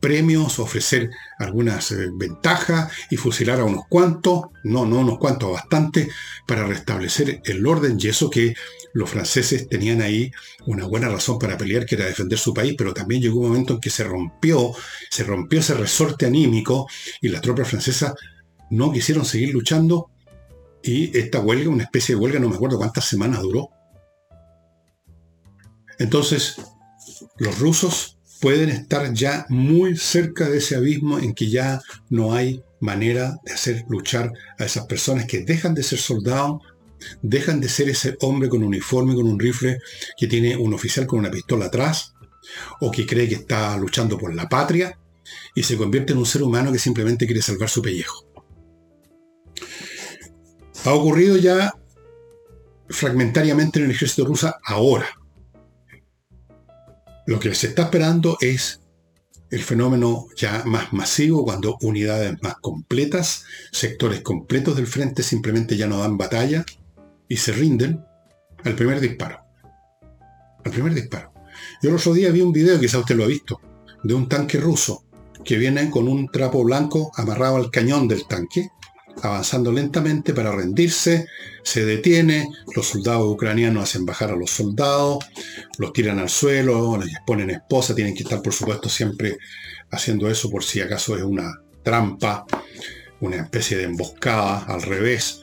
premios, 0.00 0.58
ofrecer 0.58 1.10
algunas 1.38 1.92
eh, 1.92 2.08
ventajas 2.12 2.92
y 3.10 3.16
fusilar 3.16 3.60
a 3.60 3.64
unos 3.64 3.84
cuantos, 3.88 4.46
no, 4.64 4.84
no 4.84 4.98
unos 4.98 5.18
cuantos, 5.18 5.52
bastante, 5.52 6.08
para 6.46 6.66
restablecer 6.66 7.40
el 7.44 7.66
orden. 7.66 7.96
Y 8.00 8.08
eso 8.08 8.28
que 8.28 8.54
los 8.96 9.10
franceses 9.10 9.68
tenían 9.68 10.00
ahí 10.00 10.32
una 10.64 10.86
buena 10.86 11.10
razón 11.10 11.38
para 11.38 11.58
pelear, 11.58 11.84
que 11.84 11.96
era 11.96 12.06
defender 12.06 12.38
su 12.38 12.54
país, 12.54 12.74
pero 12.78 12.94
también 12.94 13.20
llegó 13.20 13.40
un 13.40 13.48
momento 13.48 13.74
en 13.74 13.80
que 13.80 13.90
se 13.90 14.04
rompió, 14.04 14.72
se 15.10 15.22
rompió 15.22 15.60
ese 15.60 15.74
resorte 15.74 16.24
anímico 16.24 16.88
y 17.20 17.28
las 17.28 17.42
tropas 17.42 17.68
francesas 17.68 18.14
no 18.70 18.90
quisieron 18.90 19.26
seguir 19.26 19.52
luchando 19.52 20.10
y 20.82 21.14
esta 21.16 21.40
huelga, 21.40 21.68
una 21.68 21.82
especie 21.82 22.14
de 22.14 22.22
huelga, 22.22 22.38
no 22.38 22.48
me 22.48 22.56
acuerdo 22.56 22.78
cuántas 22.78 23.04
semanas 23.04 23.42
duró. 23.42 23.68
Entonces, 25.98 26.56
los 27.36 27.58
rusos 27.58 28.18
pueden 28.40 28.70
estar 28.70 29.12
ya 29.12 29.44
muy 29.50 29.98
cerca 29.98 30.48
de 30.48 30.56
ese 30.56 30.74
abismo 30.74 31.18
en 31.18 31.34
que 31.34 31.50
ya 31.50 31.82
no 32.08 32.32
hay 32.32 32.62
manera 32.80 33.36
de 33.44 33.52
hacer 33.52 33.84
luchar 33.90 34.32
a 34.58 34.64
esas 34.64 34.86
personas 34.86 35.26
que 35.26 35.44
dejan 35.44 35.74
de 35.74 35.82
ser 35.82 35.98
soldados 35.98 36.62
dejan 37.22 37.60
de 37.60 37.68
ser 37.68 37.88
ese 37.88 38.16
hombre 38.20 38.48
con 38.48 38.62
uniforme, 38.62 39.14
con 39.14 39.26
un 39.26 39.38
rifle, 39.38 39.78
que 40.16 40.26
tiene 40.26 40.56
un 40.56 40.74
oficial 40.74 41.06
con 41.06 41.18
una 41.18 41.30
pistola 41.30 41.66
atrás, 41.66 42.14
o 42.80 42.90
que 42.90 43.06
cree 43.06 43.28
que 43.28 43.36
está 43.36 43.76
luchando 43.76 44.18
por 44.18 44.34
la 44.34 44.48
patria, 44.48 44.98
y 45.54 45.62
se 45.62 45.76
convierte 45.76 46.12
en 46.12 46.18
un 46.18 46.26
ser 46.26 46.42
humano 46.42 46.72
que 46.72 46.78
simplemente 46.78 47.26
quiere 47.26 47.42
salvar 47.42 47.68
su 47.68 47.82
pellejo. 47.82 48.26
Ha 50.84 50.92
ocurrido 50.92 51.36
ya 51.36 51.74
fragmentariamente 52.88 53.80
en 53.80 53.86
el 53.86 53.90
ejército 53.90 54.24
ruso 54.24 54.54
ahora. 54.64 55.08
Lo 57.26 57.40
que 57.40 57.52
se 57.54 57.68
está 57.68 57.82
esperando 57.82 58.38
es 58.40 58.80
el 59.50 59.62
fenómeno 59.62 60.26
ya 60.36 60.62
más 60.64 60.92
masivo, 60.92 61.44
cuando 61.44 61.76
unidades 61.80 62.40
más 62.42 62.56
completas, 62.56 63.44
sectores 63.72 64.20
completos 64.20 64.76
del 64.76 64.86
frente 64.86 65.22
simplemente 65.22 65.76
ya 65.76 65.86
no 65.86 65.98
dan 65.98 66.16
batalla, 66.16 66.64
y 67.28 67.36
se 67.36 67.52
rinden 67.52 68.04
al 68.64 68.74
primer 68.74 69.00
disparo. 69.00 69.40
Al 70.64 70.72
primer 70.72 70.94
disparo. 70.94 71.32
Yo 71.82 71.90
el 71.90 71.96
otro 71.96 72.14
día 72.14 72.30
vi 72.30 72.40
un 72.40 72.52
video, 72.52 72.78
quizá 72.78 72.98
usted 72.98 73.16
lo 73.16 73.24
ha 73.24 73.28
visto, 73.28 73.60
de 74.02 74.14
un 74.14 74.28
tanque 74.28 74.58
ruso 74.58 75.04
que 75.44 75.56
viene 75.56 75.90
con 75.90 76.08
un 76.08 76.28
trapo 76.28 76.64
blanco 76.64 77.12
amarrado 77.16 77.56
al 77.56 77.70
cañón 77.70 78.08
del 78.08 78.26
tanque, 78.26 78.68
avanzando 79.22 79.72
lentamente 79.72 80.34
para 80.34 80.52
rendirse, 80.52 81.26
se 81.62 81.84
detiene, 81.84 82.48
los 82.74 82.88
soldados 82.88 83.26
ucranianos 83.32 83.84
hacen 83.84 84.04
bajar 84.04 84.30
a 84.30 84.36
los 84.36 84.50
soldados, 84.50 85.24
los 85.78 85.92
tiran 85.92 86.18
al 86.18 86.28
suelo, 86.28 86.98
les 86.98 87.14
ponen 87.26 87.50
esposa, 87.50 87.94
tienen 87.94 88.14
que 88.14 88.24
estar 88.24 88.42
por 88.42 88.52
supuesto 88.52 88.88
siempre 88.88 89.38
haciendo 89.90 90.28
eso 90.28 90.50
por 90.50 90.64
si 90.64 90.80
acaso 90.80 91.16
es 91.16 91.22
una 91.22 91.60
trampa, 91.82 92.44
una 93.20 93.36
especie 93.36 93.76
de 93.76 93.84
emboscada 93.84 94.64
al 94.64 94.82
revés. 94.82 95.40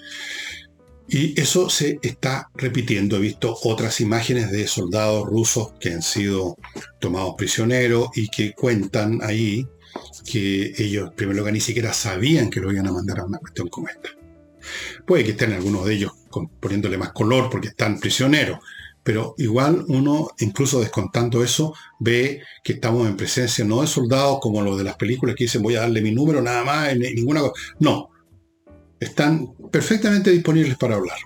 Y 1.08 1.40
eso 1.40 1.70
se 1.70 2.00
está 2.02 2.50
repitiendo. 2.56 3.18
He 3.18 3.22
visto 3.22 3.56
otras 3.64 4.00
imágenes 4.02 4.52
de 4.52 4.68
soldados 4.68 5.26
rusos 5.26 5.74
que 5.80 5.92
han 5.92 6.02
sido 6.02 6.58
tomados 7.00 7.36
prisioneros 7.38 8.10
y 8.16 8.30
que 8.30 8.54
cuentan 8.54 9.20
ahí 9.22 9.68
que 10.26 10.74
ellos, 10.78 11.10
en 11.10 11.16
primer 11.16 11.36
lugar, 11.36 11.54
ni 11.54 11.60
siquiera 11.60 11.94
sabían 11.94 12.50
que 12.50 12.60
lo 12.60 12.72
iban 12.72 12.88
a 12.88 12.94
mandar 12.94 13.20
a 13.20 13.26
una 13.26 13.38
cuestión 13.38 13.68
como 13.68 13.90
esta. 13.90 14.10
Puede 15.06 15.24
que 15.24 15.32
estén 15.32 15.52
algunos 15.52 15.86
de 15.86 15.94
ellos 15.96 16.14
poniéndole 16.60 16.98
más 16.98 17.12
color 17.12 17.50
porque 17.50 17.68
están 17.68 18.00
prisioneros, 18.00 18.60
pero 19.04 19.36
igual 19.38 19.84
uno, 19.90 20.30
incluso 20.40 20.80
descontando 20.80 21.44
eso, 21.44 21.74
ve 22.00 22.42
que 22.64 22.74
estamos 22.74 23.08
en 23.08 23.18
presencia 23.18 23.66
no 23.66 23.82
de 23.82 23.88
soldados 23.88 24.40
como 24.42 24.62
los 24.62 24.78
de 24.78 24.86
las 24.86 24.96
películas 24.96 25.36
que 25.36 25.44
dicen 25.44 25.62
voy 25.62 25.76
a 25.76 25.82
darle 25.82 26.02
mi 26.02 26.12
número 26.12 26.42
nada 26.42 26.64
más, 26.64 26.96
ninguna 26.96 27.42
cosa. 27.42 27.54
No, 27.80 28.10
están 29.00 29.54
perfectamente 29.72 30.32
disponibles 30.32 30.78
para 30.78 30.96
hablar. 30.96 31.18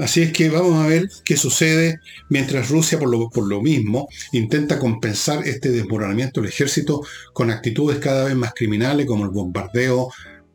Así 0.00 0.22
es 0.22 0.32
que 0.32 0.48
vamos 0.48 0.82
a 0.82 0.86
ver 0.86 1.10
qué 1.26 1.36
sucede 1.36 2.00
mientras 2.30 2.70
Rusia, 2.70 2.98
por 2.98 3.46
lo, 3.46 3.60
mismo, 3.60 4.08
intenta 4.32 4.78
compensar 4.78 5.46
este 5.46 5.70
desmoronamiento 5.70 6.40
del 6.40 6.48
ejército 6.48 7.02
con 7.34 7.50
actitudes 7.50 7.98
cada 7.98 8.24
vez 8.24 8.34
más 8.34 8.54
criminales 8.54 9.04
como 9.04 9.24
el 9.24 9.30
bombardeo 9.30 10.10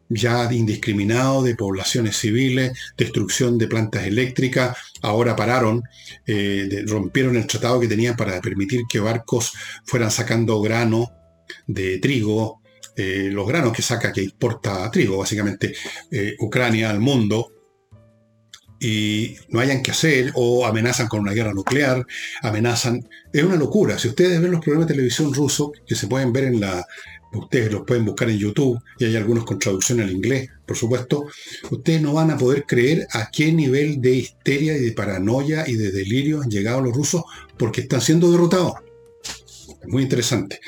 ya 0.09 0.51
indiscriminado 0.51 1.43
de 1.43 1.55
poblaciones 1.55 2.18
civiles, 2.18 2.72
destrucción 2.97 3.59
de 3.59 3.68
plantas 3.68 4.05
eléctricas. 4.05 4.78
Ahora 5.03 5.36
pararon, 5.36 5.84
eh, 6.26 6.84
rompieron 6.88 7.36
el 7.36 7.45
tratado 7.45 7.80
que 7.80 7.88
tenían 7.88 8.16
para 8.16 8.41
permitir 8.41 8.82
que 8.89 8.99
barcos 8.99 9.53
fueran 9.86 10.09
sacando 10.09 10.59
grano 10.59 11.11
de 11.68 11.99
trigo, 11.99 12.61
eh, 12.95 13.29
los 13.31 13.47
granos 13.47 13.73
que 13.73 13.81
saca, 13.81 14.13
que 14.13 14.23
importa 14.23 14.89
trigo, 14.91 15.17
básicamente, 15.17 15.73
eh, 16.11 16.35
Ucrania 16.39 16.89
al 16.89 16.99
mundo, 16.99 17.51
y 18.79 19.35
no 19.49 19.59
hayan 19.59 19.81
que 19.81 19.91
hacer, 19.91 20.31
o 20.35 20.65
amenazan 20.65 21.07
con 21.07 21.21
una 21.21 21.31
guerra 21.31 21.53
nuclear, 21.53 22.05
amenazan. 22.41 23.07
Es 23.33 23.43
una 23.43 23.55
locura. 23.55 23.97
Si 23.97 24.07
ustedes 24.09 24.41
ven 24.41 24.51
los 24.51 24.61
programas 24.61 24.87
de 24.87 24.93
televisión 24.93 25.33
rusos, 25.33 25.71
que 25.85 25.95
se 25.95 26.07
pueden 26.07 26.31
ver 26.33 26.45
en 26.45 26.59
la. 26.59 26.85
Ustedes 27.33 27.69
los 27.69 27.81
pueden 27.85 28.05
buscar 28.05 28.29
en 28.29 28.37
YouTube, 28.37 28.79
y 28.97 29.05
hay 29.05 29.15
algunos 29.17 29.43
con 29.43 29.59
traducción 29.59 29.99
al 29.99 30.11
inglés, 30.11 30.49
por 30.65 30.77
supuesto. 30.77 31.25
Ustedes 31.69 32.01
no 32.01 32.13
van 32.13 32.31
a 32.31 32.37
poder 32.37 32.65
creer 32.65 33.07
a 33.11 33.29
qué 33.29 33.51
nivel 33.51 33.99
de 33.99 34.15
histeria 34.15 34.77
y 34.77 34.81
de 34.81 34.91
paranoia 34.93 35.67
y 35.67 35.75
de 35.75 35.91
delirio 35.91 36.41
han 36.41 36.49
llegado 36.49 36.81
los 36.81 36.95
rusos 36.95 37.23
porque 37.57 37.81
están 37.81 38.01
siendo 38.01 38.31
derrotados. 38.31 38.73
muy 39.87 40.03
interesante. 40.03 40.59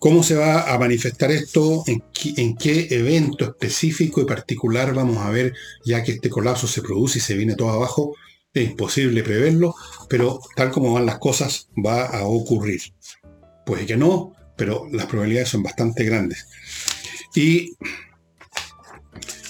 ¿Cómo 0.00 0.24
se 0.24 0.34
va 0.34 0.72
a 0.72 0.78
manifestar 0.78 1.30
esto? 1.30 1.84
¿En 1.86 2.56
qué, 2.56 2.88
evento 2.90 3.44
específico 3.44 4.20
y 4.20 4.24
particular 4.24 4.94
vamos 4.94 5.18
a 5.18 5.30
ver 5.30 5.54
ya 5.84 6.02
que 6.02 6.12
este 6.12 6.30
colapso 6.30 6.66
se 6.66 6.82
produce 6.82 7.18
y 7.18 7.20
se 7.20 7.36
viene 7.36 7.54
todo 7.54 7.70
abajo? 7.70 8.16
Es 8.52 8.70
imposible 8.70 9.22
preverlo, 9.22 9.74
pero 10.08 10.40
tal 10.56 10.72
como 10.72 10.92
van 10.94 11.06
las 11.06 11.18
cosas 11.18 11.68
va 11.86 12.06
a 12.06 12.24
ocurrir. 12.24 12.80
Puede 13.64 13.86
que 13.86 13.96
no, 13.96 14.34
pero 14.56 14.88
las 14.90 15.06
probabilidades 15.06 15.50
son 15.50 15.62
bastante 15.62 16.02
grandes. 16.02 16.48
Y 17.34 17.76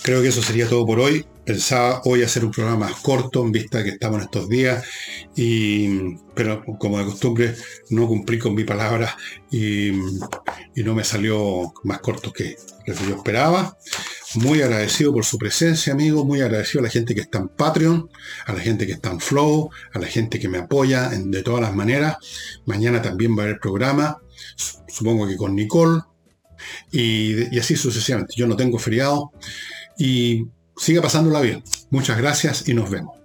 Creo 0.03 0.23
que 0.23 0.29
eso 0.29 0.43
sería 0.43 0.69
todo 0.69 0.87
por 0.87 0.99
hoy. 0.99 1.25
Pensaba 1.45 2.03
hoy 2.05 2.23
hacer 2.23 2.45
un 2.45 2.51
programa 2.51 2.87
más 2.87 3.01
corto 3.01 3.43
en 3.45 3.51
vista 3.51 3.83
que 3.83 3.91
estamos 3.91 4.19
en 4.19 4.25
estos 4.25 4.49
días, 4.49 4.85
y, 5.35 6.17
pero 6.35 6.63
como 6.79 6.99
de 6.99 7.07
costumbre 7.07 7.55
no 7.89 8.07
cumplí 8.07 8.39
con 8.39 8.55
mi 8.55 8.65
palabra 8.65 9.17
y, 9.51 9.93
no 10.77 10.95
me 10.95 11.05
salió 11.05 11.73
más 11.85 12.01
corto 12.01 12.33
que 12.33 12.57
lo 12.87 12.95
que 12.95 13.07
yo 13.07 13.17
esperaba. 13.17 13.77
Muy 14.37 14.63
agradecido 14.63 15.13
por 15.13 15.25
su 15.25 15.37
presencia, 15.39 15.93
amigo. 15.93 16.25
Muy 16.25 16.41
agradecido 16.41 16.81
a 16.81 16.85
la 16.85 16.91
gente 16.91 17.15
que 17.15 17.21
está 17.21 17.39
en 17.39 17.49
Patreon, 17.49 18.09
a 18.47 18.53
la 18.53 18.61
gente 18.61 18.87
que 18.87 18.93
está 18.93 19.11
en 19.11 19.21
Flow, 19.21 19.71
a 19.93 19.99
la 19.99 20.07
gente 20.07 20.39
que 20.39 20.49
me 20.49 20.59
apoya 20.59 21.11
de 21.11 21.43
todas 21.43 21.61
las 21.61 21.75
maneras. 21.75 22.17
Mañana 22.65 23.03
también 23.03 23.37
va 23.37 23.43
a 23.43 23.47
haber 23.47 23.61
programa, 23.61 24.19
supongo 24.89 25.27
que 25.27 25.37
con 25.37 25.55
Nicole. 25.55 26.03
Y, 26.93 27.55
y 27.55 27.59
así 27.59 27.77
sucesivamente. 27.77 28.35
Yo 28.37 28.47
no 28.47 28.57
tengo 28.57 28.79
feriado 28.79 29.33
y 29.99 30.47
siga 30.81 31.03
pasándola 31.03 31.41
bien. 31.41 31.63
Muchas 31.91 32.17
gracias 32.19 32.69
y 32.69 32.75
nos 32.75 32.91
vemos. 32.91 33.20